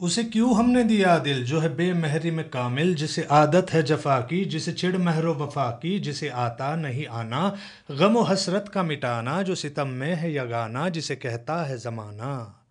उसे 0.00 0.24
क्यों 0.24 0.56
हमने 0.56 0.84
दिया 0.84 1.18
दिल 1.18 1.44
जो 1.44 1.60
है 1.60 1.76
बेमहरी 1.76 2.30
में 2.30 2.50
कामिल, 2.50 2.94
जिसे 2.94 3.22
आदत 3.30 3.70
है 3.70 3.82
जफा 3.82 4.20
की, 4.20 4.44
जिसे 4.44 4.72
चिड़ 4.72 4.96
महरो 4.96 5.34
वफा 5.34 5.70
की, 5.70 5.98
जिसे 5.98 6.28
आता 6.28 6.76
नहीं 6.76 7.06
आना, 7.06 7.56
गम 7.90 8.14
व 8.18 8.22
हसरत 8.22 8.70
का 8.74 8.82
मिटाना, 8.82 9.42
जो 9.42 9.54
सितम 9.54 9.88
में 9.88 10.14
है 10.14 10.34
यगाना, 10.34 10.88
जिसे 10.88 11.16
कहता 11.16 11.64
है 11.64 11.78
जमाना। 11.78 12.64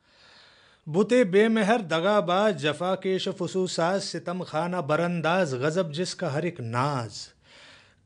बुते 0.89 1.23
बेमहर 1.23 1.81
दगाबाज 1.81 2.57
जफा 2.57 2.95
केश 2.95 3.29
फसूसाज, 3.29 4.01
सितम 4.01 4.43
खाना 4.43 4.81
बरंदाज 4.81 5.53
गजब 5.53 5.91
जिसका 5.91 6.29
हर 6.29 6.45
एक 6.45 6.61
नाज। 6.61 7.27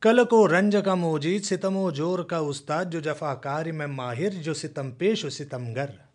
कल 0.02 0.24
को 0.24 0.46
रंज 0.46 0.76
का 0.76 0.94
मोजीद, 0.94 1.42
सितमो 1.42 1.92
ज़ोर 1.92 2.22
का 2.30 2.40
उस्ताद, 2.40 2.90
जो 2.90 3.00
जफाकारी 3.00 3.72
में 3.72 3.86
माहिर, 3.86 4.32
जो 4.32 4.54
सितम 4.54 4.90
पेश 4.90 5.26
सितमगर 5.26 6.11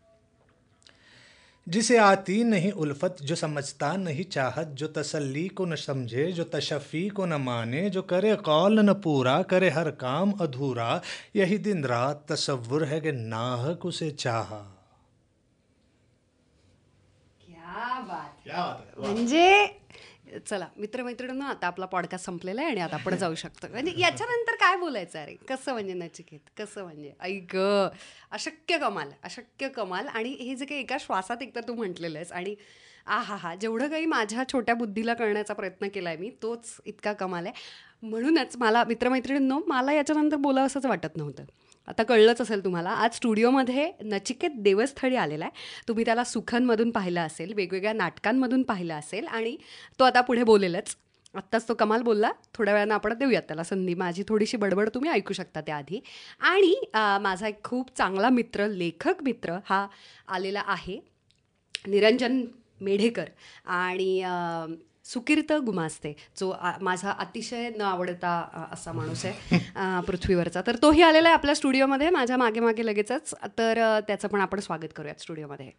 जिसे 1.67 1.97
आती 1.97 2.43
नहीं 2.43 2.71
उल्फत 2.71 3.17
जो 3.21 3.35
समझता 3.35 3.91
नहीं 3.97 4.23
चाहत 4.23 4.67
जो 4.67 4.87
तसल्ली 4.87 5.47
को 5.47 5.65
न 5.65 5.75
समझे 5.75 6.31
जो 6.31 6.43
तशफ़ी 6.43 7.09
को 7.09 7.25
न 7.25 7.33
माने 7.41 7.89
जो 7.89 8.01
करे 8.01 8.35
कौल 8.35 8.79
न 8.79 8.93
पूरा 8.93 9.41
करे 9.43 9.69
हर 9.69 9.89
काम 9.91 10.31
अधूरा 10.41 11.01
यही 11.35 11.57
दिन 11.57 11.83
रात 11.85 12.25
तस्वुर 12.29 12.83
है 12.83 12.99
कि 13.01 13.11
नाहक 13.11 13.85
उसे 13.85 14.11
चाहा 14.11 14.61
क्या 17.41 17.99
बात 18.01 18.37
क्या 18.43 18.63
बात 18.63 19.33
आहे. 19.33 19.67
चला 20.39 20.67
मित्रमैत्रिणींनो 20.77 21.45
आता 21.45 21.67
आपला 21.67 21.85
पॉडकास्ट 21.85 22.25
संपलेला 22.25 22.61
आहे 22.61 22.71
आणि 22.71 22.81
आता 22.81 22.95
आपण 22.95 23.15
जाऊ 23.15 23.35
शकतो. 23.35 23.67
म्हणजे 23.71 23.93
याच्यानंतर 23.97 24.55
काय 24.55 24.75
बोलायचं 24.75 25.19
अरे 25.19 25.35
कसं 25.49 25.73
म्हणजे 25.73 25.93
नचिकेत? 25.93 26.39
कसं 26.57 26.83
म्हणजे? 26.83 27.11
ऐक 27.19 27.55
अशक्य 28.31 28.77
कमाल 28.77 29.09
अशक्य 29.23 29.69
कमाल. 29.69 30.07
आणि 30.07 30.29
हे 30.29 30.55
जे 30.55 30.65
काही 30.65 30.79
एका 30.79 30.97
श्वासात 30.99 31.41
एकदा 31.41 31.61
तू 31.67 31.73
म्हटलेलं 31.73 32.17
आहेस 32.17 32.31
आणि 32.31 32.55
आ 33.05 33.17
हा 33.17 33.35
हा 33.35 33.55
जेवढं 33.55 33.87
काही 33.87 34.05
माझ्या 34.05 34.43
छोट्या 34.51 34.75
बुद्धीला 34.75 35.13
करण्याचा 35.13 35.53
प्रयत्न 35.53 35.87
केला 35.87 36.09
आहे 36.09 36.17
मी 36.17 36.29
तोच 36.41 36.77
इतका 36.85 37.13
कमाल 37.13 37.45
आहे. 37.45 37.53
म्हणूनच 38.01 38.55
मला 38.57 38.83
मित्रमैत्रिणींनो 38.83 39.59
मला 39.67 39.93
याच्यानंतर 39.93 40.35
बोलावं 40.35 40.65
असंच 40.65 40.85
वाटत 40.85 41.17
नव्हतं. 41.17 41.43
आता 41.87 42.03
कळलंच 42.03 42.41
असेल 42.41 42.63
तुम्हाला 42.63 42.89
आज 42.89 43.15
स्टुडिओमध्ये 43.15 43.91
नचिकेत 44.03 44.51
देवस्थळी 44.63 45.15
आलेला 45.15 45.45
आहे. 45.45 45.53
तुम्ही 45.87 46.05
त्याला 46.05 46.23
सुखांमधून 46.23 46.91
पाहिलं 46.91 47.21
असेल 47.21 47.53
वेगवेगळ्या 47.55 47.93
नाटकांमधून 47.93 48.63
पाहिलं 48.63 48.93
असेल 48.93 49.27
आणि 49.27 49.55
तो 49.99 50.03
आता 50.03 50.21
पुढे 50.21 50.43
बोलेलच. 50.43 50.95
आत्ताच 51.35 51.67
तो 51.67 51.73
कमाल 51.73 52.01
बोलला 52.01 52.31
थोड्या 52.55 52.73
वेळानं 52.73 52.93
आपण 52.93 53.13
देऊयात 53.13 53.43
त्याला. 53.47 53.63
संधी 53.63 53.93
माझी 53.95 54.23
थोडीशी 54.27 54.57
बडबड 54.57 54.89
तुम्ही 54.93 55.09
ऐकू 55.11 55.33
शकता 55.33 55.61
त्याआधी. 55.61 55.99
आणि 56.39 56.73
माझा 57.21 57.47
एक 57.47 57.63
खूप 57.63 57.89
चांगला 57.97 58.29
मित्र 58.29 58.67
लेखक 58.67 59.23
मित्र 59.23 59.57
हा 59.65 59.85
आलेला 60.27 60.63
आहे 60.67 60.99
निरंजन 61.87 62.43
मेढेकर. 62.81 63.29
आणि 63.65 64.21
सुकीर्त 65.13 65.51
गुमास्ते 65.65 66.13
जो 66.39 66.53
माझा 66.81 67.11
अतिशय 67.11 67.69
न 67.77 67.81
आवडता 67.81 68.67
असा 68.71 68.91
माणूस 68.91 69.25
आहे 69.25 70.01
पृथ्वीवरचा. 70.07 70.61
तर 70.67 70.75
तोही 70.81 71.01
आलेला 71.01 71.29
आहे 71.29 71.37
आपल्या 71.37 71.55
स्टुडिओमध्ये. 71.55 72.09
माझ्या 72.09 72.37
मागे 72.37 72.59
मागे 72.59 72.85
लगेचच. 72.85 73.33
तर 73.57 73.99
त्याचं 74.07 74.27
पण 74.27 74.41
आपण 74.41 74.59
स्वागत 74.59 74.93
करूयात 74.95 75.21
स्टुडिओमध्ये. 75.21 75.71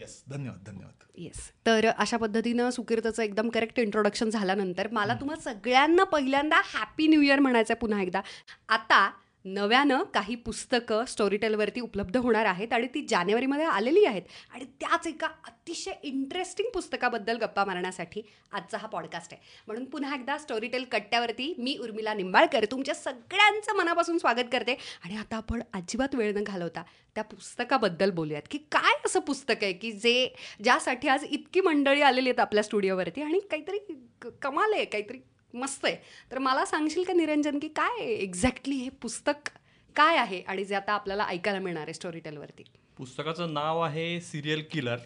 येस 0.00 0.22
धन्यवाद 0.30 0.58
धन्यवाद. 0.66 1.02
येस 1.16 1.50
तर 1.66 1.86
अशा 1.98 2.16
पद्धतीनं 2.16 2.70
सुकीर्तचं 2.70 3.22
एकदम 3.22 3.48
करेक्ट 3.48 3.78
इंट्रोडक्शन 3.80 4.30
झाल्यानंतर 4.30 4.88
मला 4.92 5.14
तुम्हाला 5.14 5.50
सगळ्यांना 5.52 6.04
पहिल्यांदा 6.04 6.60
हॅपी 6.64 7.06
न्यू 7.06 7.20
इयर 7.22 7.40
म्हणायचं 7.40 7.72
आहे 7.72 7.80
पुन्हा 7.80 8.02
एकदा. 8.02 8.20
आता 8.68 9.10
नव्यानं 9.46 10.02
काही 10.02 10.34
पुस्तकं 10.34 11.04
स्टोरीटेलवरती 11.04 11.80
उपलब्ध 11.80 12.16
होणार 12.16 12.44
आहेत 12.44 12.72
आणि 12.72 12.86
ती 12.86 13.06
जानेवारीमध्ये 13.08 13.64
आलेली 13.64 14.04
आहेत. 14.04 14.22
आणि 14.54 14.64
त्याच 14.64 15.06
एका 15.06 15.26
अतिशय 15.26 15.90
इंटरेस्टिंग 16.02 16.70
पुस्तकाबद्दल 16.70 17.36
गप्पा 17.36 17.64
मारण्यासाठी 17.64 18.22
आजचा 18.52 18.78
हा 18.78 18.88
पॉडकास्ट 18.88 19.32
आहे. 19.32 19.42
म्हणून 19.66 19.84
पुन्हा 19.84 20.14
एकदा 20.14 20.38
स्टोरीटेल 20.38 20.84
कट्ट्यावरती 20.84 21.54
मी 21.58 21.78
उर्मिला 21.80 22.14
निंबाळकर 22.14 22.64
तुमच्या 22.70 22.94
सगळ्यांचं 22.94 23.76
मनापासून 23.76 24.18
स्वागत 24.18 24.46
करते. 24.52 24.72
आणि 25.04 25.16
आता 25.16 25.36
आपण 25.36 25.62
अजिबात 25.74 26.14
वेळ 26.14 26.32
न 26.34 26.42
घालवता 26.42 26.82
त्या 27.14 27.24
पुस्तकाबद्दल 27.24 28.10
बोलूयात. 28.10 28.42
की 28.50 28.58
काय 28.58 28.94
असं 29.06 29.20
पुस्तक 29.20 29.54
आहे 29.62 29.72
की 29.72 29.92
जे 29.92 30.34
ज्यासाठी 30.64 31.08
आज 31.08 31.24
इतकी 31.24 31.60
मंडळी 31.60 32.02
आलेली 32.02 32.28
आहेत 32.28 32.40
आपल्या 32.40 32.62
स्टुडिओवरती 32.62 33.22
आणि 33.22 33.38
काहीतरी 33.38 33.78
क- 34.22 34.26
कमाल 34.42 34.72
आहे 34.72 34.84
काहीतरी 34.84 35.18
मस्त 35.54 35.84
आहे. 35.84 35.96
तर 36.32 36.38
मला 36.38 36.64
सांगशील 36.64 37.02
का 37.02 37.12
निरंजन 37.12 37.58
की 37.58 37.68
काय 37.68 38.02
एक्झॅक्टली 38.04 38.74
हे 38.74 38.88
पुस्तक 38.88 39.48
काय 39.96 40.16
आहे 40.16 40.40
आणि 40.40 40.64
जे 40.64 40.74
आता 40.74 40.92
आपल्याला 40.92 41.26
ऐकायला 41.28 41.60
मिळणार 41.60 41.82
आहे 41.82 41.92
स्टोरी 41.94 42.18
टेलवरती 42.18 42.64
पुस्तकाचं 42.96 43.52
नाव 43.54 43.80
आहे 43.80 44.20
सिरियल 44.20 44.62
किलर. 44.70 44.96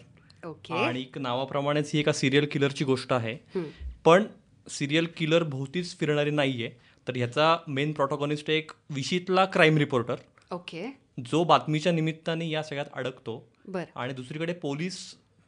ओके. 0.45 0.73
आणि 0.73 1.01
एक 1.01 1.17
नावाप्रमाणेच 1.17 1.91
ही 1.93 1.99
एका 1.99 2.11
सिरियल 2.11 2.45
किलरची 2.51 2.85
गोष्ट 2.85 3.13
आहे. 3.13 3.37
पण 4.05 4.23
सिरियल 4.67 5.07
किलर 5.17 5.43
भोवतीच 5.43 5.97
फिरणारी 5.99 6.31
नाहीये. 6.31 6.69
तर 7.07 7.15
ह्याचा 7.15 7.57
मेन 7.67 7.93
प्रोटोकॉनिस्ट 7.93 8.49
एक 8.49 8.71
विशीतला 8.89 9.45
क्राईम 9.45 9.77
रिपोर्टर 9.77 10.15
ओके. 10.51 10.85
जो 11.25 11.43
बातमीच्या 11.43 11.91
निमित्ताने 11.91 12.49
या 12.49 12.63
सगळ्यात 12.63 12.85
अडकतो. 12.93 13.51
बरं. 13.67 13.85
आणि 13.95 14.13
दुसरीकडे 14.13 14.53
पोलीस 14.53 14.97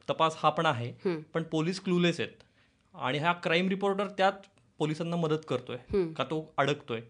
तपास 0.09 0.35
हा 0.37 0.49
पण 0.49 0.65
आहे. 0.65 1.19
पण 1.33 1.43
पोलीस 1.43 1.79
क्लूलेस 1.79 2.19
आहेत. 2.19 2.43
आणि 2.95 3.17
हा 3.17 3.33
क्राईम 3.33 3.69
रिपोर्टर 3.69 4.07
त्यात 4.07 4.33
पोलिसांना 4.77 5.15
मदत 5.15 5.45
करतोय 5.47 5.77
का 6.13 6.23
तो 6.23 6.53
अडकतोय? 6.57 7.01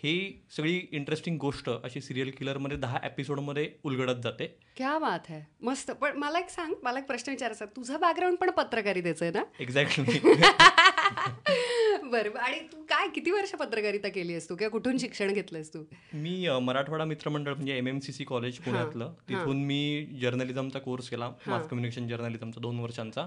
ही 0.00 0.44
सगळी 0.56 0.88
इंटरेस्टिंग 0.92 1.38
गोष्ट 1.38 1.70
अशी 1.84 2.00
सिरियल 2.00 2.30
किलरमध्ये 2.38 2.76
दहा 2.76 2.98
एपिसोडमध्ये 3.04 3.72
उलगडत 3.84 4.22
जाते. 4.22 4.58
क्या 4.76 4.98
बात 4.98 5.18
आहे 5.28 5.42
मस्त. 5.62 5.90
पण 5.90 6.16
मला 6.16 6.38
एक 6.38 6.48
सांग 6.48 6.74
मला 6.82 6.98
एक 6.98 7.06
प्रश्न 7.06 7.32
विचारायचा. 7.32 7.64
तुझं 7.64 8.00
बॅकग्राऊंड 8.00 8.36
पण 8.36 8.50
पत्रकारितेचं 8.50 9.24
आहे 9.24 9.34
ना? 9.34 9.42
एक्झॅक्टली 9.60 10.18
बरं 12.12 12.38
आणि 12.38 12.58
तू 12.72 12.82
काय 12.88 13.08
किती 13.14 13.30
वर्ष 13.30 13.50
पत्रकारिता 13.60 14.08
केली 14.08 14.32
आहेस 14.32 14.48
तू? 14.48 14.54
किंवा 14.56 14.70
कुठून 14.70 14.98
शिक्षण 14.98 15.32
घेतलंयस 15.32 15.72
तू? 15.74 15.82
मी 16.14 16.46
मराठवाडा 16.62 17.04
मित्रमंडळ 17.04 17.54
म्हणजे 17.54 17.76
M 17.78 17.88
M 17.88 17.98
C 17.98 18.12
C 18.12 18.24
college 18.24 18.58
पुण्यातलं. 18.58 19.12
तिथून 19.28 19.64
मी 19.66 20.06
जर्नलिझमचा 20.22 20.78
कोर्स 20.78 21.08
केला 21.10 21.30
मास 21.46 21.66
कम्युनिकेशन 21.68 22.08
जर्नलिझमचा 22.08 22.60
दोन 22.60 22.78
वर्षांचा. 22.80 23.26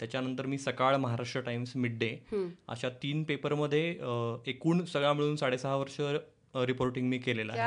त्याच्यानंतर 0.00 0.46
मी 0.46 0.58
सकाळ 0.58 0.96
महाराष्ट्र 0.96 1.40
टाइम्स 1.40 1.72
मिड 1.76 1.98
डे 1.98 2.16
अशा 2.68 2.88
तीन 3.02 3.22
पेपरमध्ये 3.24 3.88
एकूण 4.46 4.84
सगळा 4.84 5.12
मिळून 5.12 5.36
साडेसहा 5.36 5.76
वर्ष 5.76 6.00
रिपोर्टिंग 6.54 7.08
मी 7.08 7.18
केलेलं 7.18 7.52
आहे. 7.52 7.60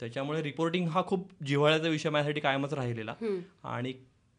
त्याच्यामुळे 0.00 0.42
रिपोर्टिंग 0.42 0.88
हा 0.88 1.02
खूप 1.06 1.28
जिव्हाळ्याचा 1.46 1.88
विषय 1.88 2.10
माझ्यासाठी 2.10 2.40
कायमच 2.40 2.74
राहिलेला. 2.74 3.14
आणि 3.64 3.92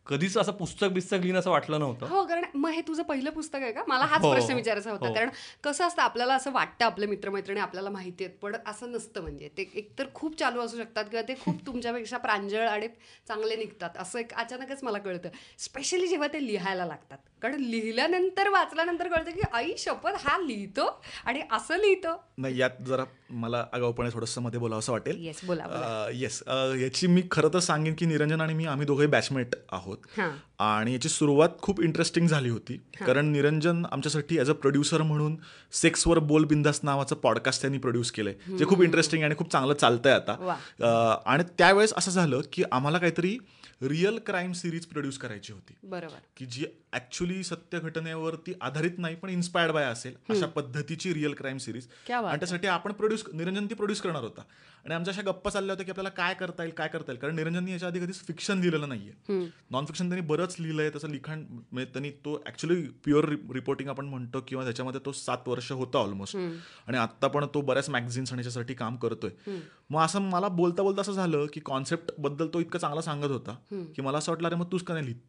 कधीच 0.07 0.38
असं 0.38 0.51
पुस्तक 0.51 0.88
बिस्तक 0.88 1.18
लिहिण 1.22 1.38
असं 1.38 1.51
वाटलं 1.51 1.79
नव्हतं. 1.79 2.06
हो 2.07 2.23
कारण 2.25 2.45
मग 2.53 2.69
हे 2.69 2.81
तुझं 2.81 3.03
पहिलं 3.03 3.29
पुस्तक 3.29 3.62
आहे 3.62 3.72
का? 3.72 3.84
मला 3.88 4.06
हाच 4.06 4.22
हो, 4.22 4.31
प्रश्न 4.31 4.53
विचारायचा 4.53 4.91
होता. 4.91 5.07
हो. 5.07 5.13
कारण 5.13 5.29
कसं 5.63 5.88
असतं 5.88 6.01
आपल्याला 6.01 6.35
असं 6.35 6.51
वाटतं 6.51 6.85
आपले 6.85 7.06
मित्रमैत्रिणी 7.06 7.59
आपल्याला 7.59 7.90
माहिती 7.90 8.23
आहेत 8.23 8.38
पण 8.41 8.56
असं 8.68 8.91
नसतं 8.91 9.22
म्हणजे. 9.22 9.50
ते 9.57 9.69
एकतर 9.75 10.07
खूप 10.13 10.38
चालू 10.40 10.62
असू 10.62 10.78
शकतात 10.78 11.06
किंवा 11.06 11.28
ते 11.28 11.35
खूप 11.41 11.66
तुमच्यापेक्षा 11.68 12.18
प्रांजळ 12.18 12.68
आणि 12.68 12.88
चांगले 13.28 13.56
निघतात. 13.56 13.97
असं 13.97 14.19
एक 14.19 14.34
अचानकच 14.34 14.84
मला 14.84 14.97
कळतं. 14.97 15.29
स्पेशली 15.59 16.07
जेव्हा 16.07 16.28
ते 16.28 16.45
लिहायला 16.47 16.85
लागतात. 16.85 17.18
कारण 17.41 17.59
लिहिल्यानंतर 17.62 18.50
वाचल्यानंतर 18.50 19.07
कळतं 19.07 19.31
की 19.31 19.41
आई 19.51 19.74
शपथ 19.78 20.16
हा 20.19 20.38
लिहितो 20.38 20.85
आणि 21.25 21.41
असं 21.51 21.78
लिहितो. 21.78 22.16
नाही 22.38 22.57
यात 22.57 22.81
जरा 22.88 23.03
मला 23.29 23.63
आगाऊपणे 23.74 24.09
थोडंसं 24.13 24.41
मध्ये 24.41 24.59
बोलावं 24.59 24.79
असं 24.79 24.91
वाटेल. 24.91 25.22
येस 25.25 25.39
बोला 25.44 25.68
बोला. 25.68 26.07
येस 26.13 26.41
याची 26.81 27.07
मी 27.07 27.22
खरं 27.31 27.50
तर 27.53 27.59
सांगेन 27.59 27.95
की 27.95 28.06
निरंजन 28.06 28.41
आणि 28.41 28.53
मी 28.53 28.66
आम्ही 28.66 28.85
दोघे 28.88 29.07
बॅचमेट 29.07 29.56
आहोत. 29.72 29.96
हां. 30.17 30.29
आणि 30.59 30.93
याची 30.93 31.09
सुरुवात 31.09 31.49
खूप 31.61 31.81
इंटरेस्टिंग 31.81 32.27
झाली 32.27 32.49
होती. 32.49 32.77
कारण 33.01 33.25
निरंजन 33.25 33.85
आमच्यासाठी 33.91 34.37
ॲज 34.39 34.49
अ 34.49 34.53
प्रोड्युसर 34.53 35.01
म्हणून 35.01 35.37
सेक्सवर 35.71 36.19
बोल 36.19 36.45
बिंदास 36.45 36.79
नावाचं 36.83 37.15
पॉडकास्ट 37.15 37.61
त्यांनी 37.61 37.77
प्रोड्यूस 37.77 38.11
केलंय. 38.11 38.57
जे 38.57 38.65
खूप 38.65 38.81
इंटरेस्टिंग 38.81 39.23
आणि 39.23 39.35
खूप 39.37 39.51
चांगलं 39.51 39.73
चालतंय 39.73 40.13
आता. 40.13 41.21
आणि 41.25 41.43
त्यावेळेस 41.57 41.93
असं 41.97 42.11
झालं 42.11 42.41
की 42.53 42.63
आम्हाला 42.71 42.97
काहीतरी 42.97 43.37
रिअल 43.81 44.17
क्राईम 44.17 44.51
सिरीज 44.51 44.85
प्रोड्यूस 44.85 45.17
करायची 45.17 45.53
होती. 45.53 45.73
बरोबर. 45.83 46.19
की 46.37 46.45
जी 46.45 46.65
ऍक्च्युली 46.97 47.44
सत्य 47.44 47.79
घटनेवरती 47.79 48.53
आधारित 48.61 48.97
नाही 48.97 49.15
पण 49.15 49.29
इन्स्पायर्ड 49.29 49.73
बाय 49.73 49.85
असेल 49.85 50.15
अशा 50.29 50.45
पद्धतीची 50.55 51.13
रिअल 51.13 51.33
क्राईम 51.38 51.57
सिरीज 51.57 51.88
आणि 52.29 52.39
त्यासाठी 52.39 52.67
आपण 52.67 52.91
प्रोड्यूस 52.91 53.23
निरंजन 53.33 53.65
ती 53.69 53.75
प्रोड्यूस 53.75 54.01
करणार 54.01 54.23
होता. 54.23 54.41
आणि 54.85 54.94
आमच्या 54.95 55.13
अशा 55.13 55.21
गप्पा 55.25 55.49
चालल्या 55.49 55.73
होत्या 55.73 55.85
की 55.85 55.91
आपल्याला 55.91 56.09
काय 56.17 56.33
करता 56.33 56.63
येईल 56.63 56.73
काय 56.75 56.88
करता 56.88 57.11
येईल. 57.11 57.19
कारण 57.21 57.35
निरंजननी 57.35 57.71
याच्या 57.71 57.88
आधी 57.88 57.99
कधीच 57.99 58.19
फिक्शन 58.27 58.59
लिहिलेलं 58.59 58.89
नाहीये. 58.89 59.49
नॉन 59.71 59.85
फिक्शन 59.85 60.09
त्यांनी 60.09 60.25
बरंच 60.27 60.55
लिहिलंय 60.59 60.89
त्याचं 60.89 61.09
लिखाण 61.09 61.44
म्हणजे 61.49 61.91
त्यांनी 61.94 62.09
तो 62.25 62.35
ऍक्च्युली 62.47 62.81
प्युअर 63.03 63.25
रिपोर्टिंग 63.53 63.89
आपण 63.89 64.05
म्हणतो 64.05 64.41
किंवा 64.47 64.63
त्याच्यामध्ये 64.63 65.01
तो 65.05 65.11
सात 65.11 65.47
वर्ष 65.47 65.71
होता 65.71 65.97
ऑलमोस्ट 65.97 66.38
आणि 66.38 66.97
आता 66.97 67.27
पण 67.27 67.45
तो 67.53 67.61
बऱ्याच 67.61 67.89
मॅगझिन्स 67.89 68.31
आणि 68.33 68.39
याच्यासाठी 68.39 68.73
काम 68.73 68.95
करतोय. 68.95 69.31
मग 69.89 70.01
असं 70.01 70.21
मला 70.21 70.47
बोलता 70.50 70.83
बोलता 70.83 71.01
असं 71.01 71.13
झालं 71.13 71.45
की 71.53 71.59
कॉन्सेप्टबद्दल 71.59 72.47
तो 72.47 72.59
इतकं 72.59 72.79
चांगला 72.79 73.01
सांगत 73.01 73.31
होता 73.31 73.55
की 73.95 74.01
मला 74.01 74.17
असं 74.17 74.31
वाटलं 74.31 74.47
अरे 74.47 74.55
मग 74.55 74.71
तूच 74.71 74.83
का 74.83 74.93
नाही 74.93 75.05
लिहित? 75.05 75.21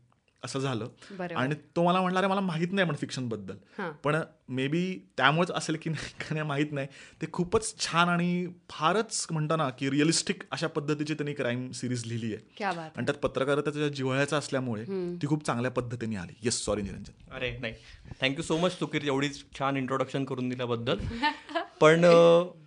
असं 0.43 0.58
झालं. 0.58 0.88
आणि 1.37 1.55
तो 1.76 1.82
मला 1.85 2.00
म्हणला 2.00 2.19
"अरे, 2.19 2.26
मला 2.29 2.40
माहीत 2.40 2.73
नाही 2.73 2.88
पण 2.88 2.94
फिक्शनबद्दल. 2.94 3.82
पण 4.05 4.17
मे 4.49 4.67
बी 4.69 4.82
त्यामुळेच 5.17 5.50
असेल 5.50 5.76
की 5.82 5.90
नाही 5.90 6.12
का 6.20 6.35
नाही 6.35 6.46
माहीत 6.46 6.73
नाही. 6.73 6.87
ते 7.23 7.26
खूपच 7.32 7.75
छान 7.81 8.08
आणि 8.08 8.46
फारच 8.70 9.26
म्हणतो 9.31 9.56
ना 9.56 9.69
की 9.70 9.90
रिअलिस्टिक 9.90 10.43
अशा 10.50 10.67
पद्धतीची 10.67 11.14
त्यांनी 11.14 11.35
क्राईम 11.35 11.70
सिरीज 11.70 12.05
लिहिली 12.06 12.35
आहे. 12.35 12.44
क्या 12.56 12.73
बात 12.73 12.90
आणि 12.96 13.06
त्यात 13.06 13.19
पत्रकारितेच्या 13.19 13.88
जिव्हाळ्याचं 13.88 14.38
असल्यामुळे 14.38 14.85
ती 15.23 15.26
खूप 15.26 15.44
चांगल्या 15.46 15.70
पद्धतीने 15.70 16.17
आली. 16.17 16.35
Yes 16.43 16.64
sorry 16.64 16.82
Niranjan. 16.82 17.32
अरे 17.32 17.56
नाही. 17.58 17.75
थँक्यू 18.23 18.43
सो 18.43 18.57
मच 18.57 18.73
सुकीर 18.73 19.05
एवढी 19.05 19.29
छान 19.59 19.77
इंट्रोडक्शन 19.77 20.25
करून 20.25 20.49
दिल्याबद्दल. 20.49 20.99
पण 21.81 22.05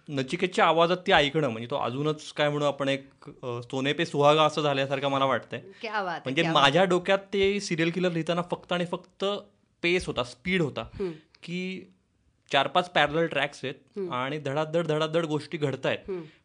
नचिकेतच्या 0.10 0.66
आवाजात 0.66 0.98
ती 0.98 1.12
ऐकणं 1.12 1.50
म्हणजे 1.50 1.68
तो 1.72 1.76
अजूनच 1.76 2.32
काय 2.34 2.50
म्हणू 2.50 2.66
आपण 2.66 2.90
एक 2.90 3.30
सोने 3.44 3.94
पे 3.94 4.06
सुहागा 4.06 4.44
असं 4.44 4.62
झाल्यासारखं 4.62 5.08
मला 5.08 5.26
वाटतंय. 5.26 5.60
म्हणजे 6.26 6.42
माझ्या 6.54 6.84
डोक्यात 6.84 7.18
ते 7.34 7.60
सिरियल 7.60 7.90
किलर 7.92 8.12
लिहिताना 8.12 8.42
फक्त 8.42 8.74
आणि 8.74 8.86
फक्त 8.86 9.26
पेस 9.84 10.08
होता 10.08 10.24
स्पीड 10.24 10.62
होता. 10.62 10.84
की 11.44 11.86
चार 12.52 12.68
पाच 12.68 12.90
पॅरल 12.90 13.26
ट्रॅक्स 13.28 13.60
आहेत 13.64 14.10
आणि 14.12 14.38
धडाधड 14.38 14.88
धडाधड 14.88 15.26
गोष्टी 15.26 15.58
घडत 15.58 15.86
आहेत 15.86 15.98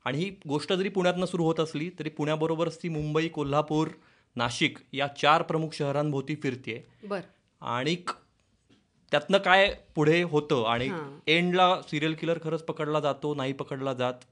आणि 0.04 0.18
ही 0.18 0.30
गोष्ट 0.48 0.72
जरी 0.72 0.88
पुण्यातनं 0.88 1.26
सुरू 1.26 1.44
होत 1.44 1.60
असली 1.60 1.90
तरी 1.98 2.08
पुण्याबरोबरच 2.08 2.82
ती 2.82 2.88
मुंबई 2.88 3.28
कोल्हापूर 3.28 3.88
नाशिक 4.36 4.78
या 4.92 5.06
चार 5.06 5.42
प्रमुख 5.42 5.68
शहरांभोवती 5.72 6.34
फिरतीये. 6.42 6.82
आणि 7.60 7.96
त्यातनं 9.12 9.38
काय 9.38 9.68
पुढे 9.94 10.22
होतं 10.22 10.64
आणि. 10.66 10.88
एंडला 11.26 11.74
सिरियल 11.82 12.14
किलर 12.14 12.38
खरंच 12.42 12.62
पकडला 12.62 13.00
जातो 13.00 13.34
नाही 13.34 13.52
पकडला 13.52 13.92
जात 13.94 14.24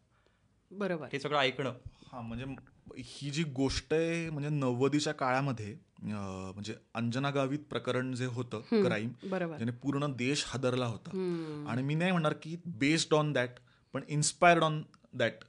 बरोबर 0.71 1.09
हे 1.13 1.19
सगळं 1.21 1.39
ऐकणं 1.39 1.73
हा 2.13 2.21
म्हणजे 2.21 2.45
ही 2.99 3.31
जी 3.31 3.43
गोष्ट 3.55 3.93
आहे 3.95 4.29
म्हणजे 4.31 4.49
नव्वदीच्या 4.49 5.13
काळामध्ये 5.15 5.75
म्हणजे 6.03 6.75
अंजना 6.95 7.31
गावित 7.31 7.59
प्रकरण 7.71 8.13
जे 8.15 8.27
होतं 8.27 8.61
क्राईम 8.73 9.11
बरोबर 9.25 9.57
ज्याने 9.57 9.73
पूर्ण 9.73 10.07
देश 10.17 10.45
हादरला 10.49 10.87
होता. 10.87 11.11
आणि 11.71 11.83
मी 11.83 11.95
नाही 11.95 12.11
म्हणणार 12.11 12.33
की 12.43 12.57
बेस्ड 12.79 13.15
ऑन 13.15 13.33
दॅट 13.33 13.59
पण 13.95 14.03
inspired 14.09 14.63
on 14.63 14.83
that 15.15 15.45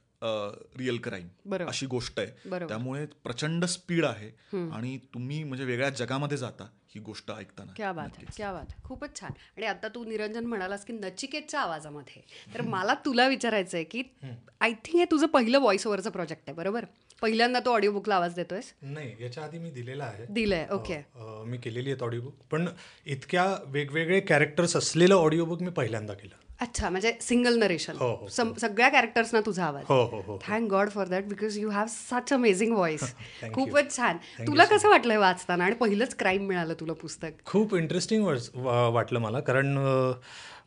real 0.78 0.96
crime. 1.04 1.54
अशी 1.64 1.86
गोष्ट 1.86 2.20
आहे. 2.20 2.58
त्यामुळे 2.66 3.04
प्रचंड 3.24 3.64
स्पीड 3.64 4.04
आहे 4.04 4.30
आणि 4.68 4.96
तुम्ही 5.14 5.42
म्हणजे 5.44 5.64
वेगळ्या 5.64 5.90
जगामध्ये 5.90 6.38
जाता 6.38 6.68
ही 6.88 7.00
गोष्ट 7.00 7.30
ऐकताना. 7.30 7.72
क्या 7.76 7.92
बात 7.92 8.08
आहे 8.16 8.26
क्या 8.36 8.52
बात 8.52 8.66
आहे. 8.70 8.82
खूपच 8.84 9.20
छान. 9.20 9.32
आणि 9.56 9.66
आता 9.66 9.88
तू 9.88 10.04
निरंजन 10.04 10.46
म्हणालास 10.46 10.84
की 10.84 10.92
नचिकेतच्या 10.92 11.60
आवाजामध्ये. 11.60 12.22
तर 12.54 12.60
मला 12.62 12.94
तुला 13.04 13.26
विचारायचं 13.28 13.76
आहे 13.76 13.84
की 13.84 14.02
आय 14.60 14.72
थिंक 14.84 14.96
हे 14.96 15.04
तुझं 15.10 15.26
पहिलं 15.26 15.58
व्हॉइस 15.58 15.86
ओव्हरचं 15.86 16.10
प्रोजेक्ट 16.10 16.42
आहे 16.46 16.56
बरोबर? 16.56 16.84
पहिल्यांदा 17.22 17.60
तू 17.60 17.70
ऑडिओ 17.70 17.92
बुकला 17.92 18.14
आवाज 18.14 18.34
देतोयस? 18.34 18.72
नाही 18.82 19.14
याच्या 19.20 19.44
आधी 19.44 19.58
मी 19.58 19.70
दिलेला 19.70 20.04
आहे. 20.04 20.24
दिलंय 20.30 20.66
ओके 20.72 21.00
मी 21.46 21.58
केलेली 21.58 21.90
आहेत 21.90 22.02
ऑडिओ 22.02 22.20
बुक 22.20 22.34
पण 22.50 22.68
इतक्या 23.06 23.44
वेगवेगळे 23.66 24.20
कॅरेक्टर्स 24.20 24.76
असलेलं 24.76 25.14
ऑडिओ 25.14 25.44
बुक 25.44 25.62
मी 25.62 25.70
पहिल्यांदा 25.70 26.14
केलं. 26.14 26.34
अच्छा 26.60 26.88
म्हणजे 26.90 27.12
सिंगल 27.20 27.58
नरेशन 27.58 27.96
हो, 27.96 28.08
हो, 28.20 28.28
सगळ्या 28.28 28.88
कॅरेक्टर्सना 28.88 29.40
तुझा 29.46 29.64
आवाज. 29.64 29.84
हो 29.88 30.02
हो 30.04 30.20
हो 30.26 30.38
thank 30.42 30.68
God 30.70 30.90
for 30.90 31.08
that 31.08 31.24
because 31.28 31.58
you 31.58 31.70
have 31.70 31.86
such 31.90 32.32
amazing 32.32 32.72
voice. 32.72 33.02
खूपच 33.54 33.96
छान. 33.96 34.16
तुला 34.46 34.64
कसं 34.64 34.88
वाटलंय 34.88 35.16
वाचताना? 35.16 35.64
आणि 35.64 35.74
पहिलंच 35.80 36.14
क्राईम 36.18 36.46
मिळालं 36.48 36.74
तुला 36.80 36.92
पुस्तक? 37.02 37.44
खूप 37.46 37.74
इंटरेस्टिंग 37.74 38.26
वाटलं 38.56 39.18
मला. 39.18 39.40
कारण 39.40 39.76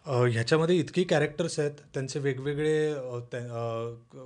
ह्याच्यामध्ये 0.07 0.75
इतकी 0.79 1.03
कॅरेक्टर्स 1.03 1.59
आहेत 1.59 1.81
त्यांचे 1.93 2.19
वेगवेगळे 2.19 2.93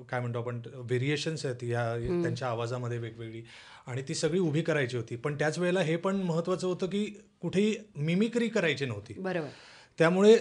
काय 0.10 0.20
म्हणतो 0.20 0.40
आपण 0.40 0.62
व्हेरिएशन्स 0.68 1.46
आहेत 1.46 1.64
या 1.64 1.84
त्यांच्या 2.24 2.48
आवाजामध्ये 2.48 2.98
वेगवेगळी. 2.98 3.42
आणि 3.88 4.02
ती 4.08 4.16
सगळी 4.16 4.40
उभी 4.40 4.62
करायची 4.62 4.98
होती. 4.98 5.16
पण 5.16 5.36
त्याच 5.36 5.58
वेळेला 5.60 5.82
हे 5.82 5.96
पण 5.96 6.22
महत्त्वाचं 6.24 6.68
होतं 6.68 6.88
की 6.88 7.06
कुठेही 7.42 7.76
मिमिक्री 7.96 8.48
करायची 8.48 8.86
नव्हती. 8.86 9.14
बरोबर. 9.18 9.50
त्यामुळे 9.98 10.38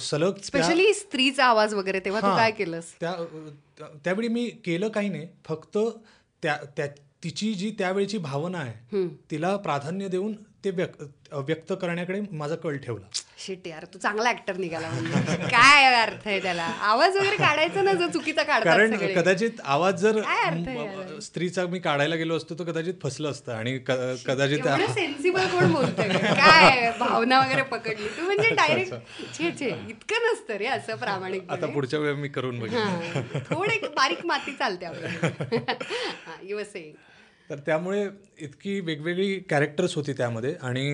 सलग 0.00 0.34
स्पेशली 0.44 0.94
स्त्रीचा 0.94 1.44
आवाज 1.44 1.74
वगैरे 1.74 2.00
तेव्हा 2.00 2.20
तू. 2.20 2.36
काय 2.36 2.50
केलंस? 2.50 2.84
त्या 3.00 3.12
त्या- 3.78 3.88
त्यावेळी 4.04 4.28
मी 4.28 4.44
केलं 4.64 4.88
काही 4.88 5.08
नाही. 5.08 5.26
फक्त 5.44 5.78
त्या 6.42 6.56
त्या 6.76 6.86
तिची 7.24 7.54
जी 7.54 7.70
त्यावेळची 7.78 8.18
भावना 8.18 8.58
आहे 8.58 9.06
तिला 9.30 9.56
प्राधान्य 9.56 10.08
देऊन 10.08 10.32
ते 10.64 10.70
व्यक्त 10.70 11.02
व्यक्त 11.36 11.72
करण्याकडे 11.80 12.20
माझा 12.32 12.56
कल 12.56 12.76
ठेवला. 12.76 13.06
शिट 13.38 13.66
यार 13.66 13.84
तू 13.94 13.98
चांगला 13.98 14.30
ऍक्टर 14.30 14.56
निघाला 14.56 14.88
म्हणजे. 14.90 15.36
काय 15.46 15.84
अर्थ 15.94 16.26
आहे 16.26 16.40
त्याला? 16.42 16.64
आवाज 16.82 17.16
वगैरे 17.16 17.36
काढायचा 17.36 17.82
ना 17.82 17.92
जो 17.92 18.08
चुकीचा 18.08 18.42
कारण. 18.42 18.94
कदाचित 19.16 19.60
आवाज 19.64 20.02
जर 20.02 20.20
स्त्रीचा 21.22 21.66
मी 21.66 21.78
काढायला 21.78 22.14
गेलो 22.16 22.36
असतो 22.36 22.54
तर 22.58 22.64
कदाचित 22.64 22.94
फसलं 23.02 23.30
असतं 23.30 23.52
आणि 23.52 23.76
कदाचित 23.86 24.68
सेन्सिबल 24.90 25.46
कोण 25.48 25.72
बोलतोय 25.72 26.08
काय 26.08 26.90
भावना 26.98 27.40
वगैरे 27.40 27.62
पकडली 27.64 28.08
तू? 28.08 28.22
म्हणजे 28.24 28.50
डायरेक्ट 28.50 28.94
छे 29.38 29.50
छे. 29.60 29.68
इतकं 29.88 30.30
नसतं 30.30 30.56
रे 30.56 30.66
असं 30.68 30.96
प्रामाणिक 30.96 31.50
आता 31.50 31.66
पुढच्या 31.66 32.00
वेळी 32.00 32.14
मी 32.16 32.28
करून 32.28 32.58
बघेन. 32.60 33.40
थोडे 33.50 33.78
बारीक 33.96 34.24
माती 34.26 34.52
चालते 34.52 34.86
आपल्याला 34.86 35.74
यू 36.42 36.62
से 36.64 36.92
तर 37.50 37.58
त्यामुळे 37.58 38.08
इतकी 38.38 38.80
वेगवेगळी 38.80 39.38
कॅरेक्टर्स 39.40 39.94
होती 39.94 40.12
त्यामध्ये 40.12 40.54
आणि 40.62 40.86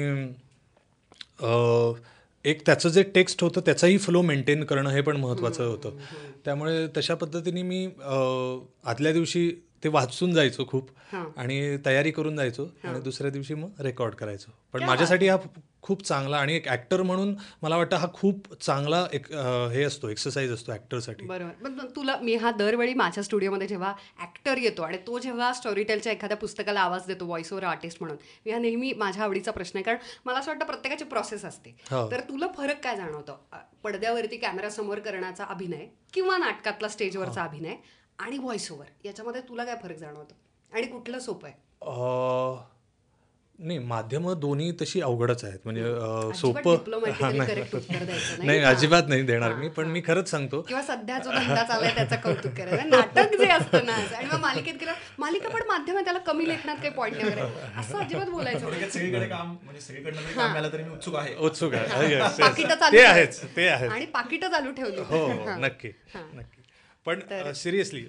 एक 2.45 2.63
त्याचं 2.67 2.89
जे 2.89 3.03
टेक्स्ट 3.03 3.43
होतं 3.45 3.61
त्याचाही 3.61 3.99
फ्लो 3.99 4.23
मेंटेन 4.23 4.65
करणं 4.65 4.91
हे 4.91 5.01
पण 5.01 5.17
महत्त्वाचं 5.17 5.65
होतं. 5.65 5.97
त्यामुळे 6.45 6.87
तशा 6.97 7.15
पद्धतीने 7.15 7.63
मी 7.63 7.85
आदल्या 8.85 9.13
दिवशी 9.13 9.51
ते 9.83 9.89
वाचून 9.89 10.33
जायचो 10.35 10.65
खूप 10.69 10.89
आणि 11.15 11.77
तयारी 11.87 12.11
करून 12.11 12.37
जायचो 12.37 12.69
आणि 12.85 13.01
दुसऱ्या 13.01 13.31
दिवशी 13.31 13.55
मग 13.55 13.81
रेकॉर्ड 13.81 14.15
करायचो. 14.15 14.51
पण 14.75 14.83
माझ्यासाठी 14.85 15.29
हा 15.29 15.37
खूप 15.83 16.03
चांगला 16.05 16.37
आणि 16.37 16.55
एक 16.57 16.67
ऍक्टर 16.69 17.03
म्हणून 17.03 17.35
मला 17.63 17.77
वाटतं 17.77 17.97
हा 17.97 18.07
खूप 18.15 18.53
चांगला 18.55 19.05
एक 19.13 19.27
हे 19.73 19.83
असतो 19.85 20.09
एक्सरसाइज 20.09 20.53
असतो 20.53 20.73
ऍक्टरसाठी 20.73 21.27
बरोबर. 21.27 21.53
पण 21.65 21.87
तुला 21.97 22.17
मी 22.23 22.35
हा 22.35 22.51
दरवेळी 22.59 22.95
माझ्या 22.95 23.25
स्टुडिओमध्ये 23.25 23.67
जेव्हा 23.69 23.93
ऍक्टर 24.23 24.59
येतो 24.59 24.83
आणि 24.83 24.99
तो 25.07 25.19
जेव्हा 25.19 25.53
स्टोरीटेलच्या 25.53 26.13
एखाद्या 26.13 26.37
पुस्तकाला 26.37 26.81
आवाज 26.81 27.07
देतो 27.07 27.27
व्हॉइस 27.27 27.53
ओव्हर 27.53 27.67
आर्टिस्ट 27.67 27.99
म्हणून 28.01 28.17
मी 28.47 28.53
हा 28.53 28.59
नेहमी 28.59 28.93
माझ्या 28.93 29.23
आवडीचा 29.25 29.51
प्रश्न 29.51 29.77
आहे. 29.77 29.85
कारण 29.85 29.99
मला 30.27 30.39
असं 30.39 30.51
वाटतं 30.51 30.67
प्रत्येकाची 30.67 31.05
प्रोसेस 31.05 31.45
असते. 31.45 31.75
हो. 31.91 32.11
तर 32.11 32.21
तुला 32.21 32.47
फरक 32.57 32.83
काय 32.85 32.97
जाणवतो? 32.97 33.39
पडद्यावरती 33.85 34.37
कॅमेरा 34.37 34.71
समोर 34.71 34.99
करण्याचा 34.99 35.45
अभिनय 35.45 35.87
किंवा 36.15 36.37
नाटकातला 36.39 36.89
स्टेजवरचा 36.89 37.43
अभिनय 37.43 37.75
आणि 38.21 38.39
व्हॉइस 38.39 38.73
ओव्हर 38.73 38.87
याच्यामध्ये 39.05 39.41
तुला 39.41 39.65
काय 39.65 39.75
फरक 39.83 39.97
जाणवतो? 39.97 40.35
आणि 40.73 40.87
कुठलं 40.87 41.19
सोपं 41.19 41.49
आहे? 41.49 41.57
अ, 41.83 42.65
नाही 43.59 43.79
माध्यमं 43.79 44.41
दोन्ही 44.41 44.73
तशी 44.73 45.01
अवघडच 45.01 45.45
आहेत. 45.45 45.59
म्हणजे 45.65 45.83
सोपं 46.35 46.61
diplomatically 46.61 48.45
नाही. 48.45 48.59
अजिबात 48.59 49.03
नाही 49.09 49.23
देणार 49.23 49.55
मी 49.55 49.69
पण 49.69 49.87
मी 49.87 50.03
खरंच 50.07 50.31
सांगतो. 50.31 50.63
किंवा 50.63 50.83
सध्या 50.83 51.19
जो 51.19 51.31
धंदा 51.31 51.63
चाललाय 51.63 51.95
त्याचं 51.95 52.17
कौतुक 52.17 52.53
करायचं. 52.53 52.91
नाटक 52.91 53.37
जे 53.39 53.49
असतं 53.49 53.87
ना 53.87 53.93
आणि 53.93 54.27
मग 54.27 54.39
मालिकेत 54.41 54.75
केलं 54.75 54.93
मालिका 55.19 55.49
पण 55.49 55.63
माध्यम 55.67 55.97
आहे 55.97 56.05
त्याला 56.05 56.19
कमी 56.19 56.49
लेखनात 56.49 56.77
काही 56.77 56.91
पॉईंट 56.91 57.17
नाही 57.17 57.29
वगैरे. 57.29 57.81
असं 57.81 57.99
अजिबात 57.99 58.27
बोलायचं. 58.27 58.89
सगळीकडे 58.91 59.29
काम 59.29 59.57
म्हणजे 59.65 59.81
सगळीकडनं 59.81 60.23
जरी 60.23 60.33
काम 60.35 60.51
मिळालं 60.51 60.73
तरी 60.73 60.83
मी 60.83 60.91
उत्सुक 60.91 61.17
आहे. 61.17 61.37
उत्सुक 61.37 61.75
आहे. 61.75 62.19
ते. 62.93 63.03
आहेच 63.03 63.57
ते 63.57 63.69
आहेच. 63.69 63.91
आणि 63.93 64.07
पाकिटं 64.07 64.49
चालू 64.49 64.73
ठेवली. 64.73 65.01
हो 65.01 65.27
हो. 65.27 65.51
नक्की 65.59 65.89
नक्की. 66.15 66.60
पण 67.05 67.21
सिरियसली 67.53 68.01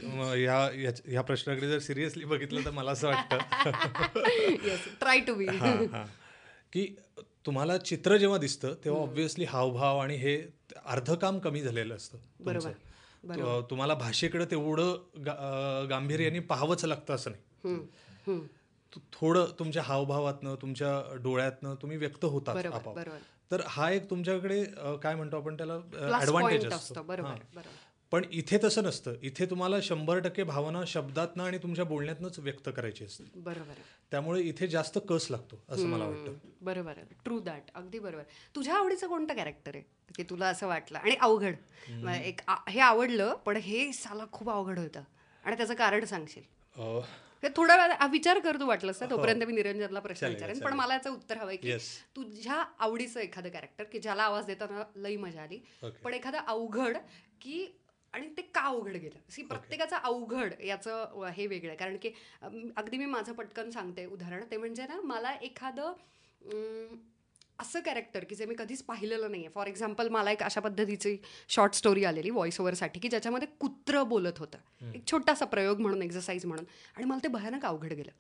ह्या 1.12 1.22
प्रश्नाकडे 1.22 1.68
जर 1.70 1.80
सिरियसली 1.80 2.26
बघितलं 2.26 2.66
तर 2.66 2.72
मला 2.72 2.92
असं 2.92 3.08
वाटतं. 3.08 3.38
Try 5.00 5.20
to 5.20 5.36
be. 5.36 5.46
की 6.74 6.96
तुम्हाला 7.46 7.78
चित्र 7.78 8.18
जेव्हा 8.18 8.38
दिसतं 8.38 8.74
तेव्हा 8.86 9.02
ऑब्व्हियसली 9.02 9.46
हावभाव 9.46 10.00
आणि 10.00 10.16
हे 10.16 10.42
अर्ध 10.86 11.14
काम 11.14 11.40
कमी 11.40 11.62
झालेलं 11.62 11.96
असतं. 11.96 12.18
तु- 13.36 13.70
तुम्हाला 13.70 13.94
भाषेकडे 13.94 14.46
तेवढं 14.46 14.96
गा- 15.26 15.90
गांभीर्याने 15.90 16.40
पाहावंच 16.40 16.86
लागतं 16.86 17.14
असं 17.14 17.32
नाही. 17.32 17.44
तु- 18.96 19.00
थोडं 19.14 19.46
तुमच्या 19.60 19.84
हावभावातनं 19.84 20.56
तुमच्या 20.56 21.16
डोळ्यातनं 21.16 21.76
तुम्ही 21.76 21.98
व्यक्त 21.98 22.26
होतात 22.26 22.56
बरोबर, 22.56 22.78
बरोबर. 22.78 23.18
तर 23.52 23.62
हा 23.68 23.92
एक 23.92 24.10
तुमच्याकडे 24.10 24.64
काय 25.04 25.16
म्हणतो 25.16 25.38
आपण 25.38 25.58
त्याला 25.58 25.74
ऍडव्हान्टेज 26.22 26.66
असतो 26.74 27.04
बरोबर 27.04 27.30
बरोबर. 27.30 27.70
पण 28.12 28.26
इथे 28.32 28.58
तसं 28.64 28.84
नसतं. 28.84 29.14
इथे 29.22 29.46
तुम्हाला 29.46 29.76
शंभर 29.82 30.20
टक्के 30.20 30.44
भावना 30.44 30.84
शब्दातनं 30.88 31.44
आणि 31.44 31.58
तुमच्या 31.58 31.86
बोलण्यातनंच 31.86 32.40
व्यक्त 32.40 32.70
करायची 32.76 33.06
असते. 33.06 33.24
बरोबर. 33.36 33.74
त्यामुळे 34.12 34.42
इथे 34.42 34.68
जास्त 34.68 35.00
कस 35.10 35.28
लागतो 35.32 35.64
असं 35.70 35.88
मला 35.88 36.06
वाटतं. 36.06 36.34
बरोबर 36.62 36.94
ट्रू 37.24 37.40
दॅट 37.40 37.70
अगदी 37.76 38.00
बरोबर. 38.00 38.24
तुझ्या 38.56 38.76
आवडीचं 38.76 39.08
कोणतं 39.08 39.36
कॅरेक्टर 39.36 39.76
आहे? 39.76 39.84
की 40.16 40.24
तुला 40.24 40.48
असं 40.48 40.68
वाटलं? 40.68 40.98
आणि 40.98 41.16
अवघड. 41.22 41.56
एक 42.26 42.40
हे 42.70 42.80
आवडलं 42.80 43.36
पण 43.36 43.58
हे 43.58 43.92
साला 43.94 44.26
खूप 44.32 44.50
अवघड 44.50 44.80
होतं. 44.80 45.04
आणि 45.44 45.58
त्याचं 45.58 45.74
कारण 45.74 46.06
सांगशील? 46.06 46.44
हे 47.44 47.48
थोडा 47.56 47.76
वेळ 47.78 47.96
हा 48.00 48.08
विचार 48.08 48.40
कर 48.40 48.60
तू 48.60 48.66
वाटलंस 48.68 49.00
तर 49.02 49.10
तोपर्यंत 49.10 49.44
मी 49.44 49.54
निरंजनला 49.54 50.00
प्रश्न 50.00 50.28
विचारेन. 50.28 50.60
पण. 50.60 50.74
मला 50.74 50.94
याचं 50.94 51.12
उत्तर 51.12 51.38
हवंय 51.38 51.56
की. 51.56 51.76
तुझ्या 52.16 52.64
आवडीचं 52.80 53.20
एखादं 53.20 53.50
कॅरेक्टर 53.50 53.84
की 53.84 54.00
ज्याला 54.00 54.24
आवाज 54.24 54.46
देताना 54.46 54.84
लई 54.96 55.16
मजा 55.16 55.42
आली. 55.42 55.60
पण 56.04 56.14
एखादं 56.14 56.38
अवघड 56.38 56.98
की 57.42 57.66
आणि 58.14 58.28
ते 58.38 58.42
का 58.42 58.62
अवघड 58.62 58.96
गेलं? 58.96 59.20
सी 59.30 59.44
प्रत्येकाचं 59.44 59.96
अवघड 59.98 60.54
याचं 60.64 61.28
हे 61.36 61.46
वेगळं 61.48 61.70
आहे. 61.70 61.78
कारण 61.78 61.98
की 62.02 62.12
अगदी 62.76 62.98
मी 62.98 63.06
माझं 63.06 63.34
पटकन 63.34 63.70
सांगते 63.70 64.06
उदाहरण. 64.06 64.44
ते 64.52 64.58
म्हणजे 64.58 64.88
ना 64.88 65.00
मला 65.04 65.34
एखादं 65.42 65.94
असं 67.62 67.80
कॅरेक्टर 67.80 68.24
की 68.24 68.36
जे 68.36 68.46
मी 68.46 68.56
कधीच 68.58 68.84
पाहिलेलं 68.84 69.32
नाही 69.32 69.44
आहे 69.44 69.54
फॉर 69.56 69.68
एक्झाम्पल 69.68 70.08
मला 70.10 70.32
एक 70.32 70.44
अशा 70.44 70.62
पद्धतीची 70.62 71.18
शॉर्ट 71.50 71.74
स्टोरी 71.74 72.04
आलेली 72.04 72.30
व्हॉइस 72.30 72.60
ओव्हरसाठी 72.60 73.00
की 73.00 73.10
ज्याच्यामध्ये 73.10 73.48
कुत्रं 73.60 74.08
बोलत 74.08 74.40
होतं. 74.40 74.58
एक 74.94 75.02
छोटासा 75.12 75.46
प्रयोग 75.46 75.80
म्हणून 75.80 76.02
एक्झरसाईज 76.02 76.46
म्हणून. 76.46 76.66
आणि 76.98 77.06
मला 77.06 77.20
ते 77.24 77.28
भयानक 77.28 77.66
अवघड 77.66 77.94
गेलं. 77.94 78.12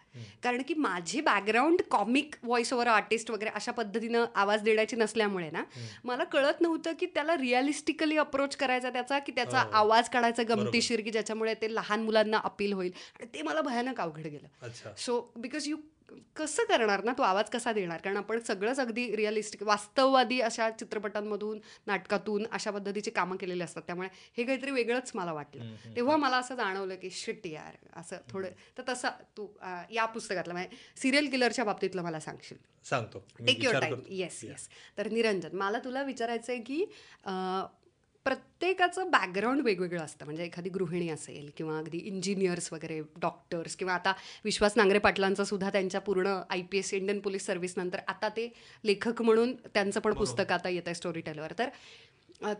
कारण 0.43 0.61
की 0.61 0.73
माझी 0.73 1.21
background 1.21 1.81
comic 1.91 2.35
voice 2.43 2.73
over 2.73 2.87
artist 2.87 3.31
वगैरे 3.31 3.51
अशा 3.55 3.71
पद्धतीनं 3.71 4.25
आवाज 4.35 4.61
देण्याची 4.61 4.95
नसल्यामुळे 4.95 5.49
ना 5.51 5.63
मला 6.03 6.23
कळत 6.23 6.61
नव्हतं 6.61 6.93
की 6.99 7.05
त्याला 7.05 7.37
रिअलिस्टिकली 7.37 8.17
अप्रोच 8.17 8.55
करायचा 8.55 8.89
त्याचा 8.89 9.19
की 9.19 9.31
त्याचा 9.31 9.63
आवाज 9.73 10.09
काढायचा 10.09 10.43
गमतीशीर 10.43 11.01
की 11.01 11.11
ज्याच्यामुळे 11.11 11.53
ते 11.53 11.75
लहान 11.75 12.03
मुलांना 12.03 12.37
अपील 12.43 12.73
होईल. 12.73 12.91
आणि 13.19 13.27
ते 13.33 13.41
मला 13.41 13.61
भयानक 13.61 14.01
अवघड 14.01 14.27
गेलं. 14.27 14.47
सो 14.97 15.31
बिकॉज 15.35 15.67
यू 15.67 15.77
कसं 16.35 16.63
करणार 16.63 17.03
ना? 17.03 17.13
तो 17.17 17.23
आवाज 17.23 17.49
कसा 17.49 17.71
देणार? 17.73 18.01
कारण 18.01 18.17
आपण 18.17 18.39
सगळंच 18.39 18.79
अगदी 18.79 19.05
रिअलिस्टिक 19.15 19.63
वास्तववादी 19.63 20.39
अशा 20.41 20.69
चित्रपटांमधून 20.69 21.59
नाटकातून 21.87 22.45
अशा 22.51 22.71
पद्धतीची 22.71 23.11
कामं 23.11 23.37
केलेली 23.37 23.63
असतात. 23.63 23.81
त्यामुळे 23.81 24.09
हे 24.37 24.43
काहीतरी 24.43 24.71
वेगळंच 24.71 25.11
मला 25.15 25.33
वाटलं. 25.33 25.75
तेव्हा 25.95 26.17
मला 26.17 26.37
असं 26.37 26.55
जाणवलं 26.55 26.95
की 26.95 27.09
शिट 27.11 27.47
यार 27.47 27.75
असं 27.95 28.17
थोडं 28.29 28.49
तर 28.77 28.83
तसं 28.89 29.09
तू 29.37 29.47
या 29.91 30.05
पुस्तकातलं 30.05 30.53
म्हणजे 30.53 30.77
सिरियल 31.01 31.29
किलरच्या 31.29 31.65
बाबतीतलं 31.65 32.03
मला 32.03 32.19
सांगशील. 32.19 32.57
सांगतो. 32.85 33.23
मी 33.39 33.45
टेक 33.45 33.63
युअर 33.63 33.79
करतो. 33.79 34.01
येस 34.09 34.43
येस 34.43 34.67
तर 34.97 35.09
निरंजन 35.11 35.55
मला 35.57 35.79
तुला 35.79 36.03
विचारायचं 36.03 36.51
आहे 36.53 36.61
की 36.61 36.85
प्रत्येकाचं 38.25 39.09
बॅकग्राऊंड 39.11 39.61
वेगवेगळं 39.61 40.01
असतं. 40.03 40.25
म्हणजे 40.25 40.43
एखादी 40.43 40.69
गृहिणी 40.69 41.09
असेल 41.09 41.49
किंवा 41.57 41.77
अगदी 41.77 41.97
इंजिनियर्स 41.97 42.71
वगैरे 42.73 42.99
डॉक्टर्स 43.21 43.75
किंवा 43.75 43.93
आता 43.93 44.13
विश्वास 44.43 44.73
नांगरे 44.77 44.99
पाटलांचं 44.99 45.43
सुद्धा 45.43 45.69
त्यांच्या 45.69 46.01
पूर्ण 46.01 46.37
I 46.49 46.61
P 46.61 46.77
S 46.77 46.93
Indian 46.93 47.19
police 47.19 47.45
service 47.45 47.73
नंतर 47.77 47.99
आता 48.07 48.29
ते 48.29 48.47
लेखक 48.83 49.21
म्हणून 49.21 49.55
त्यांचं 49.73 49.99
पण 49.99 50.13
पुस्तक 50.13 50.51
आता 50.51 50.69
येत 50.69 50.81
आहे 50.85 50.95
स्टोरी 50.95 51.21
टेलवर 51.21 51.53
तर 51.59 51.69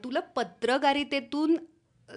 तुला 0.03 0.19
पत्रकारितेतून 0.35 1.55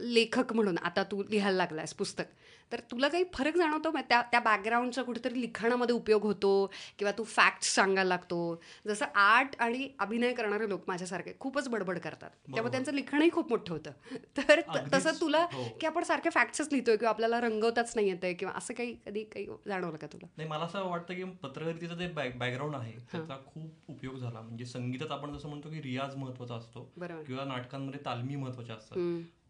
लेखक 0.00 0.52
म्हणून 0.52 0.78
आता 0.78 1.02
तू 1.02 1.22
लिहायला 1.30 1.56
लागलास 1.56 1.94
पुस्तक. 1.94 2.24
तर 2.72 2.80
तुला 2.80 3.08
काही 3.08 3.24
फरक 3.34 3.56
जाणवतो? 3.56 3.90
मग 3.90 4.00
त्या 4.08 4.22
त्या 4.22 4.40
बॅकग्राऊंडचा 4.40 5.02
कुठेतरी 5.02 5.40
लिखाणामध्ये 5.40 5.94
उपयोग 5.94 6.22
होतो 6.22 6.72
किंवा 6.98 7.12
तू 7.18 7.24
फॅक्ट्स 7.24 7.74
सांगायला 7.74 8.08
लागतो? 8.08 8.62
जसं 8.86 9.06
आर्ट 9.14 9.48
आणि 9.58 9.90
अभिनय 9.98 10.32
करणारे 10.32 10.68
लोक 10.68 10.82
माझ्यासारखे 10.88 11.32
खूपच 11.40 11.68
बडबड 11.68 11.98
करतात. 11.98 12.30
त्यामुळे 12.30 12.70
त्यांचं 12.70 12.92
लिखाणही 12.92 13.30
खूप 13.30 13.50
मोठं 13.50 13.72
होतं. 13.72 13.90
तर 14.36 14.60
तसं 14.94 15.10
तुला 15.20 15.46
की 15.80 15.86
आपण 15.86 16.02
सारखे 16.02 16.30
फॅक्ट्सच 16.30 16.68
लिहितोय 16.72 16.96
किंवा 16.96 17.10
आपल्याला 17.10 17.40
रंगवताच 17.40 17.92
नाही 17.96 18.08
येतंय 18.08 18.34
किंवा 18.34 18.54
असं 18.56 18.74
काही 18.74 18.96
कधी 19.06 19.24
काही 19.24 19.46
जाणवलं 19.66 19.96
का 19.96 20.06
तुला? 20.06 20.26
नाही 20.36 20.48
मला 20.48 20.64
असं 20.64 20.84
वाटतं 20.84 21.14
की 21.14 21.24
पत्रकारितेचं 21.24 21.94
जे 21.94 22.06
बॅकग्राऊंड 22.08 22.74
आहे 22.74 22.92
त्याचा 22.92 23.36
खूप 23.46 23.70
उपयोग 23.88 24.16
झाला. 24.16 24.40
म्हणजे 24.40 24.64
संगीतात 24.64 25.10
आपण 25.10 25.36
जसं 25.36 25.48
म्हणतो 25.48 25.70
की 25.70 25.82
रियाज 25.82 26.16
महत्त्वाचा 26.16 26.54
असतो. 26.54 26.92
किंवा 27.26 27.44
नाटकांमध्ये 27.44 28.00
तालमी 28.06 28.36
महत्त्वाच्या 28.36 28.76
असतात. 28.76 28.96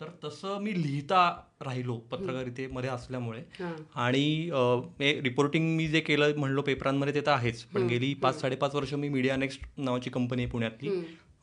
तर 0.05 0.29
तसं 0.29 0.59
मी 0.61 0.83
लिहिता 0.83 1.31
राहिलो 1.63 1.97
पत्रकारितेमध्ये 1.97 2.91
असल्यामुळे. 2.91 3.43
आणि 3.95 4.51
रिपोर्टिंग 5.01 5.77
मी 5.77 5.87
जे 5.89 6.01
केलं 6.01 6.37
म्हणलो 6.37 6.63
पेपरांमध्ये 6.63 7.15
ते 7.15 7.21
तर 7.21 7.31
आहेच. 7.31 7.63
पण 7.65 7.87
गेली 7.87 8.15
पाच 8.15 8.41
साडेपाच 8.41 8.75
वर्ष 8.75 8.95
मी 8.95 9.09
मीडिया 9.09 9.37
नेक्स्ट 9.37 9.61
नावाची 9.77 10.11
कंपनी 10.11 10.43
आहे 10.43 10.51
पुण्यातली. 10.51 10.91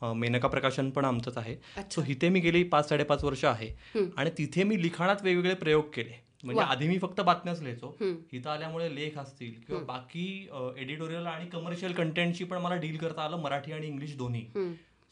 मेनका 0.02 0.48
प्रकाशन 0.48 0.90
पण 0.90 1.04
आमचंच 1.04 1.38
आहे. 1.38 1.56
सो 1.90 2.02
इथे 2.08 2.28
मी 2.28 2.40
गेली 2.40 2.62
पाच 2.62 2.88
साडेपाच 2.88 3.24
वर्ष 3.24 3.44
आहे. 3.44 3.68
आणि 4.16 4.30
तिथे 4.38 4.64
मी 4.64 4.82
लिखाणात 4.82 5.16
वेगवेगळे 5.22 5.54
प्रयोग 5.54 5.84
केले. 5.94 6.20
म्हणजे 6.44 6.62
आधी 6.62 6.88
मी 6.88 6.98
फक्त 6.98 7.20
बातम्याच 7.20 7.60
लिहायचो. 7.60 7.96
इथं 8.32 8.50
आल्यामुळे 8.50 8.94
लेख 8.94 9.18
असतील 9.18 9.52
किंवा 9.66 9.82
बाकी 9.82 10.48
एडिटोरियल 10.78 11.26
आणि 11.26 11.46
कमर्शियल 11.46 11.92
कंटेंटची 11.92 12.44
पण 12.44 12.58
मला 12.58 12.74
डील 12.74 12.96
करता 12.96 13.22
आलं 13.22 13.36
मराठी 13.36 13.72
आणि 13.72 13.86
इंग्लिश 13.86 14.16
दोन्ही. 14.16 14.46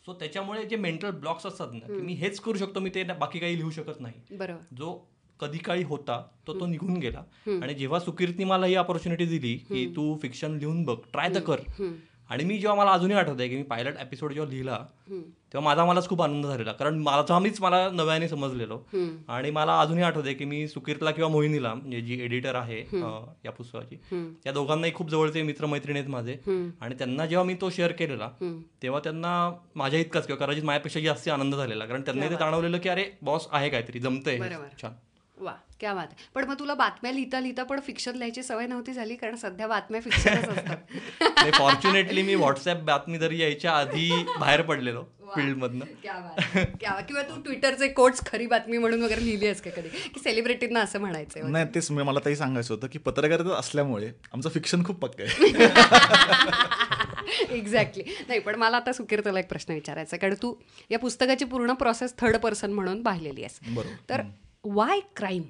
सो 0.07 0.12
त्याच्यामुळे 0.12 0.64
जे 0.64 0.76
मेंटल 0.76 1.11
ब्लॉक्स 1.11 1.47
असतात 1.47 1.69
ना 1.73 1.87
की 1.87 2.00
मी 2.00 2.12
हेच 2.12 2.40
करू 2.40 2.59
शकतो 2.59 2.80
मी 2.80 2.90
ते 2.90 3.02
बाकी 3.04 3.38
काही 3.38 3.57
लिहू 3.57 3.71
शकत 3.71 4.00
नाही. 4.00 4.37
बरोबर. 4.37 4.75
जो 4.76 5.09
कधी 5.40 5.59
काळी 5.59 5.83
होता 5.83 6.26
तो 6.47 6.61
तो 6.61 6.66
निघून 6.66 6.97
गेला. 6.97 7.23
आणि 7.62 7.75
जेव्हा 7.75 8.00
सुकीर्तनी 8.00 8.45
मला 8.45 8.66
ही 8.66 8.75
ऑपॉर्च्युनिटी 8.75 9.26
दिली 9.26 9.57
की 9.57 9.92
तू 9.97 10.19
फिक्शन 10.23 10.57
लिहून 10.57 10.85
बघ 10.85 10.97
ट्राय 11.12 11.35
तर 11.35 11.40
कर. 11.40 11.61
आणि 12.31 12.45
मी 12.45 12.59
जेव्हा 12.59 12.77
मला 12.79 12.93
अजूनही 12.93 13.17
आठवत 13.19 13.41
आहे 13.41 13.49
की 13.49 13.57
मी 13.57 13.63
पायलट 13.63 13.97
एपिसोड 14.01 14.33
जेव्हा 14.33 14.51
लिहिला 14.51 14.79
तेव्हा 15.53 15.61
माझा 15.61 15.85
मलाच 15.85 16.09
खूप 16.09 16.21
आनंद 16.23 16.47
झालेला. 16.47 16.73
कारण 16.73 16.99
माझा 16.99 17.39
मीच 17.39 17.61
मला 17.61 17.89
नव्याने 17.93 18.29
समजलेलो 18.29 18.79
आणि 19.29 19.51
मला 19.51 19.79
अजूनही 19.81 20.05
आठवत 20.05 20.25
आहे 20.25 20.35
की 20.35 20.45
मी 20.45 20.67
सुकीर्तला 20.69 21.11
किंवा 21.11 21.31
मोहिनीला 21.31 21.73
म्हणजे 21.75 22.01
जी 22.01 22.21
एडिटर 22.25 22.55
आहे 22.55 22.79
या 23.45 23.51
पुस्तकाची 23.53 23.97
त्या 24.45 24.53
दोघांनाही 24.53 24.93
खूप 24.95 25.11
जवळचे 25.11 25.43
मित्र 25.43 25.67
मैत्रिणी 25.67 25.99
आहेत 25.99 26.11
माझे. 26.11 26.37
आणि 26.81 26.95
त्यांना 26.99 27.27
जेव्हा 27.27 27.45
मी 27.47 27.55
तो 27.61 27.71
शेअर 27.71 27.93
केलेला 27.93 28.29
तेव्हा 28.83 29.01
त्यांना 29.05 29.33
माझ्या 29.77 30.01
इतकाच 30.01 30.27
किंवा 30.27 30.45
कदाचित 30.45 30.65
माझ्यापेक्षा 30.65 31.01
जास्त 31.01 31.29
आनंद 31.29 31.55
झालेला. 31.55 31.87
कारण 31.87 32.03
त्यांनी 32.03 32.29
ते 32.31 32.35
जाणवलेलं 32.35 32.79
की 32.79 32.89
अरे 32.89 33.05
बॉस 33.23 33.49
आहे 33.53 33.71
काहीतरी 33.71 34.01
जमतंय. 34.01 34.39
छान. 34.83 34.93
वा. 35.37 35.55
क्या 35.81 35.95
बात 35.95 36.07
आहे. 36.07 36.29
पण 36.35 36.45
मग 36.45 36.59
तुला 36.59 36.75
बातम्या 36.75 37.13
लिहिता 37.13 37.41
लिहिता 37.41 37.63
पण 37.63 37.81
फिक्शन 37.81 38.15
लिहायची 38.15 38.43
सवय 38.43 38.67
नव्हती 38.67 38.93
झाली 38.93 39.17
कारण 39.17 39.37
सध्या 39.37 39.69
बातम्या 39.69 40.01
फिक्शनच 40.01 40.49
असतात 40.49 41.55
फॉर्च्युनेटली 41.55 42.23
मी 42.23 42.35
व्हॉट्सअप 42.35 42.83
बातमीदारी 42.83 43.41
यायच्या 43.41 43.73
आधी 43.73 44.25
बाहेर 44.41 44.63
पडलेलो 44.63 45.05
फील्ड 45.35 45.59
मधनं 45.59 45.85
क्या 46.03 46.15
बात 46.15 46.39
आहे. 46.39 46.65
क्या 46.81 46.91
बात. 46.91 47.03
किंवा 47.09 47.23
तू 47.23 47.43
ट्विटरचे 47.43 47.89
कोट्स 47.89 48.21
खरी 48.27 48.47
बातमी 48.47 48.79
म्हणून 48.79 49.03
वगैरे 49.03 49.25
लिहिली 49.25 49.47
आहेस 49.47 49.63
का 49.63 49.71
कधी 49.71 49.89
की 49.89 50.21
सेलिब्रिटींना 50.21 50.81
असं 50.81 51.01
म्हणायचं 51.01 51.53
नाही 51.53 51.67
तेच 51.75 51.91
मी- 51.91 52.07
मला 52.07 52.21
ताई 52.25 52.35
सांगायचं 52.35 52.75
होतं 52.75 52.87
की 52.87 52.99
पत्रकारिता 52.99 53.59
असल्यामुळे 53.59 54.13
आमचं 54.33 54.49
फिक्शन 54.49 54.85
खूप 54.85 54.99
पक्क 54.99 55.21
आहे 55.21 55.49
एक्झॅक्टली 57.51 58.03
नाही 58.29 58.41
पण 58.41 58.55
मला 58.55 58.77
आता 58.77 58.93
सुकीर्तला 58.93 59.39
एक 59.39 59.49
प्रश्न 59.49 59.75
विचारायचा. 59.75 60.17
कारण 60.17 60.35
तू 60.43 60.55
या 60.91 60.99
पुस्तकाची 60.99 61.45
पूर्ण 61.45 61.75
प्रोसेस 61.75 62.15
थर्ड 62.19 62.37
पर्सन 62.37 62.73
म्हणून 62.73 63.03
पाहिलेली 63.03 63.43
आहेस 63.43 63.59
बरोबर. 63.69 63.95
तर 64.09 64.21
वाय 64.65 65.01
क्राईम 65.17 65.43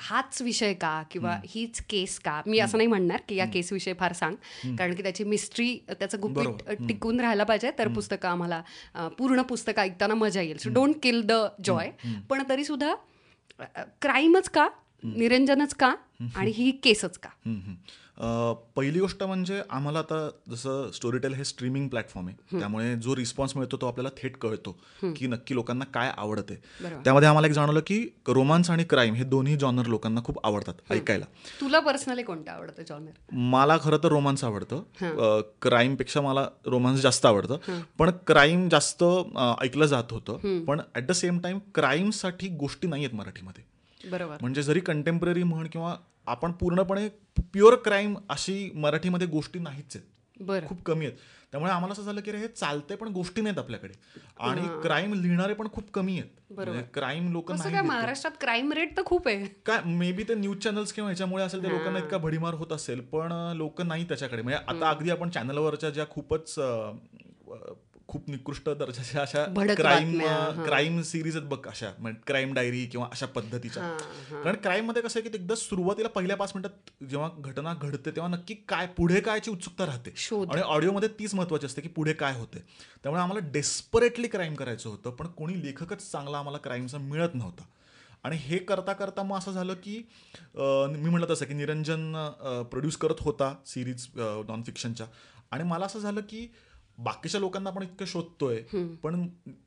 हाच 0.00 0.40
विषय 0.42 0.72
का 0.74 1.02
किंवा 1.10 1.36
हीच 1.46 1.80
केस 1.80 2.18
का? 2.18 2.40
मी 2.46 2.58
असं 2.58 2.78
नाही 2.78 2.86
म्हणणार 2.88 3.20
की 3.28 3.34
या 3.34 3.46
केस 3.46 3.72
विषय 3.72 3.92
फार 4.00 4.12
सांग. 4.12 4.34
कारण 4.78 4.94
की 4.94 5.02
त्याची 5.02 5.24
मिस्ट्री 5.24 5.76
त्याचं 5.90 6.20
गुपित 6.22 6.70
टिकून 6.88 7.20
राहायला 7.20 7.44
पाहिजे. 7.44 7.70
तर 7.78 7.88
पुस्तकं 7.88 8.28
आम्हाला 8.28 8.62
पूर्ण 9.18 9.42
पुस्तक 9.42 9.78
ऐकताना 9.78 10.14
मजा 10.14 10.40
येईल. 10.40 10.58
So 10.58 10.70
don't 10.70 10.94
kill 11.02 11.22
the 11.22 11.32
joy 11.64 11.90
पण 12.30 12.42
तरी 12.48 12.64
सुद्धा 12.64 12.94
क्राईमच 14.02 14.48
का? 14.48 14.68
निरंजनच 15.04 15.74
का? 15.74 15.94
आणि 16.36 16.50
ही 16.50 16.70
केसच 16.84 17.18
का? 17.18 17.28
पहिली 18.76 19.00
गोष्ट 19.00 19.22
म्हणजे 19.22 19.60
आम्हाला 19.70 19.98
आता 19.98 20.28
जसं 20.50 20.90
स्टोरीटेल 20.94 21.32
हे 21.34 21.44
स्ट्रीमिंग 21.44 21.88
प्लॅटफॉर्म 21.88 22.28
आहे 22.28 22.58
त्यामुळे 22.58 22.94
जो 22.96 23.16
रिस्पॉन्स 23.16 23.56
मिळतो 23.56 23.76
तो 23.76 23.86
आपल्याला 23.86 24.08
थेट 24.16 24.36
कळतो 24.36 24.72
की 25.16 25.26
नक्की 25.26 25.54
लोकांना 25.54 25.84
काय 25.84 26.12
आवडते 26.16 26.54
त्यामध्ये 26.82 27.28
आम्हाला 27.28 27.46
एक 27.46 27.52
जाणवलं 27.52 27.80
की 27.86 27.98
रोमांस 28.28 28.70
आणि 28.70 28.84
क्राईम 28.84 29.14
हे 29.14 29.24
दोन्ही 29.24 29.56
जॉनर 29.56 29.86
लोकांना 29.86 30.20
खूप 30.24 30.38
आवडतात 30.46 30.92
ऐकायला. 30.92 31.24
तुला 31.60 31.80
पर्सनली 31.80 32.22
कोणतं 32.22 32.50
आवडतं 32.50 32.82
जॉनर 32.88 33.34
मला 33.50 33.78
खरं 33.82 33.98
तर 34.02 34.08
रोमांस 34.08 34.44
आवडतं. 34.44 35.40
क्राईमपेक्षा 35.62 36.20
मला 36.20 36.48
रोमांस 36.66 37.00
जास्त 37.00 37.26
आवडतं. 37.26 37.80
पण 37.98 38.10
क्राईम 38.26 38.68
जास्त 38.68 39.04
ऐकलं 39.62 39.86
जात 39.86 40.12
होतं. 40.12 40.64
पण 40.64 40.80
ऍट 40.96 41.06
द 41.06 41.12
सेम 41.12 41.38
टाइम 41.38 41.58
क्राईमसाठी 41.74 42.48
गोष्टी 42.56 42.88
नाही 42.88 43.04
आहेत 43.04 43.16
मराठीमध्ये. 43.16 43.72
बरोबर. 44.00 44.36
म्हणजे 44.40 44.62
जरी 44.62 44.80
कंटेम्पररी 44.80 45.42
म्हण 45.42 45.66
किंवा 45.66 45.96
आपण 46.26 46.52
पूर्णपणे 46.52 47.08
प्युअर 47.52 47.74
क्राईम 47.74 48.16
अशी 48.28 48.70
मराठीमध्ये 48.74 49.26
गोष्टी 49.26 49.58
नाहीच 49.58 49.96
आहेत. 49.96 50.08
बरं. 50.40 50.66
खूप 50.66 50.82
कमी 50.82 51.06
आहेत. 51.06 51.16
त्यामुळे 51.52 51.72
आम्हाला 51.72 51.92
असं 51.92 52.02
झालं 52.02 52.20
की 52.20 52.32
रे 52.32 52.38
हे 52.38 52.46
चालतंय 52.48 52.96
पण 52.96 53.08
गोष्टी 53.08 53.42
नाहीत 53.42 53.58
आपल्याकडे. 53.58 53.92
आणि 54.38 54.62
क्राईम 54.82 55.12
लिहिणारे 55.14 55.54
पण 55.54 55.68
खूप 55.72 55.90
कमी 55.90 56.18
आहेत. 56.18 56.84
क्राईम 56.94 57.30
लोक 57.32 57.52
काय. 57.52 57.80
महाराष्ट्रात 57.82 58.32
क्राईम 58.40 58.72
रेट 58.72 58.96
तर 58.96 59.02
खूप 59.06 59.28
आहे. 59.28 59.44
काय 59.66 59.80
मे 59.84 60.10
बी 60.12 60.22
ते 60.22 60.34
न्यूज 60.34 60.58
चॅनल्स 60.58 60.92
किंवा 60.92 61.08
ह्याच्यामुळे 61.10 61.44
असेल 61.44 61.62
त्या 61.62 61.70
लोकांना 61.70 61.98
इतका 61.98 62.18
भडीमार 62.18 62.54
होत 62.54 62.72
असेल 62.72 63.00
पण 63.00 63.32
लोक 63.56 63.82
नाही 63.82 64.04
त्याच्याकडे. 64.04 64.42
म्हणजे 64.42 64.64
आता 64.68 64.90
अगदी 64.90 65.10
आपण 65.10 65.30
चॅनलवरच्या 65.30 65.90
ज्या 65.90 66.06
खूपच 66.10 66.54
खूप 68.14 68.28
निकृष्ट 68.30 68.68
दर्जाच्या 68.70 69.22
अशा 69.22 69.44
क्राईम 69.74 70.18
क्राईम 70.64 71.00
सिरीज 71.02 71.36
आहेत 71.36 71.48
बघ 71.48 71.66
अशा 71.68 71.90
क्राईम 72.26 72.52
डायरी 72.54 72.84
किंवा 72.86 73.06
अशा 73.12 73.26
पद्धतीच्या. 73.26 73.82
कारण 74.32 74.56
क्राईममध्ये 74.62 75.02
कसं 75.02 75.20
आहे 75.20 75.28
की 75.28 75.36
एकदा 75.38 75.54
सुरुवातीला 75.54 76.08
पहिल्या 76.08 76.36
पाच 76.36 76.52
मिनिटात 76.54 77.04
जेव्हा 77.10 77.28
घटना 77.40 77.72
घडते 77.74 78.10
तेव्हा 78.10 78.28
नक्की 78.30 78.54
काय 78.68 78.86
पुढे 78.96 79.20
कायची 79.20 79.50
उत्सुकता 79.50 79.86
राहते. 79.86 80.14
आणि 80.32 80.60
ऑडिओमध्ये 80.60 81.08
तीच 81.18 81.34
महत्वाची 81.34 81.66
असते 81.66 81.82
की 81.82 81.88
पुढे 81.88 82.12
काय 82.12 82.38
होते. 82.38 82.64
त्यामुळे 83.02 83.22
आम्हाला 83.22 83.46
डेस्परेटली 83.52 84.28
क्राईम 84.28 84.54
करायचं 84.54 84.88
होतं 84.88 85.10
पण 85.10 85.26
कोणी 85.28 85.60
लेखकच 85.64 86.10
चांगला 86.10 86.38
आम्हाला 86.38 86.58
क्राईमचा 86.58 86.98
मिळत 86.98 87.34
नव्हता. 87.34 87.64
आणि 88.24 88.36
हे 88.40 88.58
करता 88.58 88.92
करता 88.92 89.22
मग 89.22 89.38
असं 89.38 89.52
झालं 89.52 89.74
की 89.84 89.96
मी 90.56 91.08
म्हटलं 91.08 91.26
तसं 91.30 91.46
की 91.46 91.54
निरंजन 91.54 92.12
प्रोड्यूस 92.70 92.96
करत 92.96 93.20
होता 93.20 93.54
सिरीज 93.66 94.06
नॉन 94.16 94.62
फिक्शनच्या 94.62 95.06
आणि 95.52 95.64
मला 95.64 95.86
असं 95.86 95.98
झालं 95.98 96.20
की 96.20 96.46
बाकीच्या 96.98 97.40
लोकांना 97.40 97.70
आपण 97.70 97.82
इतकं 97.82 98.04
शोधतोय 98.04 98.60
पण 99.02 99.26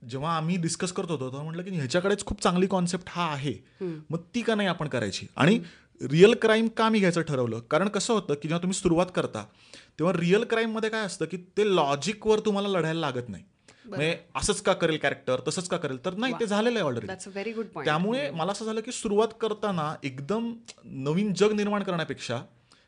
जेव्हा 0.09 0.35
आम्ही 0.37 0.55
डिस्कस 0.57 0.91
करत 0.91 1.09
होतो 1.09 1.27
तेव्हा 1.27 1.43
म्हटलं 1.43 1.63
की 1.63 1.71
ह्याच्याकडेच 1.71 2.23
खूप 2.25 2.41
चांगली 2.41 2.67
कॉन्सेप्ट 2.67 3.09
हा 3.09 3.25
आहे. 3.31 3.53
मग 4.09 4.19
ती 4.35 4.41
का 4.41 4.55
नाही 4.55 4.69
आपण 4.69 4.87
करायची? 4.87 5.27
आणि 5.35 5.59
रिअल 6.01 6.33
क्राईम 6.41 6.67
का 6.67 6.87
मी 6.89 6.99
घ्यायचं 6.99 7.21
ठरवलं? 7.21 7.59
कारण 7.69 7.87
कसं 7.87 8.13
होतं 8.13 8.33
की 8.33 8.47
जेव्हा 8.47 8.61
तुम्ही 8.61 8.77
सुरुवात 8.77 9.05
करता 9.15 9.43
तेव्हा 9.99 10.13
रिअल 10.19 10.43
क्राईममध्ये 10.43 10.89
काय 10.89 11.05
असतं 11.05 11.25
की 11.25 11.37
ते 11.57 11.67
लॉजिकवर 11.75 12.39
तुम्हाला 12.39 12.67
लढायला 12.69 12.99
लागत 12.99 13.29
नाही. 13.29 13.43
म्हणजे 13.85 14.15
असंच 14.35 14.61
का 14.61 14.73
करेल 14.73 14.97
कॅरेक्टर 14.97 15.39
तसंच 15.47 15.67
का 15.67 15.77
करेल? 15.77 15.97
तर 16.05 16.13
नाही 16.13 16.33
ते 16.39 16.45
झालेलं 16.47 16.79
आहे 16.79 16.87
ऑलरेडी 16.87 17.07
त्यामुळे 17.85 18.29
मला 18.31 18.51
असं 18.51 18.65
झालं 18.65 18.81
की 18.81 18.91
सुरुवात 18.91 19.27
करताना 19.41 19.93
एकदम 20.03 20.51
नवीन 20.85 21.33
जग 21.33 21.51
निर्माण 21.51 21.83
करण्यापेक्षा 21.83 22.41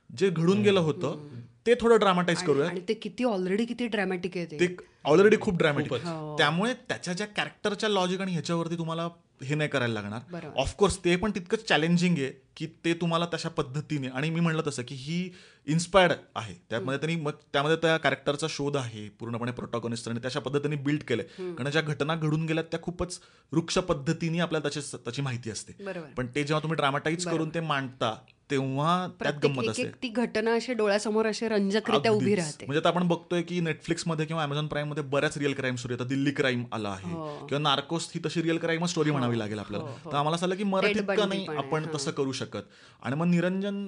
जे 0.09 0.29
घडून 0.29 0.61
गेलं 0.61 0.79
होतं 0.79 1.27
ते 1.69 1.75
थोडं 1.81 1.99
ड्रामाटाईज 1.99 2.43
करूया. 2.43 2.67
आणि 2.67 2.81
ते 2.87 2.93
किती 2.93 3.23
ऑलरेडी 3.23 3.65
किती 3.65 3.87
ड्रॅमॅटिक 3.87 4.37
आहे 4.37 4.45
ते. 4.45 4.57
ते 4.59 4.75
ऑलरेडी 5.05 5.37
खूप 5.41 5.57
ड्रॅमॅटिक 5.57 5.91
हो. 5.93 6.35
त्यामुळे 6.37 6.73
त्याच्या 6.89 7.13
ज्या 7.13 7.27
कॅरेक्टरच्या 7.27 7.89
लॉजिक 7.89 8.21
आणि 8.21 8.31
ह्याच्यावरती 8.31 8.77
तुम्हाला 8.77 9.07
हे 9.43 9.55
नाही 9.55 9.69
करायला 9.69 9.93
लागणार. 9.93 10.45
ऑफकोर्स 10.57 10.97
ते 11.03 11.15
पण 11.15 11.31
तितकंच 11.35 11.67
चॅलेंजिंग 11.67 12.17
आहे 12.17 12.31
की 12.55 12.65
ते 12.85 12.93
तुम्हाला 13.01 13.25
तशा 13.33 13.49
पद्धतीने 13.49 14.07
आणि 14.07 14.29
मी 14.29 14.39
म्हणलं 14.39 14.61
तसं 14.67 14.83
की 14.87 14.95
ही 14.95 15.19
इन्स्पायर्ड 15.67 16.13
आहे. 16.35 16.53
त्यामध्ये 16.69 16.99
त्यांनी 16.99 17.21
मग 17.21 17.31
त्यामध्ये 17.53 17.77
त्या 17.81 17.95
कॅरेक्टरचा 17.97 18.47
शोध 18.49 18.77
आहे 18.77 19.07
पूर्णपणे 19.19 19.51
प्रोटॉगॉनिस्ट 19.51 20.09
आणि 20.09 20.19
तशा 20.25 20.39
पद्धतीने 20.39 20.75
बिल्ड 20.87 21.03
केलंय. 21.03 21.53
कारण 21.53 21.69
ज्या 21.71 21.81
घटना 21.81 22.15
घडून 22.15 22.45
गेल्यात 22.45 22.65
त्या 22.71 22.81
खूपच 22.81 23.19
वृक्ष 23.51 23.77
पद्धतीने 23.89 24.39
आपल्याला 24.39 24.69
त्याची 24.69 24.97
त्याची 24.97 25.21
माहिती 25.21 25.51
असते. 25.51 25.73
पण 26.17 26.27
ते 26.35 26.43
जेव्हा 26.43 26.61
तुम्ही 26.63 26.75
ड्रामाटाईज 26.75 27.25
करून 27.27 27.49
ते 27.53 27.59
मांडता 27.59 28.15
तेव्हा 28.51 29.07
त्यात 29.19 29.33
गंमत 29.43 29.67
असते 29.69 29.83
ती 30.03 30.07
घटना 30.09 30.53
अशी 30.53 30.73
डोळ्यासमोर 30.73 31.25
अशी 31.25 31.47
रंजकरित्या 31.47 32.11
उभी. 32.11 32.35
राहते. 32.35 32.65
म्हणजे 32.65 32.79
आता 32.79 32.89
आपण 32.89 33.07
बघतोय 33.07 33.41
की 33.41 33.59
नेटफ्लिक्समध्ये 33.59 34.25
किंवा 34.25 34.43
अमेझॉन 34.43 34.67
प्राईममध्ये 34.67 35.03
बऱ्याच 35.03 35.37
रिअल 35.37 35.53
क्राईम 35.53 35.75
स्टोरी 35.75 35.93
आता 35.93 36.03
दिल्ली 36.03 36.31
क्राईम 36.31 36.63
आला 36.71 36.89
आहे. 36.89 37.11
हो. 37.13 37.45
किंवा 37.47 37.61
नार्कोस 37.61 38.09
ही 38.15 38.21
तशी 38.25 38.41
रिअल 38.41 38.57
क्राईम 38.57 38.85
स्टोरी 38.85 39.11
म्हणावी 39.11 39.39
लागेल 39.39 39.59
आपल्याला. 39.59 39.85
तर 40.05 40.15
आम्हाला 40.15 40.35
असं 40.35 40.45
आलं 40.45 40.55
की 40.55 40.63
मराठीत 40.63 41.01
का 41.09 41.25
नाही 41.25 41.45
आपण 41.57 41.85
तसं 41.95 42.11
करू 42.11 42.31
शकत. 42.31 42.63
आणि 43.03 43.15
मग 43.15 43.27
निरंजन 43.27 43.87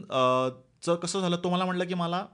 चं 0.86 0.96
कसं 0.96 1.22
झालं 1.22 1.38
तो 1.44 1.50
मला 1.50 1.66
म्हणलं 1.66 1.86
की 1.86 1.94
मला 1.94 2.26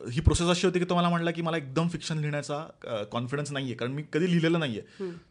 ही 0.00 0.20
प्रोसेस 0.20 0.48
अशी 0.48 0.66
होती 0.66 0.78
की 0.78 0.84
तो 0.84 0.96
मला 0.96 1.08
म्हणला 1.08 1.30
की 1.30 1.42
मला 1.42 1.56
एकदम 1.56 1.88
फिक्शन 1.88 2.18
लिहिण्याचा 2.18 2.58
कॉन्फिडन्स 3.12 3.52
नाहीये. 3.52 3.74
कारण 3.74 3.92
मी 3.92 4.02
कधी 4.12 4.30
लिहिलेलं 4.30 4.60
नाहीये. 4.60 4.82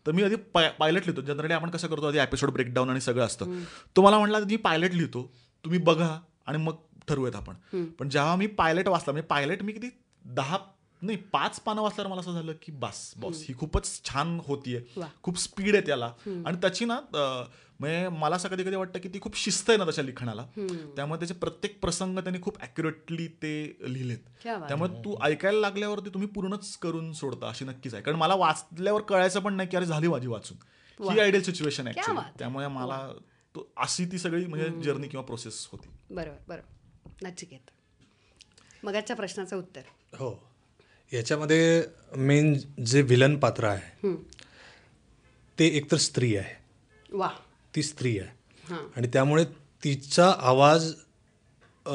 तर 0.07 0.11
मी 0.11 0.23
आधी 0.23 0.35
पायलट 0.53 1.07
लिहितो. 1.07 1.21
जनरली 1.21 1.53
आपण 1.53 1.69
कसं 1.69 1.87
करतो 1.87 2.07
आधी 2.07 2.19
एपिसोड 2.19 2.49
ब्रेकडाऊन 2.49 2.89
आणि 2.89 3.01
सगळं 3.01 3.25
असतं. 3.25 3.59
तो 3.95 4.01
मला 4.01 4.17
म्हणला 4.17 4.39
मी 4.39 4.55
पायलट 4.55 4.93
लिहितो. 4.93 5.31
तुम्ही 5.65 5.79
बघा 5.79 6.19
आणि 6.45 6.57
मग 6.57 6.75
ठरवूयात 7.07 7.35
आपण. 7.35 7.85
पण 7.99 8.09
जेव्हा 8.09 8.35
मी 8.35 8.47
पायलट 8.47 8.87
वाचला 8.87 9.11
म्हणजे 9.11 9.27
पायलट 9.27 9.63
मी 9.63 9.71
किती 9.71 9.89
दहा 10.25 10.57
नाही 11.01 11.17
पाच 11.17 11.59
पानं 11.59 11.81
वाचल्यावर 11.81 12.11
मला 12.11 12.19
असं 12.19 12.33
झालं 12.33 12.53
की 12.61 12.71
बस 12.71 13.13
बॉस 13.17 13.43
ही 13.47 13.53
खूपच 13.57 14.01
छान 14.05 14.39
होतीये. 14.47 14.81
खूप 15.23 15.37
स्पीड 15.37 15.75
आहे 15.75 15.85
त्याला. 15.85 16.11
आणि 16.45 16.57
त्याची 16.61 16.85
ना 16.85 16.99
म्हणजे 17.79 18.07
मला 18.09 18.35
असं 18.35 18.49
कधी 18.49 18.63
कधी 18.63 18.75
वाटतं 18.75 18.99
की 18.99 19.09
ती 19.09 19.19
खूप 19.19 19.37
शिस्त 19.37 19.69
आहे 19.69 19.77
ना 19.77 19.83
त्याच्या 19.83 20.03
लिखाणाला. 20.03 20.45
त्यामुळे 20.95 21.19
त्याचे 21.19 21.33
प्रत्येक 21.33 21.79
प्रसंग 21.81 22.19
त्यांनी 22.19 22.41
खूप 22.41 22.59
अॅक्युरेटली 22.61 23.27
ते 23.27 23.77
लिहिलेत. 23.83 24.17
त्यामुळे 24.67 25.03
तू 25.05 25.15
ऐकायला 25.21 25.59
लागल्यावरती 25.59 26.09
तुम्ही 26.09 26.29
पूर्णच 26.29 26.75
करून 26.77 27.11
सोडता 27.13 27.49
अशी 27.49 27.65
नक्कीच 27.65 27.93
आहे. 27.93 28.03
कारण 28.03 28.17
मला 28.17 28.35
वाचल्यावर 28.35 29.01
कळायचं 29.01 29.39
पण 29.39 29.53
नाही 29.53 29.69
की 29.69 29.77
अरे 29.77 29.85
झाली 29.85 30.07
माझी 30.07 30.27
वाचून. 30.27 30.57
ही 30.99 31.19
आयडियल 31.19 31.43
सिच्युएशन 31.43 31.87
बात. 32.15 32.31
त्यामुळे 32.39 32.67
मला 32.67 33.07
तो 33.59 33.67
अशी 33.77 34.05
ती 34.05 34.17
सगळी 34.17 34.45
म्हणजे 34.45 34.69
जर्नी 34.83 35.07
किंवा 35.07 35.25
प्रोसेस 35.25 35.67
होती. 35.71 35.89
बरोबर 36.09 36.37
बरोबर. 36.47 37.27
नचिकेत 37.27 37.71
मगाच्या 38.83 39.15
प्रश्नाचं 39.15 39.57
उत्तर. 39.57 39.81
हो. 40.17 40.31
याच्यामध्ये 41.11 41.83
मेन 42.17 42.53
जे 42.85 43.01
विलन 43.01 43.37
पात्र 43.37 43.65
आहे 43.65 44.13
ते 45.57 45.65
एकतर 45.67 45.97
स्त्री 45.97 46.35
आहे. 46.35 46.55
वा 47.13 47.29
ती 47.75 47.83
स्त्री 47.83 48.17
आहे. 48.19 48.29
हां. 48.69 48.83
आणि 48.97 49.07
त्यामुळे 49.07 49.43
तिचा 49.83 50.33
आवाज 50.39 50.93
अ, 51.85 51.91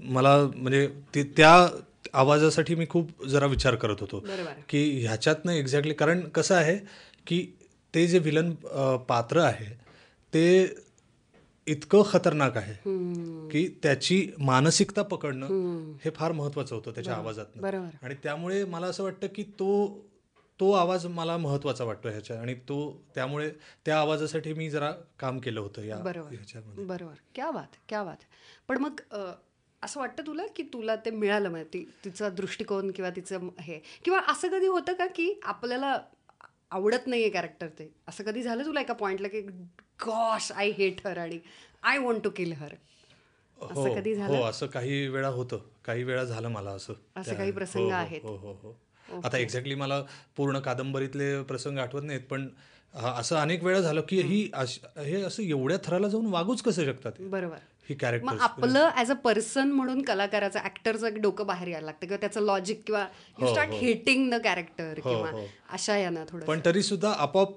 मला 0.00 0.36
म्हणजे 0.56 0.86
ती 1.14 1.22
त्या 1.36 1.52
आवाजासाठी 2.12 2.74
मी 2.74 2.86
खूप 2.90 3.24
जरा 3.26 3.46
विचार 3.46 3.74
करत 3.74 4.00
होतो. 4.00 4.18
बरोबर. 4.20 4.52
की 4.68 4.82
ह्याच्यातनं 5.06 5.52
एक्झॅक्टली 5.52 5.94
कारण 5.94 6.20
कसं 6.28 6.54
आहे 6.54 6.78
की 7.26 7.46
ते 7.94 8.06
जे 8.06 8.18
विलन 8.18 8.52
पात्र 9.08 9.40
आहे 9.40 9.66
ते 10.32 10.44
इतकं 11.66 12.02
खतरनाक 12.06 12.56
आहे 12.56 12.74
की 13.48 13.80
त्याची 13.82 14.30
मानसिकता 14.38 15.02
पकडणं 15.02 15.46
हे 16.04 16.10
फार 16.10 16.32
महत्वाचं 16.32 16.74
होतं 16.74 16.90
त्याच्या 16.90 17.14
आवाजात 17.14 17.64
आणि 18.02 18.14
त्यामुळे 18.22 18.64
मला 18.64 18.86
असं 18.86 19.02
वाटतं 19.04 19.26
की 19.34 19.42
तो 19.42 20.04
तो 20.60 20.72
आवाज 20.72 21.06
मला 21.06 21.36
महत्त्वाचा 21.36 21.84
वाटतो 21.84 22.08
ह्याच्या 22.08 22.40
आणि 22.40 22.54
तो 22.54 23.04
त्यामुळे 23.14 23.50
त्या 23.84 24.00
आवाजासाठी 24.00 24.52
मी 24.52 24.70
जरा 24.70 24.92
काम 25.20 25.38
केलं 25.38 25.60
होतं 25.60 25.82
या 25.82 25.96
बरोबर 25.96 26.34
ह्याच्यामध्ये. 26.34 26.84
बरोबर. 26.84 27.14
क्या 27.34 27.50
बात 27.50 27.76
क्या 27.88 28.04
बात. 28.04 28.16
पण 28.68 28.78
मग 28.78 29.00
असं 29.82 30.00
वाटतं 30.00 30.22
तुला 30.26 30.42
की 30.56 30.62
तुला 30.62 30.96
ते 30.96 31.10
मिळालं 31.10 31.48
म्हणजे 31.48 31.68
ती 31.72 31.90
तिचा 32.04 32.28
दृष्टिकोन 32.28 32.90
किंवा 32.90 33.10
तिचं 33.10 33.48
हे 33.60 33.80
किंवा 34.04 34.20
असं 34.28 34.48
कधी 34.48 34.66
होतं 34.66 34.92
का 34.92 35.06
की 35.06 35.40
आपल्याला 35.42 35.98
आवडत 36.74 37.06
नाहीये 37.06 37.30
कॅरेक्टर 37.30 37.66
ते. 37.68 37.92
असं 38.08 38.24
कधी 38.24 38.42
झालं 38.42 38.64
तुला 38.66 38.80
एका 38.80 38.92
पॉइंटला 38.92 39.28
की 39.28 39.40
गॉश 40.06 40.52
आय 40.52 40.70
हेट 40.70 41.06
हर 41.06 41.18
आणि 41.18 41.38
I 41.82 41.98
want 41.98 42.24
to 42.24 42.30
kill 42.30 42.52
her 42.52 42.74
असं 43.70 43.94
कधी 43.94 44.10
हो 44.12 44.16
झालं? 44.16 44.36
हो 44.36 44.42
असं 44.42 44.66
काही 44.66 45.08
वेळा 45.08 45.28
होतं. 45.28 45.58
काही 45.84 46.02
वेळा 46.02 46.24
झालं 46.24 46.48
मला 46.48 46.70
असं. 46.70 46.92
असे 47.16 47.34
काही 47.34 47.52
प्रसंग 47.52 47.82
हो, 47.82 47.88
हो, 47.88 47.94
आहेत. 47.94 48.20
हो 48.22 48.36
हो 48.36 48.52
हो. 48.52 49.20
आता 49.24 49.38
एक्झॅक्टली 49.38 49.74
मला 49.74 50.02
पूर्ण 50.36 50.58
कादंबरीतले 50.58 51.42
प्रसंग 51.42 51.78
आठवत 51.78 52.02
नाहीत 52.02 52.20
पण 52.20 52.48
असं 52.94 53.36
अनेक 53.36 53.64
वेळा 53.64 53.80
झालं 53.80 54.00
की 54.00 54.20
ही 54.20 54.42
हे 54.96 55.22
असं 55.22 55.42
एवढ्या 55.42 55.78
थराला 55.84 56.08
जाऊन 56.08 56.26
वागूच 56.26 56.62
कसं 56.62 56.84
शकतात 56.84 57.12
बरोबर. 57.20 57.56
ही 57.88 57.94
मग 57.94 58.00
कॅरेक्टर 58.00 58.36
आपलं 58.40 58.90
ऍज 58.96 59.10
अ 59.10 59.14
पर्सन 59.14 59.70
म्हणून 59.70 60.02
कलाकाराचं 60.02 60.60
ऍक्टरचं 60.64 61.06
एक 61.06 61.18
डोकं 61.20 61.46
बाहेर 61.46 61.68
यायला 61.68 61.84
लागतं 61.86 62.06
किंवा 62.06 62.16
त्याचं 62.16 62.40
लॉजिक 62.40 62.82
किंवा 62.86 63.06
you 63.40 63.46
start 63.46 63.70
hating 63.70 64.30
the 64.30 64.34
character 64.44 64.94
किंवा 64.94 65.30
अशा 65.70 65.96
यानं 65.96 66.24
थोडं 66.28 66.44
पण 66.44 66.60
तरी 66.64 66.82
सुद्धा 66.82 67.12
आपोआप 67.12 67.52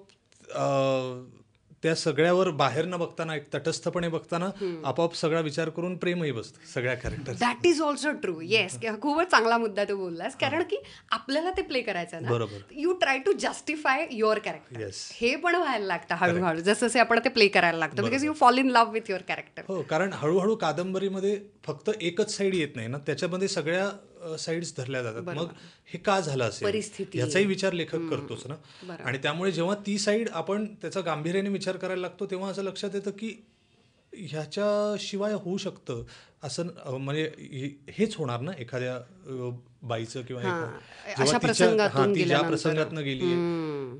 त्या 1.83 1.93
सगळ्यावर 1.95 2.49
बाहेर 2.49 2.85
न 2.85 2.97
बघताना 2.97 3.35
एक 3.35 3.43
तटस्थपणे 3.53 4.07
बघताना 4.07 4.49
आपोआप 4.85 5.15
सगळा 5.15 5.39
विचार 5.39 5.69
करून 5.69 5.95
प्रेमही 5.97 6.31
बसतं 6.31 6.65
सगळ्या 6.73 6.95
character 6.95 7.33
that 7.39 7.65
is 7.67 7.81
also 7.81 8.11
true 8.11 8.39
yes 8.41 8.77
खूपच 9.01 9.31
चांगला 9.31 9.57
मुद्दा 9.57 9.83
तू 9.83 9.97
बोललास. 9.97 10.35
कारण 10.41 10.63
की 10.63 10.77
आपल्याला 11.11 11.51
ते 11.57 11.61
प्ले 11.61 11.81
करायचं 11.81 12.21
ना. 12.21 12.29
बरोबर. 12.29 12.57
You 12.71 12.93
try 12.93 13.19
to 13.19 13.31
justify 13.39 14.05
your 14.11 14.39
character 14.39 14.81
Yes. 14.81 14.95
हे 15.13 15.35
पण 15.35 15.55
व्हायला 15.55 15.85
लागतं 15.85 16.15
हळूहळू. 16.15 16.59
जसं 16.59 16.87
जसे 16.87 16.99
आपण 16.99 17.19
ते 17.25 17.29
प्ले 17.29 17.47
करायला 17.47 17.77
लागतं. 17.77 18.03
Because 18.03 18.25
you 18.25 18.33
fall 18.33 18.57
in 18.57 18.69
love 18.71 18.91
with 18.91 19.09
your 19.09 19.21
character 19.27 19.63
हो 19.67 19.81
कारण 19.89 20.13
हळूहळू 20.13 20.55
कादंबरीमध्ये 20.55 21.39
फक्त 21.65 21.89
एकच 22.01 22.35
साईड 22.37 22.55
येत 22.55 22.75
नाही 22.75 22.87
ना. 22.87 22.97
त्याच्यामध्ये 22.97 23.47
सगळ्या 23.47 23.89
साईड्स 24.35 24.73
धरल्या 24.77 25.03
जातात. 25.03 25.21
मग 25.35 25.47
हे 25.85 25.97
का 25.97 26.19
झालं 26.19 26.43
असेल? 26.43 26.67
परिस्थिती. 26.67 27.19
याचाही 27.19 27.45
विचार 27.45 27.73
लेखक 27.73 28.09
करतोच 28.09 28.47
ना. 28.47 28.55
आणि 29.03 29.17
त्यामुळे 29.17 29.51
जेव्हा 29.51 29.75
ती 29.75 29.97
साईड 29.97 30.29
आपण 30.29 30.65
त्याचा 30.81 31.01
गांभीर्याने 31.01 31.49
विचार 31.49 31.77
करायला 31.77 32.01
लागतो 32.01 32.25
तेव्हा 32.25 32.49
असं 32.51 32.63
लक्षात 32.63 32.89
येतं 32.93 33.11
की 33.11 33.43
ह्याच्याशिवाय 34.13 35.33
होऊ 35.33 35.57
शकतं 35.57 36.03
असं 36.43 36.67
म्हणजे 36.97 37.31
हेच 37.89 38.15
होणार 38.15 38.39
ना 38.39 38.51
एखाद्या 38.59 38.99
बाईचं 39.81 40.21
किंवा 40.21 40.41
ती 42.15 42.23
ज्या. 42.25 42.41
प्रसंगातनं 42.41 43.03
गेली 43.03 43.25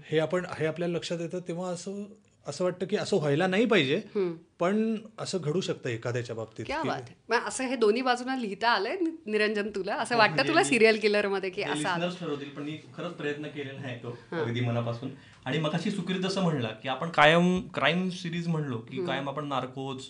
हे 0.05 0.19
आपण 0.19 0.45
हे 0.57 0.65
आपल्या 0.65 0.87
लक्षात 0.87 1.17
येतं 1.21 1.39
तेव्हा 1.47 1.69
असं 1.69 2.03
असं 2.47 2.63
वाटतं 2.63 2.85
की 2.85 2.95
असं 2.95 3.17
व्हायला 3.17 3.47
नाही 3.47 3.65
पाहिजे 3.65 4.01
पण 4.59 4.95
असं 5.19 5.37
घडू 5.43 5.61
शकतं 5.61 5.89
एखाद्याच्या 5.89 6.35
बाबतीत. 6.35 6.65
क्या 6.65 6.81
की- 6.81 6.91
बात 6.91 7.01
आहे. 7.01 7.15
मग 7.29 7.47
असं 7.47 7.63
हे 7.63 7.75
दोन्ही 7.75 8.01
बाजूला 8.01 8.35
लिहिता 8.35 8.69
आलंय 8.69 8.95
निरंजन 9.25 9.69
तुला? 9.69 9.95
असं 9.95 10.17
वाटतं 10.17 10.47
तुला 10.47 10.63
सिरियल 10.63 10.99
किलरमध्ये 10.99 11.49
की 11.49 11.61
असं 11.61 12.09
ठरवतील 12.19 12.49
पण 12.49 12.63
मी 12.63 12.77
खरंच 12.97 13.11
प्रयत्न 13.11 13.47
केलेला 13.47 13.87
आहे 13.87 13.97
तो 14.03 14.17
अगदी 14.31 14.59
मनापासून. 14.59 15.09
आणि 15.45 15.59
मग 15.59 15.71
अशी 15.73 15.91
सुकृत 15.91 16.19
जसं 16.19 16.41
म्हणला 16.41 16.67
की 16.67 16.87
आपण 16.89 17.09
कायम 17.09 17.67
क्राईम 17.73 18.09
सिरीज 18.09 18.47
म्हणलो 18.47 18.77
की 18.77 19.05
कायम 19.05 19.29
आपण 19.29 19.47
नार्कोज 19.47 20.03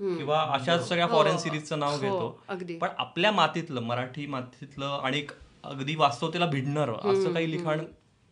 किंवा 0.00 0.40
अशाच 0.52 0.88
सगळ्या 0.88 1.06
फॉरेन 1.06 1.36
सिरीजचं 1.36 1.78
नाव 1.78 1.90
हो, 1.90 1.98
घेतो. 1.98 2.42
अगदी. 2.48 2.76
पण 2.78 2.88
आपल्या 2.98 3.32
मातीतलं 3.32 3.80
मराठी 3.80 4.26
मातीतलं 4.26 5.00
आणि 5.02 5.26
अगदी 5.64 5.94
वास्तवतेला 5.94 6.46
भिडणार 6.46 6.90
असं 6.90 7.32
काही 7.32 7.50
लिखाण 7.50 7.80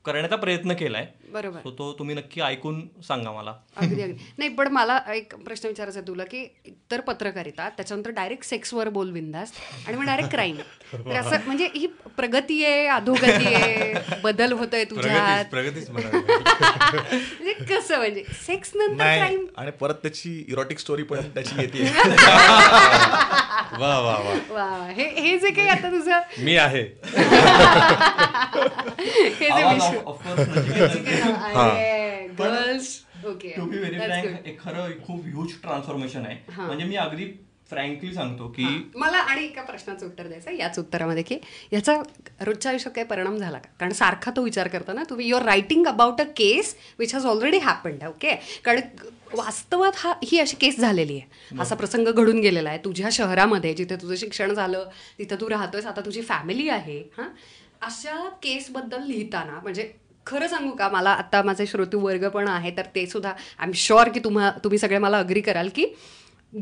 करण्याचा 0.07 0.37
प्रयत्न 0.37 0.73
केलाय. 0.73 1.07
बरोबर. 1.33 1.61
So 1.61 1.71
तो 1.79 1.93
तुम्ही 1.99 2.15
नक्की 2.17 2.41
ऐकून 2.41 2.81
सांगा 3.09 3.33
मला. 3.33 3.55
अगदी 3.77 4.03
अगदी. 4.03 4.25
नाही 4.39 4.51
पण 4.51 4.69
मला 4.69 5.01
एक 5.15 5.35
प्रश्न 5.35 5.69
विचारायचा 5.69 5.99
आहे 5.99 6.07
तुला 6.09 6.25
की 6.25 6.47
तर 6.91 7.01
पत्रकारिता 7.01 7.69
त्याच्यानंतर 7.69 8.11
डायरेक्ट 8.11 8.45
सेक्सवर 8.45 8.89
बोल 8.89 9.11
बिंदास 9.11 9.53
आणि 9.87 9.97
मग 9.97 10.05
डायरेक्ट 10.05 10.31
क्राईम 10.31 10.57
तर 10.93 11.11
असं 11.17 11.37
म्हणजे 11.47 11.69
ही 11.75 11.87
प्रगती 12.17 12.65
आहे 12.65 12.87
अधोगती 12.87 13.55
आहे 13.55 13.95
बदल 14.23 14.53
होतोय 14.53 14.85
तुझ्यात? 14.85 15.45
प्रगतीच. 15.45 15.91
म्हणजे 15.91 17.53
कसं 17.53 17.99
म्हणजे 17.99 18.25
सेक्स 18.47 18.71
नंतर 18.75 18.95
क्राईम 18.95 19.47
आणि 19.57 19.71
परत 19.71 19.95
त्याची 19.95 20.45
इरोटिक 20.49 20.79
स्टोरी 20.79 21.03
पण 21.03 21.21
त्याची 21.21 21.55
येते. 21.59 21.85
वा 23.73 23.99
वा 23.99 24.17
वा. 24.19 24.35
वा 24.51 24.67
हे 24.91 25.05
हे 25.21 25.37
जे 25.39 25.51
काही 25.51 25.69
आता 25.69 25.91
तुझं 25.91 26.21
मी 26.45 26.57
आहे. 26.59 26.83
हे 29.31 29.49
जे 29.49 29.63
विश्व. 29.65 30.13
Girls 32.39 32.89
okay 33.27 33.49
to 33.57 33.65
be 33.65 33.79
very 33.79 33.99
frank 33.99 34.47
एक 34.47 34.61
खरं 34.61 34.93
खूप 35.07 35.21
ह्यूज 35.27 35.53
ट्रान्सफॉर्मेशन 35.63 36.27
आहे. 36.27 36.37
म्हणजे 36.57 36.85
मी 36.85 36.97
अगदी 36.99 37.25
फ्रँकली 37.71 38.13
सांगतो 38.15 38.49
की 38.49 38.65
मला 38.97 39.19
आणि 39.21 39.45
एका 39.45 39.63
प्रश्नाचं 39.63 40.07
उत्तर 40.07 40.27
द्यायचं 40.27 40.51
आहे 40.51 40.59
याच 40.59 40.79
उत्तरामध्ये 40.79 41.23
की 41.23 41.39
याचा 41.73 41.95
रोजच्या 42.41 42.71
आयुष्यात 42.71 42.95
काही 42.95 43.07
परिणाम 43.07 43.37
झाला 43.37 43.59
का? 43.59 43.69
कारण 43.81 43.93
सारखा 43.93 44.31
तो 44.37 44.43
विचार 44.43 44.69
करतो 44.69 44.93
ना 44.93 45.03
तुम्ही 45.11 45.27
your 45.29 45.43
writing 45.43 45.87
about 45.87 46.21
a 46.21 46.25
case 46.37 46.75
which 46.99 47.15
has 47.15 47.27
already 47.27 47.59
happened 47.59 48.05
okay 48.05 48.35
कारण 48.65 48.81
वास्तवात 49.35 49.93
हा 49.97 50.13
ही 50.25 50.39
अशी 50.39 50.57
केस 50.57 50.79
झालेली 50.81 51.19
आहे. 51.19 51.59
असा 51.61 51.75
प्रसंग 51.75 52.09
घडून 52.09 52.41
गेलेला 52.41 52.69
आहे. 52.71 52.79
तुझ्या 52.79 53.09
शहरामध्ये 53.13 53.73
जिथे 53.75 53.97
तुझं 53.97 54.15
शिक्षण 54.15 54.53
झालं 54.53 54.89
तिथं 55.19 55.37
तू 55.41 55.49
राहतोयस 55.51 55.87
आता 55.87 56.01
तुझी 56.01 56.23
फॅमिली 56.23 56.69
आहे 56.69 56.99
हां? 57.19 57.29
अशा 57.83 58.19
केसबद्दल 58.43 59.03
लिहिताना 59.07 59.59
म्हणजे 59.63 59.91
खरं 60.27 60.49
सांगू 60.49 60.71
का 60.71 60.89
मला 60.89 61.11
आता 61.11 61.43
माझे 61.43 61.67
श्रोतू 61.67 61.99
वर्ग 62.01 62.29
पण 62.29 62.49
आहे 62.49 62.71
तर 62.77 62.87
ते 62.95 63.07
सुद्धा 63.07 63.31
आय 63.31 63.67
एम 63.67 63.73
शुअर 63.75 64.09
की 64.09 64.21
तुम्हा 64.21 64.51
तुम्ही 64.65 64.79
सगळे 64.79 64.99
मला 64.99 65.19
अग्री 65.19 65.41
कराल 65.41 65.69
की 65.75 65.85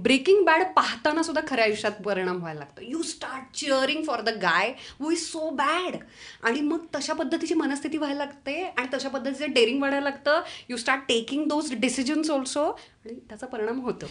ब्रेकिंग 0.03 0.45
बॅड 0.45 0.63
पाहताना 0.77 1.23
सुद्धा 1.23 1.41
खऱ्या 1.49 1.65
आयुष्यात 1.65 2.01
परिणाम 2.05 2.37
व्हायला 2.37 2.59
लागतो. 2.59 2.83
You 2.83 3.03
start 3.03 3.55
cheering 3.57 4.03
for 4.05 4.21
the 4.21 4.29
guy 4.43 4.73
who 5.01 5.11
is 5.11 5.19
so 5.23 5.51
bad 5.51 5.97
आणि 6.43 6.61
मग 6.61 6.85
तशा 6.95 7.13
पद्धतीची 7.13 7.55
मनस्थिती 7.55 7.99
व्हायला 7.99 8.19
लागते 8.19 8.61
आणि 8.63 8.87
तशा 8.95 9.09
पद्धतीचं 9.09 9.53
डेअरिंग 9.53 9.81
वाढायला 9.83 10.05
लागतं 10.05 10.41
you 10.69 10.77
start 10.77 11.03
taking 11.09 11.47
those 11.49 11.73
decisions 11.81 12.31
also 12.31 12.65
आणि 12.65 13.15
त्याचा 13.29 13.47
परिणाम 13.47 13.81
होतो. 13.81 14.07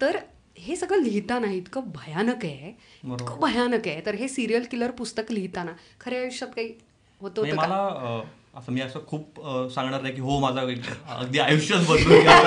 तर 0.00 0.18
हे 0.58 0.76
सगळं 0.76 1.02
लिहिताना 1.02 1.50
इतकं 1.52 1.90
भयानक 1.94 2.44
आहे. 2.44 2.72
इतकं 3.04 3.40
भयानक 3.40 3.88
आहे. 3.88 4.00
तर 4.06 4.14
हे 4.14 4.28
सिरियल 4.28 4.64
किलर 4.70 4.90
पुस्तक 4.90 5.32
लिहिताना 5.32 5.72
खऱ्या 6.00 6.20
आयुष्यात 6.20 6.50
काही 6.56 6.72
होतं 7.20 7.42
म्हणजे 7.42 7.56
मला 7.56 8.20
असं 8.58 8.72
मी 8.72 8.80
असं 8.80 8.98
खूप 9.06 9.40
सांगणार 9.74 10.00
नाही 10.02 10.14
की 10.14 10.20
हो 10.20 10.38
माझा 10.40 10.60
अगदी 10.60 11.38
आयुष्यच 11.38 11.86
बदलून 11.88 12.18
गेलं. 12.18 12.46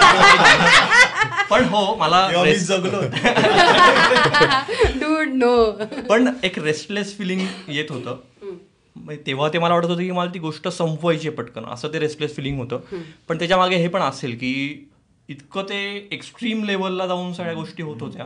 पण 1.50 1.64
हो 1.64 1.96
मला 1.96 2.28
जगलो. 2.54 3.02
पण 6.10 6.34
एक 6.44 6.60
रेस्टलेस 6.60 7.18
फिलिंग 7.18 7.46
येत 7.68 7.92
होतं. 7.92 8.18
तेव्हा 9.26 9.48
ते 9.50 9.60
मला 9.60 9.74
वाटत 9.74 9.86
होतं 9.86 10.02
की 10.02 10.12
मला 10.12 10.30
ती 10.34 10.40
गोष्ट 10.40 10.68
संपवायची 10.68 11.30
पटकन. 11.30 11.66
असं 11.66 11.94
ते 11.94 12.00
रेस्टलेस 12.00 12.36
फिलिंग 12.36 12.60
होतं. 12.60 12.80
पण 13.28 13.38
त्याच्यामागे 13.38 13.76
हे 13.76 13.88
पण 13.88 14.02
असेल 14.02 14.36
की 14.36 14.88
इतकं 15.32 15.64
ते 15.70 15.80
एक्स्ट्रीम 16.12 16.64
लेवलला 16.64 17.08
जाऊन 17.08 17.34
सगळ्या 17.34 17.54
गोष्टी 17.54 17.84
होत 17.84 18.02
होत्या. 18.02 18.26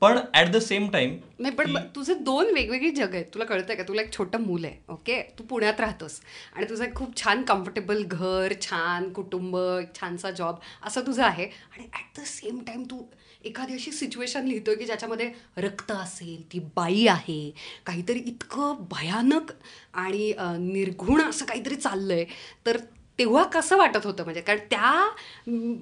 पण 0.00 0.18
ऍट 0.34 0.50
द 0.52 0.56
सेम 0.58 0.88
टाइम 0.90 1.16
नाही 1.38 1.54
पण 1.54 1.76
तुझे 1.94 2.14
दोन 2.14 2.52
वेगवेगळी 2.54 2.90
जग 2.90 3.14
आहेत. 3.14 3.24
तुला 3.34 3.44
कळतंय 3.44 3.76
का? 3.76 3.82
तुला 3.88 4.02
एक 4.02 4.12
छोटं 4.12 4.40
मूल 4.40 4.64
आहे 4.64 4.92
ओके 4.92 5.20
तू 5.38 5.44
पुण्यात 5.44 5.80
राहतोस. 5.80 6.20
आणि 6.54 6.68
तुझं 6.70 6.84
एक 6.84 6.94
खूप 6.96 7.16
छान 7.16 7.42
कम्फर्टेबल 7.48 8.02
घर 8.02 8.52
छान 8.60 9.08
कुटुंब 9.12 9.56
छानसा 10.00 10.30
जॉब 10.30 10.56
असं 10.86 11.06
तुझं 11.06 11.24
आहे. 11.24 11.44
आणि 11.44 11.84
ॲट 11.84 12.20
द 12.20 12.24
सेम 12.26 12.60
टाइम 12.66 12.84
तू 12.90 13.02
एखादी 13.44 13.74
अशी 13.74 13.90
सिच्युएशन 13.92 14.46
लिहितोय 14.46 14.74
की 14.74 14.84
ज्याच्यामध्ये 14.86 15.30
रक्त 15.58 15.92
असेल 15.92 16.42
ती 16.52 16.58
बाई 16.76 17.06
आहे. 17.06 17.50
काहीतरी 17.86 18.18
इतकं 18.26 18.84
भयानक 18.90 19.52
आणि 19.94 20.32
निर्घुण 20.58 21.20
असं 21.22 21.44
काहीतरी 21.44 21.76
चाललंय. 21.76 22.24
तर 22.66 22.76
तेव्हा 23.20 23.42
कसं 23.54 23.76
वाटत 23.76 24.06
होतं? 24.06 24.24
म्हणजे 24.24 24.40
कारण 24.40 24.58
त्या 24.70 24.92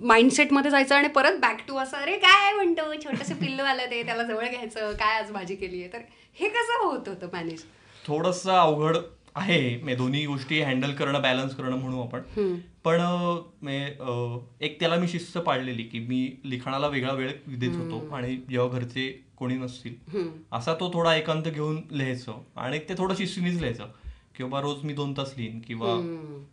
माइंडसेटमध्ये 0.07 0.71
जायचं 0.71 0.95
आणि 0.95 1.09
परत 1.17 1.39
बॅक 1.41 1.61
टू 1.69 1.77
असं 1.79 1.97
अरे 1.97 2.17
काय 2.19 2.53
म्हणतो. 2.55 2.93
छोटंसं 3.05 3.35
पिल्लू 3.35 3.63
आलं 3.65 3.91
ते 3.91 4.03
त्याला 4.07 4.23
जवळ 4.23 4.49
घ्यायचं. 4.49 4.93
काय 4.93 5.19
आज 5.19 5.31
भाजी 5.33 5.55
केली 5.57 5.83
आहे 5.83 5.93
तर 5.93 6.01
हे 6.41 6.49
कसं 6.49 6.85
होत 6.85 7.09
होतं 7.09 7.29
मॅनेज 7.33 7.63
थोडंसं 8.05 8.53
अवघड 8.53 8.97
आहे. 9.37 9.77
म्हणजे 9.77 9.95
दोन्ही 9.97 10.25
गोष्टी 10.27 10.61
हँडल 10.63 10.93
करणं 10.95 11.23
बॅलन्स 11.23 11.55
करणं 11.57 11.77
म्हणू 11.77 12.03
आपण. 12.03 12.57
पण 12.85 13.01
म्हणजे, 13.01 14.65
एक 14.67 14.79
त्याला 14.81 14.97
मी 14.97 15.09
शिस्त 15.09 15.39
पाळलेली 15.39 15.83
की 15.83 15.99
मी 15.99 16.21
लिखाणाला 16.45 16.89
वेगळा 16.89 17.13
वेळ 17.13 17.31
देत 17.49 17.77
होतो 17.77 18.15
आणि 18.15 18.37
जेव्हा 18.51 18.79
घरचे 18.79 19.09
कोणी 19.37 19.55
नसतील 19.55 20.27
असा 20.53 20.75
तो 20.75 20.91
थोडा 20.95 21.15
एकांत 21.17 21.43
घेऊन 21.45 21.81
लिहायचो 21.91 22.45
आणि 22.57 22.79
ते 22.89 22.95
थोडं 22.99 23.15
शिस्तीनेच 23.15 23.57
लिहायचं. 23.57 23.89
की 24.39 24.45
बाबा 24.45 24.61
रोज 24.61 24.85
मी 24.85 24.93
दोन 24.93 25.13
तास 25.13 25.35
लिहीन 25.37 25.59
किंवा 25.61 25.93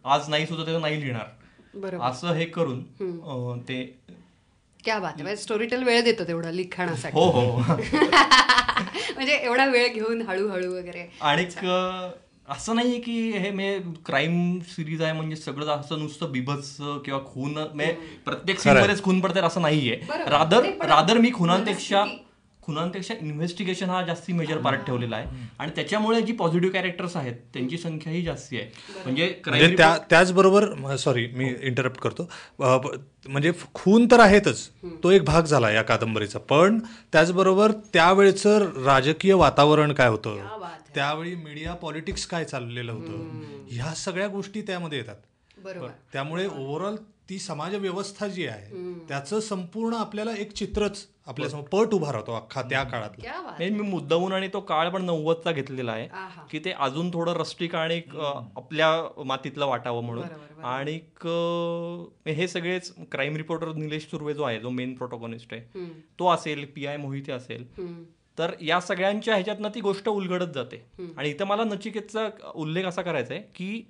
आज 0.06 0.30
नाही 0.30 0.46
सुद्धा 0.46 0.66
त्याचं 0.66 0.82
नाही 0.82 1.00
लिहिणार. 1.02 1.26
बरोबर. 1.76 2.06
असं 2.06 2.34
हे 2.34 2.46
करून 2.46 3.60
ते 3.60 3.84
क्या 4.86 5.00
बात 5.00 5.22
आहे. 5.22 5.36
स्टोरी 5.36 5.66
टेल 5.66 5.84
वेळ 5.84 6.04
देतो 6.04 6.24
तेवढा 6.24 6.52
लिखाणासाठी. 6.52 7.20
हो 7.20 7.30
हो. 7.30 7.58
म्हणजे 9.16 9.34
एवढा 9.34 9.66
वेळ 9.66 9.94
घेऊन 9.94 10.22
हळूहळू 10.22 10.74
वगैरे. 10.76 11.10
आणि 11.22 11.46
असं 12.50 12.76
नाहीये 12.76 13.00
की 13.00 13.32
हे 13.32 13.50
मे 13.52 13.80
क्राईम 14.06 14.60
सिरीज 14.60 15.02
आहे 15.02 15.14
म्हणजे 15.14 15.36
सगळं 15.36 15.66
असं 15.66 16.00
नुसतं 16.00 16.32
बिभत्स 16.32 16.76
किंवा 17.06 17.20
खून 17.34 17.58
म्हणजे 17.58 17.92
प्रत्येक 18.26 18.60
सीन 18.60 18.78
मध्येच 18.78 19.04
खून 19.04 19.20
पडतात 19.20 19.44
असं 19.44 19.62
नाहीये. 19.62 19.96
रादर 20.10 20.66
रादर 20.66 21.18
मी 21.18 21.32
खुनांपेक्षा. 21.34 22.06
खुनांपेक्षा 22.66 23.14
इन्व्हेस्टिगेशन 23.22 23.90
हा 23.90 24.02
जास्ती 24.04 24.34
मेजर 24.34 24.58
पार्ट 24.58 24.86
ठेवलेला 24.86 25.16
आहे. 25.16 25.28
आणि 25.60 25.72
त्याच्यामुळे 25.76 26.22
जी 26.22 26.34
पॉझिटिव्ह 26.34 26.74
कॅरेक्टर्स 26.74 27.16
आहेत 27.16 27.36
त्यांची 27.54 27.78
संख्याही 27.78 28.22
जास्ती 28.22 28.60
आहे. 28.60 28.72
म्हणजे 29.04 29.36
म्हणजे 29.48 29.76
त्याचबरोबर 30.10 30.96
सॉरी 30.96 31.28
मी 31.28 31.54
इंटरप्ट 31.62 32.00
करतो. 32.00 32.30
म्हणजे 32.60 33.52
खून 33.74 34.08
तर 34.12 34.20
आहेतच. 34.20 34.70
तो 35.04 35.12
एक 35.12 35.24
भाग 35.24 35.44
झाला 35.44 35.72
या 35.72 35.82
कादंबरीचा. 35.82 36.40
पण 36.40 36.80
त्याचबरोबर 37.12 37.72
त्यावेळचं 37.94 38.84
राजकीय 38.86 39.34
वातावरण 39.34 39.94
काय 39.94 40.08
होतं? 40.08 40.36
है. 40.36 40.44
त्यावेळी 40.96 41.36
मीडिया 41.36 41.74
पॉलिटिक्स 41.74 42.26
काय 42.26 42.44
चाललेलं 42.44 42.92
होतं? 42.92 43.42
ह्या 43.70 43.94
सगळ्या 43.94 44.28
गोष्टी 44.28 44.62
त्यामध्ये 44.62 44.98
येतात. 44.98 45.16
बरोबर. 45.58 45.88
त्यामुळे 46.14 46.48
ओव्हरऑल 46.48 46.96
ती 47.30 47.40
समाज 47.40 47.76
व्यवस्था 47.76 48.28
जी 48.28 48.48
आहे 48.48 48.66
त्याचं 49.08 49.40
संपूर्ण 49.40 49.96
आपल्याला 49.96 50.32
एक 50.38 50.52
चित्रच 50.54 51.08
आपल्यासमोर 51.28 51.64
पट 51.64 51.94
उभा 51.94 52.12
राहतो 52.12 52.34
अख्खा 52.36 52.62
त्या 52.62 52.84
काळातला. 52.84 53.32
क्या 53.32 53.42
बात 53.42 53.60
नाही, 53.60 53.70
मी 53.72 53.90
मुद्दामून 53.90 54.34
आणि 54.34 54.48
तो 54.48 54.62
काळ 54.62 54.90
पण 54.90 55.06
नव्वदचा 55.06 55.52
घेतलेला 55.52 55.92
आहे. 55.92 56.08
की 56.52 56.60
ते 56.60 56.72
अजून 56.72 57.10
थोडं 57.14 57.34
रस्टिक 57.34 57.76
आणि 57.76 58.02
आपल्या 58.56 59.24
मातीतलं 59.24 59.66
वाटावं 59.66 60.04
म्हणून. 60.04 60.24
आणि 60.64 61.00
क- 61.22 62.30
हे 62.30 62.48
सगळेच 62.48 62.94
क्राईम 63.12 63.36
रिपोर्टर 63.36 63.74
निलेश 63.74 64.04
सुर्वे 64.04 64.34
जो 64.34 64.44
आहे 64.44 64.60
जो 64.60 64.70
मेन 64.70 64.94
प्रोटोकॉनिस्ट 64.96 65.54
आहे 65.54 65.62
तो 66.20 66.30
असेल 66.30 66.66
पी 66.76 66.86
आय 66.86 66.98
मोहिते 66.98 67.32
असेल 67.32 67.80
तर 68.40 68.52
या 68.62 68.80
सगळ्यांच्या 68.80 69.34
ह्याच्यातनं 69.34 69.70
ती 69.76 69.82
गोष्ट 69.82 70.10
उलगडत 70.10 70.52
जाते. 70.56 70.86
आणि 71.18 71.30
इथं 71.30 71.46
मला 71.46 71.64
नचिकेतचा 71.64 72.30
उल्लेख 72.56 72.86
असा 72.86 73.02
करायचा 73.02 73.34
आहे 73.34 73.44
की 73.56 73.88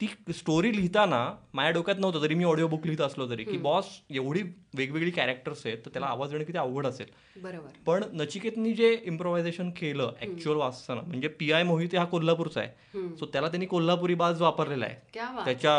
ती 0.00 0.06
स्टोरी 0.34 0.76
लिहिताना 0.76 1.18
माझ्या 1.54 1.70
डोक्यात 1.70 1.96
नव्हतं 1.98 2.18
जरी 2.18 2.34
मी 2.34 2.44
ऑडिओ 2.44 2.66
बुक 2.68 2.84
लिहित 2.84 3.00
असलो 3.00 3.30
तरी. 3.30 3.44
की 3.44 3.56
बॉस 3.58 3.84
एवढी 4.10 4.42
वेगवेगळी 4.76 5.10
कॅरेक्टर्स 5.10 5.66
आहेत 5.66 5.78
तर 5.78 5.90
त्याला 5.90 6.06
आवाज 6.06 6.30
देणं 6.30 6.44
किती 6.44 6.58
अवघड 6.58 6.86
असेल. 6.86 7.06
बरोबर. 7.42 7.68
पण 7.86 8.02
नचिकेतनी 8.12 8.72
जे 8.72 9.02
इम्प्रोव्हायझेशन 9.04 9.70
केलं 9.70 10.12
ऍक्च्युअल 10.22 10.58
वाचताना 10.58 11.00
म्हणजे 11.00 11.28
पी 11.28 11.52
आय 11.52 11.62
मोहिते 11.62 11.96
हा 11.96 12.04
कोल्हापूरचा 12.04 12.60
आहे. 12.60 13.16
सो 13.16 13.26
त्याला 13.26 13.48
त्यांनी 13.48 13.66
कोल्हापुरी 13.66 14.14
बाज 14.14 14.42
वापरलेला 14.42 14.86
क्या 15.12 15.24
आहे 15.24 15.34
बात. 15.34 15.44
त्याच्या 15.44 15.74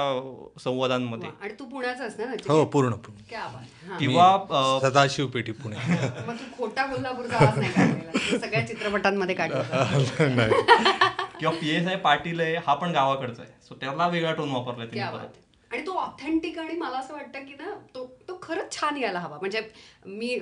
संवादांमध्ये. 0.64 1.30
आणि 1.42 1.54
तू 1.60 1.66
नचिकेत? 1.66 2.52
हो 2.52 2.66
पूर्ण 2.66 2.94
पूर्ण. 2.94 3.22
क्या 3.30 3.48
बात. 3.48 3.98
किंवा 4.00 4.80
सदाशिव 4.82 5.28
पेठी 5.28 5.52
पुणे. 5.52 5.76
खोटा 6.58 6.86
कोल्हापूरचा 6.86 7.38
आवाज 7.38 7.60
नाही 7.60 7.72
काढलेला. 7.72 8.12
तू 8.32 8.38
सगळ्या 8.38 8.68
चित्रपटांमध्ये 8.68 9.36
काढला 9.36 11.18
किंवा 11.40 11.54
पी 11.56 11.70
एस 11.70 11.88
आय 11.88 11.96
पाटील 12.04 12.40
आहे 12.40 12.56
हा 12.68 12.74
पण 12.76 12.92
गावाकडचा 12.92 13.44
आहे. 13.44 13.52
सो 13.68 13.76
त्याला 13.76 14.08
वेगळा 14.08 14.34
टोन 14.34 14.52
वापरलाय 14.52 14.88
त्यांनी. 14.88 15.46
आणि 15.72 15.86
तो 15.86 15.94
ऑथेंटिक 16.00 16.58
आणि 16.60 16.74
मला 16.78 16.98
असं 16.98 17.14
वाटतं 17.14 17.46
की 17.46 17.54
ना 17.54 17.74
तो 17.96 18.06
तो 18.28 18.38
खरंच 18.42 18.72
छान 18.72 18.98
यायला 18.98 19.20
हवा. 19.20 19.38
म्हणजे 19.40 19.62
मी 20.06 20.38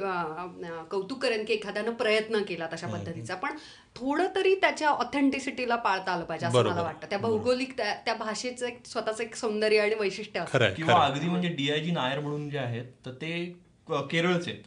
कौतुक 0.91 1.21
करेन 1.21 1.45
की 1.45 1.53
एखाद्यानं 1.53 1.93
प्रयत्न 2.01 2.41
केला 2.47 2.67
तशा 2.73 2.87
पद्धतीचा. 2.87 3.35
पण 3.35 3.57
थोडं 3.95 4.27
तरी 4.35 4.53
त्याच्या 4.61 4.89
ऑथेंटिसिटीला 4.89 5.75
पाळता 5.77 6.11
आलं 6.11 6.23
पाहिजे 6.25 6.45
असं 6.45 6.69
मला 6.69 6.81
वाटतं. 6.81 7.07
त्या 7.09 7.19
भौगोलिक 7.19 7.73
त्या 7.79 8.13
भाषेचं 8.15 8.67
एक 8.67 8.85
स्वतःचं 8.85 9.23
एक 9.23 9.35
सौंदर्य 9.35 9.79
आणि 9.79 9.95
वैशिष्ट्य 9.99 10.43
किंवा 10.75 11.03
अगदी 11.05 11.27
म्हणजे 11.27 11.49
डीआयजी 11.49 11.91
नायर 11.91 12.19
म्हणून 12.19 12.49
जे 12.49 12.57
आहेत 12.57 12.91
तर 13.05 13.11
ते 13.11 13.33
केरळचे 13.89 14.51
आहेत. 14.51 14.63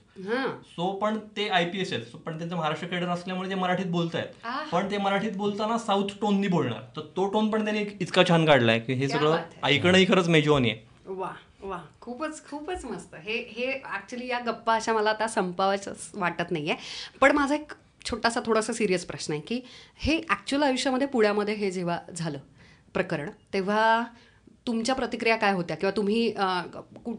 सो 0.66 0.90
पण 0.98 1.18
ते 1.37 1.48
आयपीएस 1.48 1.92
आहेत. 1.92 2.16
पण 2.16 2.38
त्यांचं 2.38 2.57
महाराष्ट्र 2.57 2.87
केडर 2.88 3.09
असल्यामुळे 3.09 3.50
ते 3.50 3.54
मराठीत 3.54 3.87
बोलतायत. 3.87 4.46
पण 4.72 4.90
ते 4.90 4.98
मराठीत 4.98 5.33
बोलताना 5.37 5.78
साऊथ 5.78 6.09
टोननी 6.20 6.48
बोलणार. 6.48 6.81
तर 6.96 7.00
तो 7.16 7.26
टोन 7.31 7.50
पण 7.50 7.64
त्यांनी 7.64 7.85
इतका 8.00 8.22
छान 8.28 8.46
काढलाय 8.46 8.78
की 8.78 8.92
हे 8.92 9.09
सगळं. 9.09 9.38
ऐकणंही 9.64 10.07
खरंच 10.09 10.28
मेजवानी 10.28 10.70
आहे. 10.70 10.87
वा 11.09 11.33
वा. 11.62 11.78
खूपच 12.00 12.44
खूपच 12.50 12.85
मस्त. 12.85 13.14
हे 13.14 13.38
हे 13.57 13.70
ऍक्च्युली 13.94 14.26
या 14.28 14.38
गप्पा 14.46 14.74
अशा 14.74 14.92
मला 14.92 15.11
आता 15.11 15.26
संपावायचं 15.28 15.92
वाटत 16.14 16.50
नाहीये. 16.50 16.74
पण 17.20 17.33
माझा 17.33 17.54
एक 17.54 17.72
छोटासा 18.04 18.40
थोडासा 18.46 18.72
सिरियस 18.72 19.04
प्रश्न 19.04 19.33
आहे 19.33 19.42
की 19.42 19.61
हे 19.98 20.20
ॲक्च्युअल 20.31 20.62
आयुष्यामध्ये 20.62 21.07
पुण्यामध्ये 21.07 21.54
हे 21.54 21.70
जेव्हा 21.70 21.98
झालं 22.16 22.38
प्रकरण 22.94 23.31
तेव्हा 23.52 24.02
तुमच्या 24.68 24.94
प्रतिक्रिया 24.94 25.37
काय 25.37 25.52
होत्या? 25.52 25.76
किंवा 25.76 25.90
तुम्ही 25.96 26.31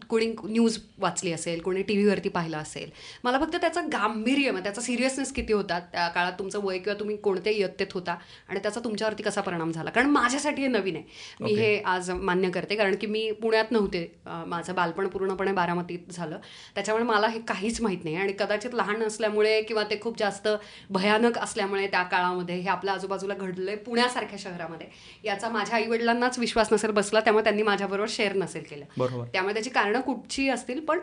कोणी 0.10 0.26
न्यूज 0.44 0.78
वाचली 1.00 1.32
असेल 1.34 1.62
कोणी 1.62 1.82
टी 1.84 1.96
व्हीवरती 1.96 2.30
पाहिलं 2.30 2.58
असेल 2.58 2.90
मला 3.24 3.40
फक्त 3.40 3.56
त्याचं 3.56 3.88
गांभीर्य 3.94 4.52
मग 4.52 4.64
त्याचा 4.64 4.82
सिरियसनेस 4.82 5.32
किती 5.34 5.54
होता? 5.54 5.80
त्या 5.94 6.08
काळात 6.08 6.34
तुमचं 6.40 6.60
वय 6.64 6.78
किंवा 6.78 7.00
तुम्ही 7.00 7.16
कोणत्या 7.18 7.54
इयत्तेत 7.54 7.94
होता 7.94 8.16
आणि 8.50 8.60
त्याचा 8.60 8.80
तुमच्यावरती 8.84 9.24
कसा 9.24 9.42
परिणाम 9.42 9.72
झाला? 9.72 9.90
कारण 9.90 10.10
माझ्यासाठी 10.10 10.62
हे 10.62 10.68
नवीन 10.68 10.96
आहे. 10.96 11.04
मी 11.42 11.54
हे 11.54 11.78
आज 11.86 12.10
मान्य 12.12 12.50
करते. 12.52 12.76
कारण 12.76 12.96
की 13.02 13.08
मी 13.08 13.30
पुण्यात 13.42 13.72
नव्हते. 13.72 14.06
माझं 14.26 14.76
बालपण 14.76 15.08
पूर्णपणे 15.08 15.52
बारामतीत 15.52 16.12
झालं. 16.12 16.38
त्याच्यामुळे 16.76 17.06
मला 17.06 17.28
हे 17.28 17.40
काहीच 17.48 17.82
माहीत 17.82 18.04
नाही. 18.04 18.16
आणि 18.16 18.34
कदाचित 18.40 18.76
लहान 18.76 19.04
असल्यामुळे 19.04 19.62
किंवा 19.62 19.84
ते 19.90 20.00
खूप 20.02 20.20
जास्त 20.20 20.48
भयानक 20.90 21.38
असल्यामुळे 21.38 21.88
त्या 21.88 22.04
काळामध्ये 22.04 22.56
हे 22.56 22.70
आपल्या 22.70 22.94
आजूबाजूला 22.94 23.34
घडलंय 23.34 23.76
पुण्यासारख्या 23.86 24.40
शहरामध्ये. 24.40 24.88
याचा 25.24 25.50
माझ्या 25.50 25.76
आईवडिलांनाच 25.76 26.40
विश्वास 26.40 26.74
नसेल 26.74 26.92
बसला. 26.92 27.20
त्यामुळे 27.20 27.39
त्यांनी 27.42 27.64
माझ्याबरोबर 27.64 28.08
शेअर 28.10 28.36
नसेल 28.36 28.64
केलं. 28.70 28.86
बरोबर. 28.98 29.26
त्यामुळे 29.34 29.54
त्याची 29.54 29.70
कारणं 29.70 30.02
कुठची 30.02 30.48
असतील 30.50 30.80
पण 30.80 31.00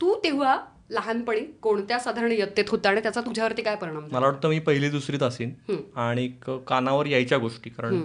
तू 0.00 0.14
तेव्हा 0.24 0.56
लहानपणी 0.90 1.40
कोणत्या 1.62 1.98
साधारण 1.98 2.32
इयत्तेत 2.32 2.64
होता 2.68 2.88
आणि 2.88 3.00
त्याचा 3.00 3.20
तुझ्यावरती 3.20 3.62
काय 3.62 3.76
परिणाम 3.76 4.06
मला 4.12 4.26
वाटतं 4.26 4.48
मी 4.48 4.58
पहिली 4.58 4.88
दुसरीत 4.90 5.22
असेन 5.22 5.52
आणि 5.96 6.28
कानावर 6.68 7.06
यायच्या 7.06 7.38
गोष्टी 7.38 7.70
कारण 7.70 8.00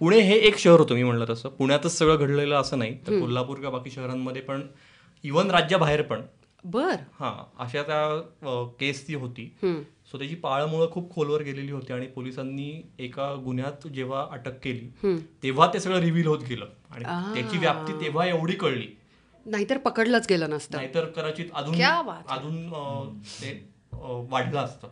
पुणे 0.00 0.18
हे 0.18 0.36
एक 0.38 0.58
शहर 0.58 0.80
होतं 0.80 0.94
मी 0.94 1.02
म्हणलं 1.02 1.24
तसं. 1.28 1.48
पुण्यातच 1.48 1.96
सगळं 1.98 2.16
घडलेलं 2.16 2.54
असं 2.56 2.78
नाही 2.78 2.94
तर 3.06 3.18
कोल्हापूर 3.20 3.56
किंवा 3.56 3.70
बाकी 3.70 3.90
शहरांमध्ये 3.90 4.42
पण 4.42 4.60
इवन 5.24 5.50
राज्याबाहेर 5.50 6.02
पण. 6.02 6.22
बर. 6.64 6.94
हा 7.20 7.32
अशा 7.58 7.82
त्या 7.82 8.62
केस 8.80 9.06
ती 9.08 9.14
होती. 9.14 9.52
सो 10.12 10.18
त्याची 10.18 10.34
पाळमुळं 10.34 10.90
खूप 10.90 11.14
खोलवर 11.14 11.42
गेलेली 11.42 11.72
होती 11.72 11.92
आणि 11.92 12.06
पोलिसांनी 12.06 12.70
एका 12.98 13.32
गुन्ह्यात 13.44 13.86
जेव्हा 13.88 14.26
अटक 14.30 14.58
केली 14.62 15.16
तेव्हा 15.42 15.66
ते 15.74 15.80
सगळं 15.80 15.98
रिव्हील 16.00 16.26
होत 16.26 16.42
गेलं. 16.48 16.66
आणि 16.90 17.04
त्याची 17.34 17.58
व्याप्ती 17.58 17.92
तेव्हा 18.04 18.26
एवढी 18.26 18.54
कळली. 18.54 18.86
नाहीतर 19.46 19.78
पकडलंच 19.78 20.26
गेलं 20.30 20.50
नसतं. 20.50 20.76
नाहीतर 20.76 21.04
कदाचित 21.16 21.46
अजून 21.54 21.82
अजून 21.82 23.18
ते 23.40 23.52
वाढलं 24.30 24.58
असतं. 24.58 24.88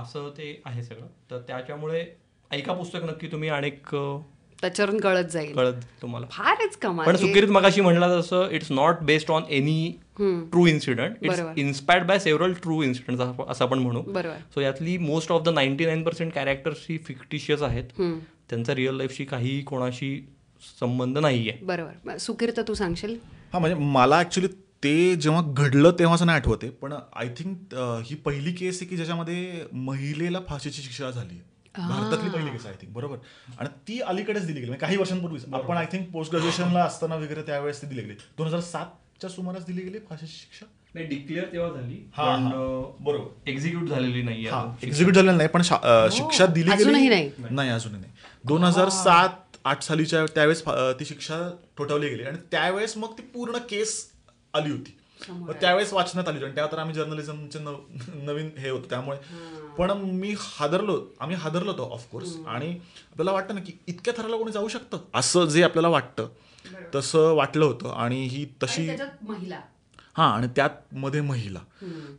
असं 0.00 0.28
ते 0.28 0.60
आहे 0.66 0.82
सगळं. 0.82 1.06
तर 1.30 1.40
त्याच्यामुळे 1.48 2.04
ऐका 2.50 2.72
पुस्तक 2.72 3.04
नक्की 3.04 3.26
तुम्ही 3.32 3.48
अनेक 3.48 3.94
त्याच्यावरून 4.60 5.00
कळत 5.00 5.24
जाईल. 5.24 5.54
कळत 5.54 5.82
तुम्हाला. 6.02 6.26
फारच 6.30 6.76
कमाल. 6.76 7.06
पण 7.06 7.16
सुकिरीत 7.16 7.48
मगाशी 7.48 7.80
म्हणला 7.80 8.08
तसं 8.10 8.48
it's 8.50 8.70
not 8.72 9.02
based 9.02 9.30
on 9.30 9.42
any 9.48 9.92
true 10.18 10.66
incident 10.66 11.16
it's. 11.22 11.40
Inspired 11.56 12.06
by 12.06 12.18
several 12.18 12.52
true 12.62 12.82
incident 12.82 13.20
असं 13.48 13.64
आपण 13.64 13.78
म्हणू. 13.78 14.02
बरोबर. 14.02 14.36
सो 14.54 14.60
यातली 14.60 14.96
most 14.98 15.32
of 15.32 15.42
the 15.42 15.48
ninety 15.48 15.86
nine 15.86 16.02
percent 16.02 16.32
characters 16.32 16.86
he 16.88 16.98
fictitious 16.98 17.62
आहेत. 17.62 18.00
त्यांचा 18.50 18.74
रिअल 18.74 18.96
लाईफशी 18.96 19.24
काही 19.24 19.60
कोणाशी 19.62 20.16
संबंध 20.80 21.18
नाहीये. 21.18 21.58
बरोबर. 21.62 22.16
सुकीर्त 22.18 22.60
तू 22.68 22.74
सांगशील? 22.74 23.16
हा 23.52 23.58
म्हणजे 23.58 23.82
मला 23.82 24.20
ऍक्च्युली 24.20 24.48
ते 24.84 25.14
जेव्हा 25.16 25.42
घडलं 25.46 25.90
तेव्हाच 25.98 26.22
नाही 26.22 26.38
आठवते 26.38 26.68
पण 26.80 26.92
आय 26.92 27.28
थिंक 27.38 27.74
ही 28.06 28.14
पहिली 28.24 28.52
केस 28.52 28.78
आहे 28.80 28.88
की 28.90 28.96
ज्याच्यामध्ये 28.96 29.64
महिलेला 29.74 30.40
फाशीची 30.48 30.82
शिक्षा 30.82 31.10
झाली 31.10 31.40
भारतातली 31.74 32.30
पहिली 32.30 32.50
केस 32.50 32.66
आय 32.66 32.72
थिंक 32.80 32.92
बरोबर? 32.92 33.16
आणि 33.58 33.68
ती 33.88 33.98
अलीकडेच 34.00 34.42
दिली 34.42 34.52
गेली. 34.52 34.66
म्हणजे 34.66 34.80
काही 34.80 34.96
वर्षांपूर्वीच. 34.96 35.44
आपण 35.54 35.76
आय 35.76 35.86
थिंक 35.92 36.08
पोस्ट 36.12 36.32
ग्रॅज्युएशनला 36.32 36.84
असताना 36.84 37.16
वगैरे 37.16 37.42
त्यावेळेस 37.42 37.82
ती 37.82 37.86
दिली 37.86 38.00
गेली. 38.00 38.14
दोन 38.38 38.46
हजार 38.46 38.60
सातच्या 39.20 39.30
सुमारास 39.30 39.64
दिली 39.66 39.82
गेली 39.82 39.98
फाशीची 40.08 40.32
शिक्षा? 40.32 40.66
नाही 40.94 41.06
डिक्लेअर 41.06 41.44
तेव्हा 41.52 41.70
झाली 41.70 41.96
हा, 42.16 42.24
हा. 42.24 42.50
बरोबर. 43.00 43.50
एक्झिक्यूट 43.50 43.88
झालेली 43.88 44.22
नाही 44.22 44.46
हा 44.46 44.62
एक्झिक्यूट 44.82 45.14
झालेलं 45.14 45.36
नाही 45.36 45.48
पण 45.48 45.62
शा- 45.62 45.78
अं, 45.82 46.08
शिक्षा 46.10 46.46
दिली 46.46 46.70
गेली? 46.70 46.92
नाही. 46.92 47.08
नाही. 47.50 47.70
अजूनही 47.70 48.00
नाही. 48.00 48.12
दोन 48.44 48.64
हजार 48.64 48.88
सात 48.88 49.56
आठ 49.64 49.82
सालीच्या 49.82 50.24
त्यावेळेस 50.26 50.62
अं, 50.64 50.92
ती 51.00 51.04
शिक्षा 51.04 51.38
ठोठावली 51.78 52.08
गेली. 52.08 52.22
आणि 52.22 52.38
त्यावेळेस 52.50 52.96
मग 52.96 53.12
ती 53.18 53.22
पूर्ण 53.34 53.58
केस 53.70 53.94
आली 54.54 54.70
होती. 54.70 54.94
मग 55.28 55.52
त्यावेळेस 55.60 55.92
वाचण्यात 55.92 56.28
आली 56.28 56.36
होती. 56.36 56.46
आणि 56.46 56.54
त्यात 56.54 56.68
तर 56.72 56.78
आम्ही 56.78 56.94
जर्नलिझमचे 56.94 57.58
नवीन 58.24 58.50
हे 58.58 58.70
होतं. 58.70 58.88
त्यामुळे 58.90 59.18
पण 59.78 59.90
मी 60.14 60.34
हादरलो 60.38 61.00
आम्ही 61.20 61.36
हादरलो 61.36 61.70
होतो 61.72 61.90
ऑफकोर्स 61.92 62.36
आणि 62.46 62.70
आपल्याला 63.10 63.32
वाटतं 63.32 63.54
ना 63.54 63.60
की 63.60 63.72
इतक्या 63.86 64.14
थराला 64.16 64.36
कोणी 64.36 64.52
जाऊ 64.52 64.68
शकतं? 64.68 64.98
असं 65.14 65.46
जे 65.46 65.62
आपल्याला 65.62 65.88
वाटतं. 65.88 66.28
तसं 66.94 67.32
वाटलं 67.34 67.64
होतं 67.64 67.92
आणि 67.92 68.26
ही 68.26 68.44
तशी 68.62 68.88
हा 70.16 70.24
आणि 70.24 70.46
त्यात 70.56 70.94
मध्ये 70.94 71.20
महिला. 71.20 71.60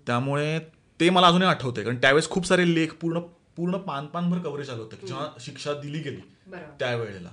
त्यामुळे 0.08 0.60
ते 1.00 1.10
मला 1.10 1.28
अजूनही 1.28 1.48
आठवते 1.48 1.84
कारण 1.84 1.98
त्यावेळेस 1.98 2.30
खूप 2.30 2.46
सारे 2.46 2.74
लेख 2.76 2.88
पूर्ण 3.02 3.20
पूर्ण 3.58 3.78
पान 3.78 4.06
पानभर 4.06 4.38
कव्हरेज 4.38 4.70
आलं 4.70 4.82
होतं 4.82 4.96
की 4.96 5.08
जेव्हा 5.08 5.28
शिक्षा 5.40 5.74
दिली 5.74 6.00
गेली. 6.00 6.22
त्यावेळेला. 6.80 7.30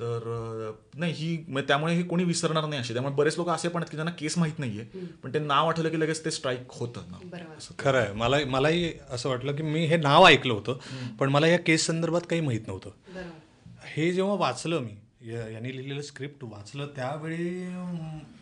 तर 0.00 0.72
नाही 0.94 1.12
ही 1.12 1.44
म्हणजे 1.48 1.66
त्यामुळे 1.68 1.94
हे 1.94 2.02
कोणी 2.02 2.24
विसरणार 2.24 2.66
नाही 2.66 2.80
असे 2.80 2.92
त्यामुळे 2.92 3.14
बरेच 3.14 3.36
लोक 3.38 3.48
असे 3.48 3.68
पण 3.68 3.82
आहेत 3.82 3.90
की 3.90 3.96
ज्यांना 3.96 4.10
केस 4.10 4.38
माहीत 4.38 4.58
नाहीये 4.58 4.84
पण 5.22 5.34
ते 5.34 5.38
नाव 5.38 5.68
आठवलं 5.68 5.88
की 5.88 6.00
लगेच 6.00 6.24
ते 6.24 6.30
स्ट्राईक 6.30 6.60
होतं 6.70 7.00
ना. 7.10 7.18
बरोबर. 7.24 7.72
खरं 7.78 7.98
आहे 7.98 8.12
मला 8.12 8.36
मलाही 8.46 8.92
असं 9.10 9.28
वाटलं 9.28 9.56
की 9.56 9.62
मी 9.62 9.84
हे 9.86 9.96
नाव 9.96 10.26
ऐकलं 10.26 10.52
होतं 10.52 10.78
पण 11.18 11.28
मला 11.28 11.46
या 11.46 11.58
केस 11.58 11.86
संदर्भात 11.86 12.20
काही 12.20 12.40
माहीत 12.40 12.60
नव्हतं. 12.66 12.90
बरोबर. 13.14 13.86
हे 13.86 14.12
जेव्हा 14.12 14.34
वाचलं 14.34 14.80
मी 14.80 14.96
या- 15.20 15.52
यांनी 15.52 15.76
लिहिलेलं 15.76 16.02
स्क्रिप्ट 16.02 16.36
वाचलं. 16.42 16.86
त्यावेळी 16.86 17.68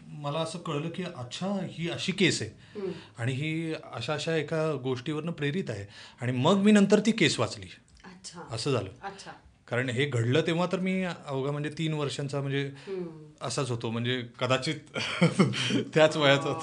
मला 0.07 0.39
असं 0.39 0.59
कळलं 0.59 0.89
की 0.89 1.05
अच्छा 1.17 1.47
ही 1.71 1.91
अशी 1.91 2.13
केस 2.13 2.43
आहे. 2.43 2.51
आणि 3.19 3.33
ही 3.33 3.75
अशा 3.93 4.15
अशा 4.15 4.37
एका 4.37 4.73
गोष्टीवरनं 4.73 5.33
प्रेरित 5.33 5.65
आहे. 5.69 5.87
आणि 6.21 6.33
मग 6.33 6.57
मी 6.57 6.73
नंतर 6.73 7.01
ती 7.07 7.11
केस 7.11 7.41
वाचली. 7.41 7.67
अच्छा. 8.05 8.49
असं 8.51 8.73
झालं. 8.73 8.91
अच्छा. 9.03 9.31
कारण 9.69 9.89
हे 9.89 10.07
घडलं 10.07 10.41
तेव्हा 10.47 10.67
तर 10.73 10.81
मी 10.81 11.03
अवघा 11.03 11.53
म्हणजे 11.53 11.71
तीन 11.79 11.93
वर्षांचा 11.93 12.41
म्हणजे 12.41 12.73
असाच 13.41 13.71
होतो 13.71 13.91
म्हणजे 13.91 14.21
कदाचित 14.41 14.99
त्याच 15.95 16.17
वयाचा 16.17 16.53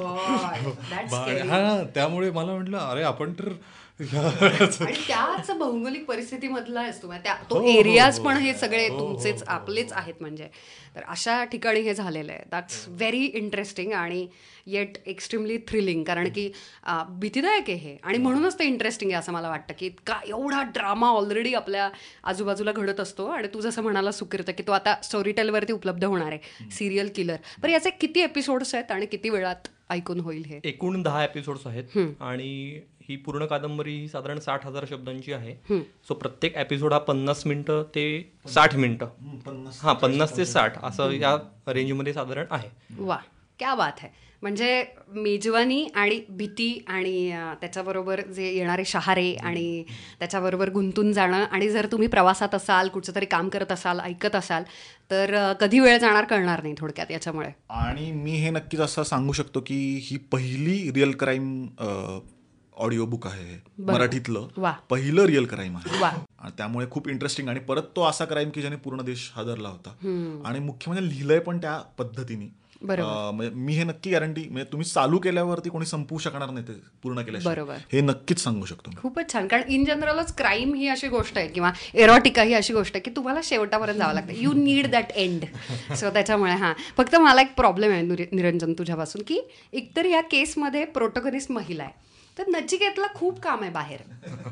बा- 0.00 1.26
scary. 1.26 1.48
हा 1.48 1.82
त्यामुळे 1.94 2.30
मला 2.30 2.52
म्हटलं 2.52 2.78
अरे 2.78 3.02
आपण 3.02 3.32
तर 3.32 3.52
त्याच 4.00 5.50
भौगोलिक 5.50 6.04
परिस्थितीमधला 6.04 6.80
आहेस 6.80 7.02
तू 7.02 7.10
त्या 7.24 7.34
तो 7.50 7.62
एरियाज 7.68 8.18
पण 8.20 8.36
हे 8.36 8.54
सगळे 8.54 8.88
तुमचेच 8.88 9.42
आपलेच 9.48 9.92
आहेत 9.92 10.14
म्हणजे. 10.20 10.48
तर 10.96 11.02
अशा 11.08 11.42
ठिकाणी 11.44 11.80
हे 11.80 11.94
झालेलं 11.94 12.32
आहे. 12.32 12.42
दॅट्स 12.50 12.84
व्हेरी 12.88 13.24
इंटरेस्टिंग 13.34 13.92
आणि 13.92 14.26
येट 14.66 14.96
एक्स्ट्रीमली 15.06 15.56
थ्रिलिंग 15.68 16.02
कारण 16.04 16.28
की 16.28 16.50
भीतीदायक 17.10 17.70
आहे 17.70 17.78
हे. 17.78 17.96
आणि 18.02 18.18
म्हणूनच 18.18 18.58
ते 18.58 18.64
इंटरेस्टिंग 18.64 19.10
आहे 19.10 19.18
असं 19.18 19.32
मला 19.32 19.48
वाटतं 19.48 19.74
की 19.78 19.88
का 20.06 20.18
एवढा 20.26 20.62
ड्रामा 20.74 21.08
ऑलरेडी 21.10 21.54
आपल्या 21.54 21.88
आजूबाजूला 22.24 22.72
घडत 22.72 23.00
असतो. 23.00 23.26
आणि 23.28 23.48
तू 23.54 23.60
जसं 23.60 23.82
म्हणाला 23.82 24.12
सुकिर्त 24.12 24.50
की 24.58 24.62
तो 24.66 24.72
आता 24.72 24.94
स्टोरी 25.04 25.32
टेलवरती 25.32 25.72
उपलब्ध 25.74 26.04
होणार 26.04 26.32
आहे. 26.32 26.70
Serial 26.70 27.10
killer. 27.14 27.36
पण 27.62 27.70
याचे 27.70 27.90
किती 27.90 28.20
एपिसोड्स 28.20 28.74
आहेत 28.74 28.90
आणि 28.92 29.06
किती 29.06 29.30
वेळात 29.30 29.68
ऐकून 29.90 30.20
होईल 30.20 30.44
हे? 30.44 30.60
एकूण 30.64 31.02
दहा 31.02 31.24
एपिसोड्स 31.24 31.66
आहेत. 31.66 31.98
आणि 32.20 32.80
ही 33.08 33.16
पूर्ण 33.16 33.46
कादंबरी 33.46 33.96
ही 33.96 34.08
साधारण 34.08 34.38
साठ 34.38 34.66
हजार 34.66 34.84
शब्दांची 34.90 35.32
आहे. 35.32 35.80
सो 36.08 36.14
प्रत्येक 36.14 36.56
एपिसोड 36.56 36.92
हा 36.92 36.98
पन्नास 36.98 37.46
मिनिटं 37.46 37.82
ते 37.82 38.04
साठ 38.48 38.76
मिनिटं. 38.76 39.70
हा 39.80 39.92
पन्नास 39.92 40.36
ते 40.36 40.44
साठ. 40.44 40.84
असं 40.84 41.10
या 41.10 41.36
रेंजमध्ये 41.68 42.12
साधारण 42.12 42.44
आहे. 42.50 42.68
वा 42.98 43.18
क्या 43.58 43.74
बात 43.74 43.92
आहे. 43.98 44.08
म्हणजे 44.42 44.84
मेजवानी 45.08 45.84
आणि 45.94 46.20
भीती 46.28 46.84
आणि 46.88 47.30
त्याच्याबरोबर 47.60 48.20
जे 48.26 48.48
येणारे 48.52 48.84
शहारे 48.84 49.34
आणि 49.34 49.84
त्याच्याबरोबर 50.18 50.70
गुंतून 50.70 51.12
जाणं 51.12 51.44
आणि 51.44 51.68
जर 51.68 51.86
तुम्ही 51.92 52.08
प्रवासात 52.08 52.54
असाल 52.54 52.88
कुठचं 52.88 53.14
तरी 53.14 53.26
काम 53.26 53.48
करत 53.48 53.72
असाल 53.72 54.00
ऐकत 54.00 54.34
असाल 54.34 54.62
तर 55.10 55.52
कधी 55.60 55.80
वेळ 55.80 55.98
जाणार 55.98 56.24
कळणार 56.24 56.62
नाही 56.62 56.74
थोडक्यात 56.78 57.10
याच्यामुळे. 57.10 57.48
आणि 57.70 58.10
मी 58.12 58.32
हे 58.32 58.50
नक्कीच 58.50 58.80
असं 58.80 59.02
सांगू 59.02 59.32
शकतो 59.32 59.60
की 59.60 59.76
ही 60.02 60.16
पहिली 60.32 60.90
रिअल 60.94 61.12
क्राईम 61.12 61.66
ऑडिओ 62.76 63.04
बुक 63.06 63.26
आहे 63.26 63.62
मराठीतलं. 63.82 64.46
वा. 64.56 64.72
पहिलं 64.90 65.24
रिअल 65.24 65.44
क्राईम 65.44 65.76
आहे. 65.76 66.50
त्यामुळे 66.58 66.86
खूप 66.90 67.08
इंटरेस्टिंग 67.08 67.48
आणि 67.48 67.60
परत 67.60 67.82
तो 67.96 68.04
असा 68.04 68.24
क्राईम 68.24 68.50
की 68.50 68.60
ज्याने 68.60 68.76
पूर्ण 68.76 69.02
देश 69.02 69.30
हादरला 69.34 69.68
होता. 69.68 69.90
आणि 70.44 70.58
मुख्य 70.58 70.90
म्हणजे 70.90 71.08
लिहिलंय 71.08 71.38
पण 71.38 71.58
त्या 71.58 71.78
पद्धतीने. 71.98 72.63
म्हणजे 72.86 73.54
मी 73.54 73.72
हे 73.72 73.84
नक्की 73.84 74.10
गॅरंटी 74.10 74.48
म्हणजे 74.50 74.72
तुम्ही 74.72 74.88
चालू 74.88 75.18
केल्यावरती 75.18 75.70
कोणी 75.70 75.86
संपवू 75.86 76.18
शकणार 76.18 76.50
नाही 76.50 76.68
ते 76.68 76.72
पूर्ण 77.02 77.20
केल्याशिवाय. 77.20 77.56
बरोबर. 77.56 77.76
हे 77.92 78.00
नक्कीच 78.00 78.38
सांगू 78.38 78.66
शकतो. 78.66 78.90
खूपच 79.02 79.32
छान. 79.32 79.46
कारण 79.46 79.62
इन 79.68 79.84
जनरलच 79.84 80.34
क्राईम 80.36 80.74
ही 80.74 80.88
अशी 80.88 81.08
गोष्ट 81.08 81.38
आहे 81.38 81.48
किंवा 81.48 81.72
एरोटिका 81.94 82.42
ही 82.42 82.54
अशी 82.54 82.72
गोष्ट 82.72 82.96
आहे 82.96 83.02
की 83.02 83.10
तुम्हाला 83.16 83.40
शेवटापर्यंत 83.44 83.98
जावं 83.98 84.14
लागतं. 84.14 84.32
You 84.36 84.52
need 84.52 84.86
that 84.86 85.06
end 85.14 85.44
so 85.94 86.10
त्याच्यामुळे 86.10 86.52
हां. 86.52 86.74
फक्त 86.96 87.16
मला 87.16 87.40
एक 87.40 87.54
प्रॉब्लेम 87.54 87.90
आहे 87.90 88.02
निर- 88.02 88.36
निरंजन 88.36 88.72
तुझ्यापासून 88.72 89.22
की 89.22 89.40
एकतर 89.72 90.04
या 90.04 90.20
केसमध्ये 90.20 90.84
प्रोटोगनिस्ट 90.84 91.50
महिला 91.50 91.82
आहे. 91.82 92.13
तर 92.38 92.44
नचिकेतला 92.48 93.06
खूप 93.14 93.40
काम 93.40 93.60
आहे 93.62 93.70
बाहेर. 93.70 93.98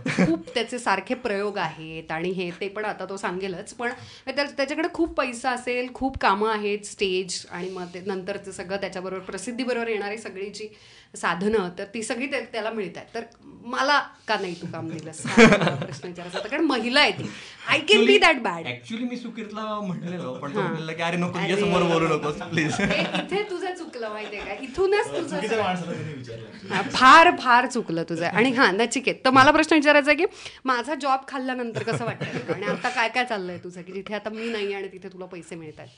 खूप 0.07 0.49
त्याचे 0.55 0.79
सारखे 0.79 1.15
प्रयोग 1.15 1.59
आहेत 1.59 2.13
आणि 2.13 2.31
हे 2.31 2.51
ते 2.61 2.69
पण 2.69 2.85
आता 2.85 3.05
तो 3.09 3.17
सांगेलच. 3.17 3.73
पण 3.75 3.91
त्या- 4.27 4.47
त्याच्याकडे 4.57 4.89
खूप 4.95 5.15
पैसा 5.15 5.51
असेल 5.51 5.93
खूप 5.95 6.19
कामं 6.19 6.51
आहेत 6.53 6.85
स्टेज 6.85 7.47
आणि 7.51 7.71
मग 7.71 7.87
ते 7.95 8.01
नंतरचं 8.07 8.51
सगळं 8.51 8.77
त्याच्याबरोबर 8.77 9.23
प्रसिद्धीबरोबर 9.23 9.89
येणारी 9.89 10.19
सगळी 10.19 10.51
जी 10.51 10.69
साधनं 11.15 11.69
तर 11.79 11.85
ती 11.85 12.03
सगळी 12.03 12.27
त्या- 12.27 12.45
त्याला 12.53 12.71
मिळत 12.71 12.97
आहेत. 12.97 13.09
तर 13.15 13.25
मला 13.65 13.99
का 14.29 14.37
नाही 14.41 14.55
तू 14.55 14.67
काम 14.67 14.89
दिलंस? 14.89 15.21
मला 15.39 15.75
प्रश्न 15.75 16.09
विचारायचा 16.09 16.39
होता. 16.39 16.49
कारण 16.49 16.65
महिला 16.65 17.01
आहे 17.01 17.11
ती. 17.13 17.29
I 17.67 17.79
can 17.79 18.05
be 18.07 18.19
that 18.19 18.41
bad 18.43 18.67
actually 18.67 19.05
मी 19.05 19.17
सुकितला 19.17 19.65
म्हणलेलो 19.81 20.33
पण 20.35 20.53
की 20.89 21.03
अरे 21.03 21.17
नको 21.17 21.39
समोर 21.57 21.83
बोलू 21.83 22.09
नकोस 22.09 22.41
प्लीज 22.43 22.81
इथे 22.81 23.43
तुझं 23.51 23.75
चुकलं 23.75 24.09
माहितीये 24.09 24.43
का? 24.43 24.53
इथूनच 24.61 25.11
तुझं 25.11 26.83
फार 26.91 27.31
फार 27.41 27.67
चुकलं 27.67 28.03
तुझं. 28.09 28.25
आणि 28.27 28.51
हा 28.53 28.71
नचिकेत. 28.71 29.15
तर 29.25 29.31
मला 29.31 29.51
प्रश्न 29.51 29.75
विचारायचा 29.77 30.11
आहे 30.11 30.19
की 30.19 30.27
माझा 30.65 30.95
जॉब 30.95 31.21
खाल्ल्यानंतर 31.29 31.83
कसं 31.83 32.05
वाटतंय 32.05 32.39
तुला? 32.39 32.55
आणि 32.57 32.67
आता 32.69 32.89
काय 32.89 33.09
काय 33.09 33.25
चाललंय 33.25 33.59
तुझं? 33.59 33.83
की 33.83 33.93
जिथे 33.93 34.15
आता 34.15 34.31
मी 34.31 34.49
नाही 34.51 34.73
आणि 34.75 34.89
तिथे 34.89 35.09
तुला 35.09 35.27
पैसे 35.27 35.57
मिळत 35.57 35.81
आहेत 35.81 35.91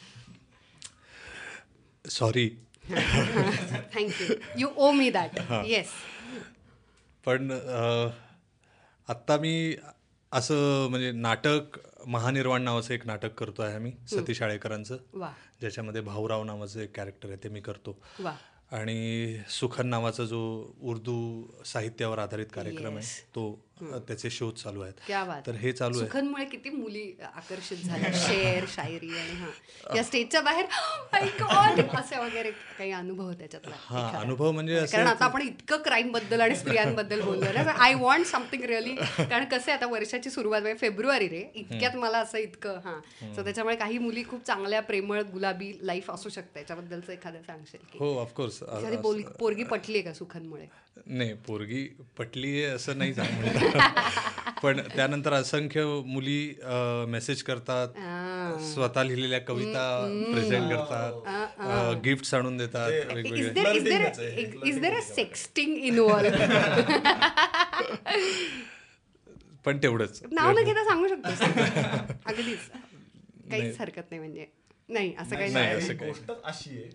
सॉरी 2.05 2.48
थँक्यू 2.90 4.35
यू 4.59 4.68
ओ 4.77 4.90
मी 4.92 5.11
दॅट 5.11 5.38
येस 5.66 5.87
पण 7.27 7.51
आत्ता 9.09 9.37
मी 9.37 9.77
असं 10.33 10.87
म्हणजे 10.90 11.11
नाटक 11.12 11.79
महानिर्वाण 12.07 12.62
नावाचं 12.62 12.94
एक 12.94 13.07
नाटक 13.07 13.35
करतो 13.35 13.62
आहे 13.62 13.75
आम्ही 13.75 13.92
सतीश 14.11 14.42
आळेकरांचं 14.42 14.97
ज्याच्यामध्ये 15.61 16.01
भाऊराव 16.01 16.44
नावाचं 16.44 16.81
एक 16.81 16.97
कॅरेक्टर 16.97 17.29
आहे 17.29 17.37
ते 17.44 17.49
मी 17.49 17.61
करतो. 17.61 17.99
आणि 18.73 19.38
सुखन 19.49 19.87
नावाचा 19.87 20.25
जो 20.25 20.40
उर्दू 20.81 21.14
साहित्यावर 21.64 22.18
आधारित 22.18 22.47
कार्यक्रम 22.55 22.97
आहे 22.97 23.23
तो 23.35 23.44
त्याचे 23.80 24.30
शोध 24.30 24.54
चालू 24.54 24.80
आहेत. 24.80 24.92
क्या 25.06 25.24
बात. 25.24 25.42
तर 25.46 25.52
हे 25.52 25.72
चालू 25.72 25.98
आहे. 25.98 26.06
सुखनमुळे 26.06 26.44
किती 26.44 26.70
मुली 26.70 27.12
आकर्षित 27.22 27.76
झाल्या. 27.76 28.10
शेर 28.58 28.64
शायरी 28.68 29.08
आणि 29.10 29.37
हा. 29.37 29.96
या 29.96 30.02
स्टेजच्या 30.04 30.40
बाहेर 30.40 30.64
"My 31.14 31.22
God!" 31.40 31.80
असे 31.98 32.18
वगैरे 32.18 32.50
काही 32.50 32.92
अनुभव 32.92 33.32
त्याच्यातला. 33.32 33.74
हा. 33.87 34.06
अनुभव 34.20 34.50
म्हणजे 34.52 34.84
कारण 34.92 35.06
आता 35.06 35.24
आपण 35.24 35.42
इतकं 35.42 35.76
क्राईमबद्दल 35.76 36.40
आणि 36.40 36.56
स्त्रियांबद्दल 36.56 37.20
बोललो 37.20 37.52
ना 37.54 37.70
आय 37.70 37.94
वॉन्ट 37.94 38.26
समथिंग 38.26 38.64
रिअली 38.64 38.94
कारण 39.18 39.44
कसं 39.44 39.72
आता 39.72 39.87
वर्षाची 39.87 40.30
सुरुवात 40.30 40.60
म्हणजे 40.60 40.78
फेब्रुवारी 40.78 41.28
रे. 41.28 41.42
इतक्यात 41.54 41.96
मला 41.96 42.18
असं 42.18 42.38
इतकं 42.38 42.78
हा. 42.84 42.98
सो 43.34 43.44
त्याच्यामुळे 43.44 43.76
काही 43.76 43.98
मुली 43.98 44.24
खूप 44.24 44.46
चांगल्या 44.46 44.80
प्रेमळ 44.82 45.22
गुलाबी 45.22 45.72
लाईफ 45.80 46.10
असू 46.10 46.28
शकते. 46.28 46.60
याच्याबद्दलचं 46.60 47.12
एखादं 47.12 47.42
सांगशील 47.42 47.98
हो 48.00 48.18
ऑफकोर्स 48.18 48.58
पोरगी 49.38 49.64
पटली 49.64 50.02
का 50.02 50.12
सुखनमुळे 50.12 50.66
नाही 51.07 51.33
पोरगी 51.35 51.96
पटली 52.18 52.64
आहे 52.64 52.74
असं 52.74 52.98
नाही 52.98 53.14
सांगू. 53.14 53.78
पण 54.62 54.80
त्यानंतर 54.80 55.33
असंख्य 55.33 55.85
मुली 56.07 56.54
मेसेज 57.09 57.42
करतात. 57.42 57.88
स्वतः 58.61 59.02
लिहिलेल्या 59.02 59.40
कविता 59.40 60.00
प्रेझेंट 60.33 60.72
करतात. 60.72 62.00
गिफ्ट 62.04 62.35
आणून 62.35 62.57
देतात 62.57 62.90
इज 62.90 63.48
वेगवेगळे. 63.48 65.00
सेक्स्टिंग 65.00 65.98
पण 69.64 69.78
तेवढंच. 69.78 70.22
नाव 70.33 70.59
न 70.59 70.62
घेता 70.64 70.85
सांगू 70.88 71.09
शकतो 71.09 71.28
अगदीच. 72.26 72.59
काहीच 73.50 73.80
हरकत 73.80 74.02
नाही 74.11 74.18
म्हणजे. 74.18 74.46
नाही 74.88 75.14
असं 75.18 75.37
काही 75.37 75.94
गोष्ट 75.94 76.33
अशी 76.44 76.70
आहे 76.70 76.88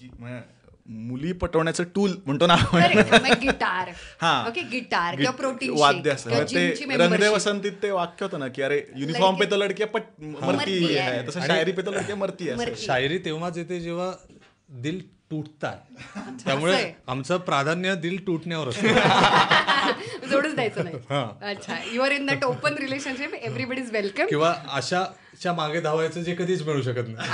की 0.00 0.10
म्हणजे 0.18 0.57
मुली 0.88 1.32
पटवण्याचं 1.32 1.84
टूल 1.94 2.14
म्हणतो 2.26 2.46
ना 2.46 2.54
आपण. 2.54 3.32
गिटार. 3.40 3.88
हा. 4.22 4.44
ओके 4.48 4.62
गिटार 4.62 5.16
किंवा 5.16 5.30
प्रोटीन 5.30 5.74
वाद्य 5.78 6.10
असतं 6.10 6.44
ते 6.44 6.96
रंगदे 6.96 7.28
वसंतीत 7.28 7.72
ते 7.82 7.90
वाक्य 7.90 8.24
होतं 8.24 8.38
ना 8.38 8.48
की 8.48 8.62
अरे 8.62 8.84
युनिफॉर्म 8.96 9.36
पे 9.36 9.44
तो 9.50 9.56
लडके 9.56 9.84
पट 9.84 10.02
मरती 10.20 10.84
है. 10.84 10.98
आहे. 10.98 11.28
तसं 11.28 11.40
शायरी 11.40 11.72
पे 11.72 11.82
तो 11.82 11.90
लडके 11.90 12.14
मरती 12.14 12.48
आहे. 12.50 12.74
शायरी 12.76 13.18
तेव्हाच 13.18 13.58
येते 13.58 13.80
जेव्हा 13.80 14.12
दिल 14.68 15.00
तुटतात. 15.30 15.76
त्यामुळे 16.44 16.92
आमचं 17.06 17.38
प्राधान्य 17.38 17.94
दिल 17.94 18.26
तुटण्यावर 18.26 18.68
असतं. 18.68 18.88
जोडूच 20.30 20.54
द्यायचं 20.54 20.84
नाही. 20.84 20.96
अच्छा. 21.50 21.76
You 21.92 22.02
are 22.02 22.10
in 22.10 22.26
that 22.26 22.44
open 22.44 22.74
relationship 22.78 23.34
everybody 23.34 23.80
is 23.80 23.90
welcome 23.92 24.26
किंवा 24.26 24.54
अशाच्या 25.38 25.52
मागे 25.54 25.80
धावायचं 25.80 26.22
जे 26.22 26.34
कधीच 26.34 26.62
मिळू 26.66 26.80
शकत 26.82 27.08
नाही. 27.08 27.28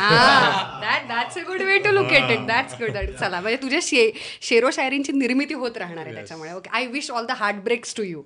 That 0.81 1.07
that's 1.09 1.37
a 1.39 1.43
good 1.47 1.63
way 1.63 1.77
to 1.85 1.91
look 1.91 2.11
at 2.13 2.31
it 2.31 2.47
that's 2.47 2.75
good 2.81 2.97
चला 3.21 3.41
म्हणजे 3.41 3.57
तुझ्या 3.63 3.79
शे 3.83 4.11
शेरो 4.43 4.71
शायरींची 4.73 5.13
निर्मिती 5.13 5.55
होत 5.55 5.77
राहणार 5.79 6.07
आहे 6.07 6.15
त्याच्यामुळे. 6.15 6.53
Okay 6.53 6.71
I 6.73 6.87
wish 6.87 7.11
all 7.11 7.27
the 7.27 7.31
heart 7.37 7.63
breaks 7.65 7.95
to 7.97 8.03
you 8.03 8.21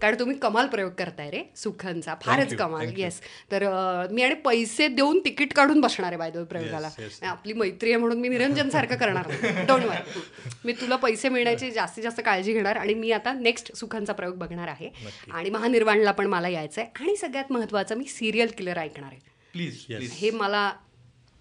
कारण 0.00 0.18
तुम्ही 0.18 0.36
कमाल 0.38 0.66
प्रयोग 0.66 0.90
करताय 0.98 1.30
रे 1.30 1.42
सुखांचा. 1.56 2.14
फारच 2.22 2.54
कमाल. 2.56 2.92
येस 2.96 3.20
तर 3.52 3.64
मी 4.10 4.22
आणि 4.22 4.34
पैसे 4.44 4.88
देऊन 4.88 5.18
तिकीट 5.24 5.54
काढून 5.54 5.80
बसणार 5.80 6.10
आहे 6.10 6.18
बाय 6.18 6.44
प्रयोगाला. 6.44 6.90
आपली 7.22 7.52
मैत्री 7.52 7.90
आहे 7.90 8.00
म्हणून 8.00 8.20
मी 8.20 8.28
निरंजन 8.28 8.68
सारखं 8.70 8.96
करणार 8.96 9.30
डोंट 9.66 9.84
वर 9.84 10.18
मी 10.64 10.72
तुला 10.80 10.96
पैसे 10.96 11.28
मिळण्याची 11.28 11.70
जास्तीत 11.70 12.04
जास्त 12.04 12.20
काळजी 12.24 12.52
घेणार 12.52 12.76
आणि 12.76 12.94
मी 12.94 13.12
आता 13.12 13.32
नेक्स्ट 13.32 13.74
सुखांचा 13.76 14.12
प्रयोग 14.12 14.38
बघणार 14.38 14.68
आहे. 14.68 14.90
आणि 15.32 15.50
महानिर्वाणला 15.50 16.10
पण 16.12 16.26
मला 16.26 16.48
यायचं 16.48 16.80
आहे 16.80 17.04
आणि 17.04 17.16
सगळ्यात 17.16 17.52
महत्त्वाचं 17.52 17.96
मी 17.98 18.04
सिरियल 18.08 18.50
किलर 18.58 18.78
ऐकणार 18.78 19.10
आहे. 19.12 19.23
प्लीज 19.54 19.84
प्लीज 19.86 20.12
हे 20.12 20.30
मला 20.30 20.72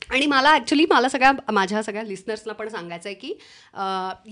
आणि 0.09 0.25
मला 0.25 0.49
ॲक्च्युली 0.51 0.85
मला 0.89 1.09
सगळ्या 1.09 1.51
माझ्या 1.51 1.81
सगळ्या 1.83 2.03
लिस्नर्सना 2.03 2.53
पण 2.53 2.67
सांगायचं 2.69 3.09
आहे 3.09 3.15
की 3.15 3.33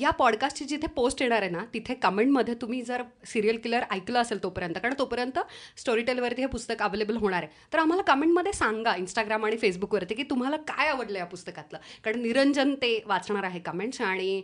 या 0.01 0.09
पॉडकास्टची 0.09 0.65
जिथे 0.65 0.87
पोस्ट 0.87 1.21
येणार 1.21 1.41
आहे 1.41 1.51
ना 1.51 1.63
तिथे 1.73 1.93
कमेंटमध्ये 1.93 2.53
तुम्ही 2.61 2.81
जर 2.81 3.01
सिरियल 3.25 3.57
किलर 3.57 3.83
ऐकलं 3.91 4.19
असेल 4.19 4.41
तोपर्यंत 4.43 4.75
कारण 4.75 4.93
तोपर्यंत 4.99 5.39
स्टोरी 5.77 6.01
टेलवरती 6.01 6.41
हे 6.41 6.47
पुस्तक 6.47 6.81
अवेलेबल 6.81 7.17
होणार 7.17 7.43
आहे 7.43 7.71
तर 7.73 7.79
आम्हाला 7.79 8.03
कमेंटमध्ये 8.03 8.53
सांगा 8.53 8.95
इंस्टाग्राम 8.95 9.45
आणि 9.45 9.57
फेसबुकवरती 9.57 10.15
की 10.15 10.23
तुम्हाला 10.29 10.57
काय 10.67 10.89
आवडलं 10.89 11.17
या 11.19 11.25
पुस्तकातलं. 11.25 11.77
कारण 12.05 12.21
निरंजन 12.21 12.73
ते 12.81 12.97
वाचणार 13.07 13.43
आहे 13.43 13.59
कमेंट्स 13.59 14.01
आणि 14.01 14.41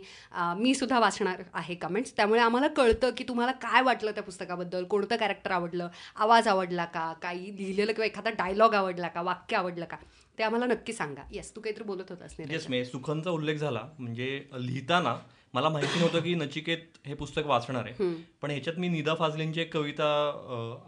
मी 0.56 0.74
सुद्धा 0.74 0.98
वाचणार 0.98 1.42
आहे 1.52 1.74
कमेंट्स 1.74 2.16
त्यामुळे 2.16 2.40
आम्हाला 2.40 2.68
कळतं 2.68 3.10
की 3.16 3.24
तुम्हाला 3.28 3.52
काय 3.62 3.82
वाटलं 3.82 4.10
त्या 4.10 4.22
पुस्तकाबद्दल 4.22 4.84
कोणतं 4.84 5.16
कॅरेक्टर 5.16 5.50
आवडलं 5.50 5.88
आवाज 6.16 6.48
आवडला 6.48 6.84
का 6.84 7.12
काही 7.22 7.56
लिहिलेलं 7.56 7.92
किंवा 7.92 8.06
एखादा 8.06 8.30
डायलॉग 8.38 8.74
आवडला 8.74 9.08
का 9.08 9.22
वाक्य 9.22 9.56
आवडलं 9.56 9.84
का. 9.84 9.96
ते 10.38 10.42
आम्हाला 10.42 10.66
नक्की 10.66 10.92
सांगा. 10.92 11.22
येस 11.32 11.54
तू 11.56 11.60
काहीतरी 11.60 11.84
बोलत 11.84 12.10
होतास. 12.10 12.34
येस 12.50 12.68
मे 12.70 12.84
सुखनचा 12.84 13.30
उल्लेख 13.30 13.56
झाला. 13.56 13.82
म्हणजे 13.98 14.44
लिहिताना 14.60 15.16
मला 15.54 15.68
माहिती 15.68 15.98
नव्हतं 15.98 16.20
की 16.20 16.34
नचिकेत 16.34 17.06
हे 17.06 17.14
पुस्तक 17.14 17.42
वाचणार 17.46 17.84
आहे. 17.86 18.12
पण 18.42 18.50
ह्याच्यात 18.50 18.78
मी 18.78 18.88
निदा 18.88 19.14
फाजलेंची 19.14 19.60
एक 19.60 19.72
कविता 19.74 20.08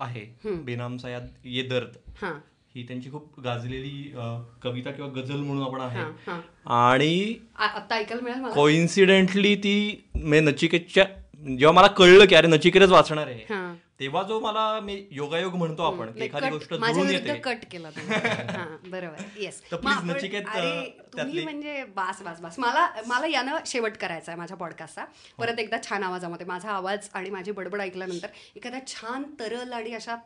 आहे. 0.00 0.24
बेनाम 0.64 0.96
सायाद 0.96 1.26
ये 1.44 1.62
दर्द. 1.62 1.96
हां. 2.22 2.32
ही 2.74 2.82
त्यांची 2.82 3.10
खूप 3.10 3.40
गाजलेली 3.40 4.12
कविता 4.62 4.90
किंवा 4.90 5.10
गझल 5.10 5.36
म्हणून 5.36 5.62
आपण 5.64 5.80
आहे. 5.80 6.02
आणि 6.66 7.34
आता 7.58 7.94
ऐकायला 7.94 8.22
मिळेल 8.22 8.40
मला? 8.40 8.54
कोइन्सिडेंटली 8.54 9.54
ती 9.54 10.04
म्हणजे 10.14 10.40
नचिकेतच्या 10.40 11.04
जेव्हा 11.58 11.72
मला 11.72 11.86
कळलं 11.86 12.24
की 12.24 12.34
अरे 12.34 12.46
नचिकेतच 12.46 12.90
वाचणार 12.90 13.26
आहे. 13.26 13.44
तेव्हा 14.00 14.22
जो 14.22 14.40
मला 14.40 14.80
मी 14.80 15.06
योगायोग 15.10 15.54
म्हणतो 15.54 15.82
आपण 15.82 16.18
एखादी 16.18 16.48
गोष्ट 16.50 16.74
कट 17.44 17.64
केला. 17.70 17.88
हां, 18.56 18.90
बरोबर. 18.90 19.22
येस 19.36 19.60
तुम्ही 21.12 21.42
म्हणजे 21.44 21.84
बास 21.84 22.22
बास 22.22 22.40
बास. 22.40 22.58
मला 22.58 22.88
मला 23.06 23.26
यानं 23.26 23.58
शेवट 23.66 23.96
करायचा 23.96 24.32
आहे 24.32 24.38
माझ्या 24.38 24.56
पॉडकास्टचा 24.56 25.04
परत 25.38 25.58
एकदा 25.58 25.76
छान 25.90 26.02
आवाजामध्ये 26.02 26.46
माझा 26.46 26.70
आवाज 26.70 27.08
आणि 27.14 27.30
माझी 27.30 27.52
बडबड 27.52 27.80
ऐकल्यानंतर 27.80 28.28
एखाद्या 28.56 28.86
छान 28.86 29.22
तरल 29.40 29.72
आणि 29.72 29.94
अशा 29.94 30.16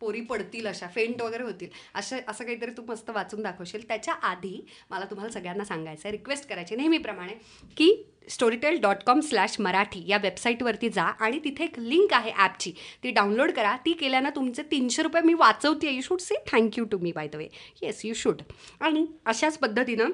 पोरी 0.00 0.20
पडतील 0.20 0.66
अशा 0.66 0.86
फेंट 0.94 1.22
वगैरे 1.22 1.42
होतील 1.42 1.68
असं 1.94 2.18
असं 2.28 2.44
काहीतरी 2.44 2.70
तू 2.70 2.82
मस्त 2.88 3.10
वाचून 3.10 3.42
दाखवशील. 3.42 3.88
त्याच्या 3.88 4.14
आधी 4.14 4.66
मला 4.90 5.04
तुम्हाला 5.04 5.32
सगळ्यांना 5.32 5.64
सांगायचं 5.64 6.08
आहे 6.08 6.16
रिक्वेस्ट 6.16 6.48
करायची 6.48 6.76
नेहमीप्रमाणे 6.76 7.32
की 7.76 8.04
Storytel 8.28 8.78
dot 8.80 9.02
com 9.06 9.20
slash 9.20 9.56
Marathi 9.60 10.02
या 10.08 10.18
वेबसाईटवरती 10.22 10.88
जा 10.88 11.02
आणि 11.02 11.38
तिथे 11.44 11.64
एक 11.64 11.78
लिंक 11.78 12.12
आहे 12.14 12.32
ॲपची 12.32 12.72
ती 13.04 13.10
डाउनलोड 13.10 13.50
करा. 13.50 13.76
ती 13.86 13.92
केल्यानं 13.92 14.30
तुमचे 14.36 14.62
तीनशे 14.70 15.02
रुपये 15.02 15.22
मी 15.22 15.34
वाचवते. 15.34 15.90
You 15.90 16.00
should 16.02 16.20
say 16.20 16.34
thank you 16.52 16.84
to 16.84 16.98
me 16.98 17.12
by 17.12 17.28
the 17.28 17.36
way 17.36 17.48
yes 17.82 18.04
you 18.04 18.14
should 18.14 18.42
आणि 18.80 19.06
अशाच 19.26 19.58
पद्धतीनं 19.58 20.10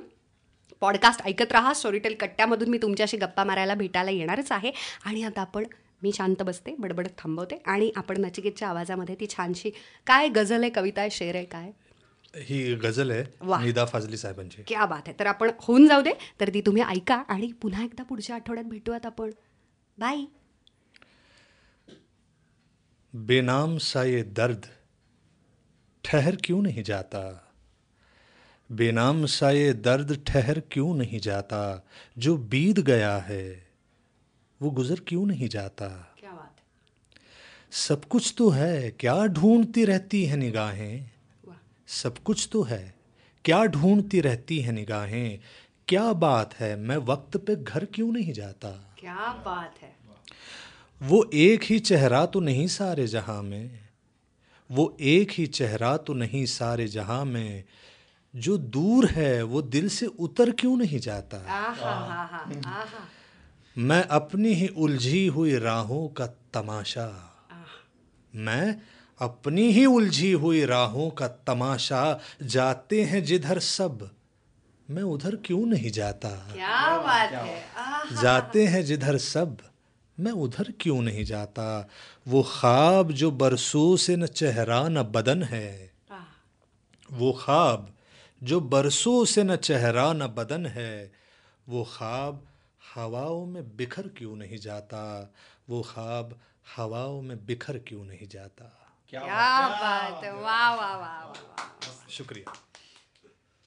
पॉडकास्ट 0.82 1.22
ऐकत 1.26 1.52
राहा. 1.52 1.72
स्टोरीटेल 1.74 2.14
कट्ट्यामधून 2.20 2.68
मी 2.68 2.78
तुमच्याशी 2.78 3.16
गप्पा 3.16 3.44
मारायला 3.44 3.74
भेटायला 3.74 4.10
येणारच 4.10 4.52
आहे. 4.52 4.72
आणि 5.04 5.22
आता 5.22 5.40
आपण 5.40 5.64
मी 6.02 6.10
शांत 6.14 6.42
बसते 6.42 6.74
बडबडत 6.78 7.18
थांबवते. 7.18 7.62
आणि 7.66 7.90
आपण 7.96 8.20
नचिकेतच्या 8.20 8.68
आवाजामध्ये 8.68 9.14
ती 9.20 9.26
छानशी 9.26 9.70
काय 10.06 10.28
गझल 10.28 10.62
आहे 10.62 10.70
कविता 10.70 11.00
आहे 11.00 11.10
शेर 11.10 11.36
आहे 11.36 11.44
काय? 11.44 11.70
ही 12.34 12.74
गझल 12.74 13.10
आहे 13.10 13.24
निदा 13.64 13.84
फाजली 13.84 14.16
साहेबांची. 14.16 14.62
क्या 14.66 14.86
बात 14.86 15.02
आहे. 15.06 15.14
तर 15.18 15.26
आपण 15.26 15.50
होऊन 15.58 15.86
जाऊ 15.88 16.02
दे 16.02 16.12
तर 16.40 16.48
ती 16.54 16.60
तुम्ही 16.60 16.82
ऐका 16.82 17.16
आणि 17.28 17.50
पुन्हा 17.62 17.84
एकदा 17.84 18.02
पुढच्या 18.02 18.36
आठवड्यात 18.36 18.66
भेटूयात 18.66 19.06
आपण. 19.06 19.30
बाय 19.98 20.24
बेनाम 23.14 23.76
सा 23.78 24.02
ये 24.04 24.22
दर्द 24.36 24.66
ठहर 26.04 26.36
क्यों 26.44 26.62
नहीं 26.62 26.82
जाता? 26.86 27.22
बेनाम 28.70 29.24
सा 29.26 29.50
ये 29.50 29.72
दर्द 29.72 30.12
ठहर 30.26 30.60
क्यों 30.70 30.96
नहीं 30.96 31.20
जाता? 31.22 31.62
जो 32.18 32.36
बीत 32.36 32.80
गया 32.86 33.16
है 33.18 33.44
वो 34.60 34.70
गुजर 34.70 35.00
क्यों 35.06 35.26
नहीं 35.26 35.48
जाता? 35.48 35.88
क्या 36.18 36.30
बात 36.30 36.60
सब 37.72 38.04
कुछ 38.04 38.32
तो 38.38 38.48
है 38.50 38.90
क्या 38.90 39.24
ढूंढती 39.26 39.84
रहती 39.84 40.24
है 40.24 40.36
निगाहें? 40.36 41.17
सब 41.88 42.18
कुछ 42.18 42.48
तो 42.52 42.62
है। 42.62 42.94
क्या 43.44 43.64
ढूंढती 43.64 44.20
रहती 44.20 44.60
है 44.60 44.72
निगाहें? 44.72 45.38
क्या 45.88 46.12
बात 46.12 46.54
है 46.54 46.76
मैं 46.76 46.96
वक्त 46.96 47.36
पे 47.36 47.56
घर 47.56 47.84
क्यों 47.84 48.12
नहीं 48.12 48.32
जाता? 48.32 48.96
क्या 48.98 49.42
बात 49.44 49.74
है। 49.82 49.96
वो 51.02 51.30
एक 51.34 51.62
ही 51.62 51.78
चेहरा 51.78 52.26
तो 52.26 52.40
नहीं 52.40 52.66
सारे 52.66 53.06
जहाँ 53.06 53.42
में। 53.42 53.88
वो 54.70 54.96
एक 55.00 55.30
ही 55.30 55.46
चेहरा 55.46 55.96
तो 55.96 56.14
नहीं 56.14 56.46
सारे 56.46 56.88
जहाँ 56.88 57.24
में। 57.24 57.64
जो 58.36 58.58
दूर 58.58 59.06
है 59.06 59.42
वो 59.42 59.62
दिल 59.62 59.88
से 59.88 60.06
उतर 60.06 60.50
क्यों 60.50 60.76
नहीं 60.76 60.98
जाता? 60.98 61.36
आहा 61.36 61.92
हा 61.92 62.24
हा 62.24 62.38
आहा। 62.66 63.08
मैं 63.78 64.02
अपनी 64.02 64.48
ही 64.48 64.68
उलझी 64.68 65.26
हुई 65.26 65.58
राहों 65.58 66.08
का 66.08 66.26
तमाशा। 66.26 67.34
मैं 68.34 68.80
अपनी 69.20 69.72
ही 69.72 69.86
उलझी 69.86 70.32
हुई 70.32 70.64
राहों 70.64 71.10
का 71.10 71.28
तमाशा 71.28 72.20
जाते 72.42 73.02
हैं 73.02 73.24
जिधर 73.24 73.58
सब। 73.58 74.10
मैं 74.90 75.02
उधर 75.02 75.36
क्यों 75.36 75.66
नहीं 75.66 75.90
जाता? 75.90 76.30
क्या 76.30 76.98
बात 76.98 77.30
है। 77.30 78.22
जाते 78.22 78.66
हैं 78.66 78.84
जिधर 78.84 79.18
सब। 79.18 79.58
मैं 80.20 80.32
उधर 80.32 80.72
क्यों 80.80 81.02
नहीं 81.02 81.24
जाता? 81.24 81.88
वो 82.28 82.42
ख्वाब 82.42 83.12
जो 83.12 83.30
बरसों 83.30 83.96
से 83.96 84.16
न 84.16 84.26
चेहरा 84.26 84.88
न 84.88 85.02
बदन 85.02 85.42
है। 85.42 85.92
वो 87.12 87.32
ख्वाब 87.32 87.94
जो 88.42 88.60
बरसों 88.60 89.24
से 89.24 89.44
न 89.44 89.56
चेहरा 89.56 90.12
न 90.12 90.26
बदन 90.26 90.66
है। 90.66 91.12
वो 91.68 91.84
ख्वाब 91.84 92.46
हवाओं 92.94 93.46
में 93.46 93.76
बिखर 93.76 94.02
क्यों 94.02 94.36
नहीं 94.36 94.58
जाता? 94.58 95.34
वो 95.68 95.82
ख्वाब 95.82 96.38
हवाओं 96.76 97.22
में 97.22 97.46
बिखर 97.46 97.78
क्यों 97.78 98.04
नहीं 98.04 98.28
जाता? 98.28 98.87
क्या 99.10 99.20
बात 99.20 100.24
है। 100.24 100.32
वाह 100.34 100.74
वाह 100.74 100.96
वाह 100.96 101.22
वाह। 101.24 102.08
शुक्रिया। 102.10 102.52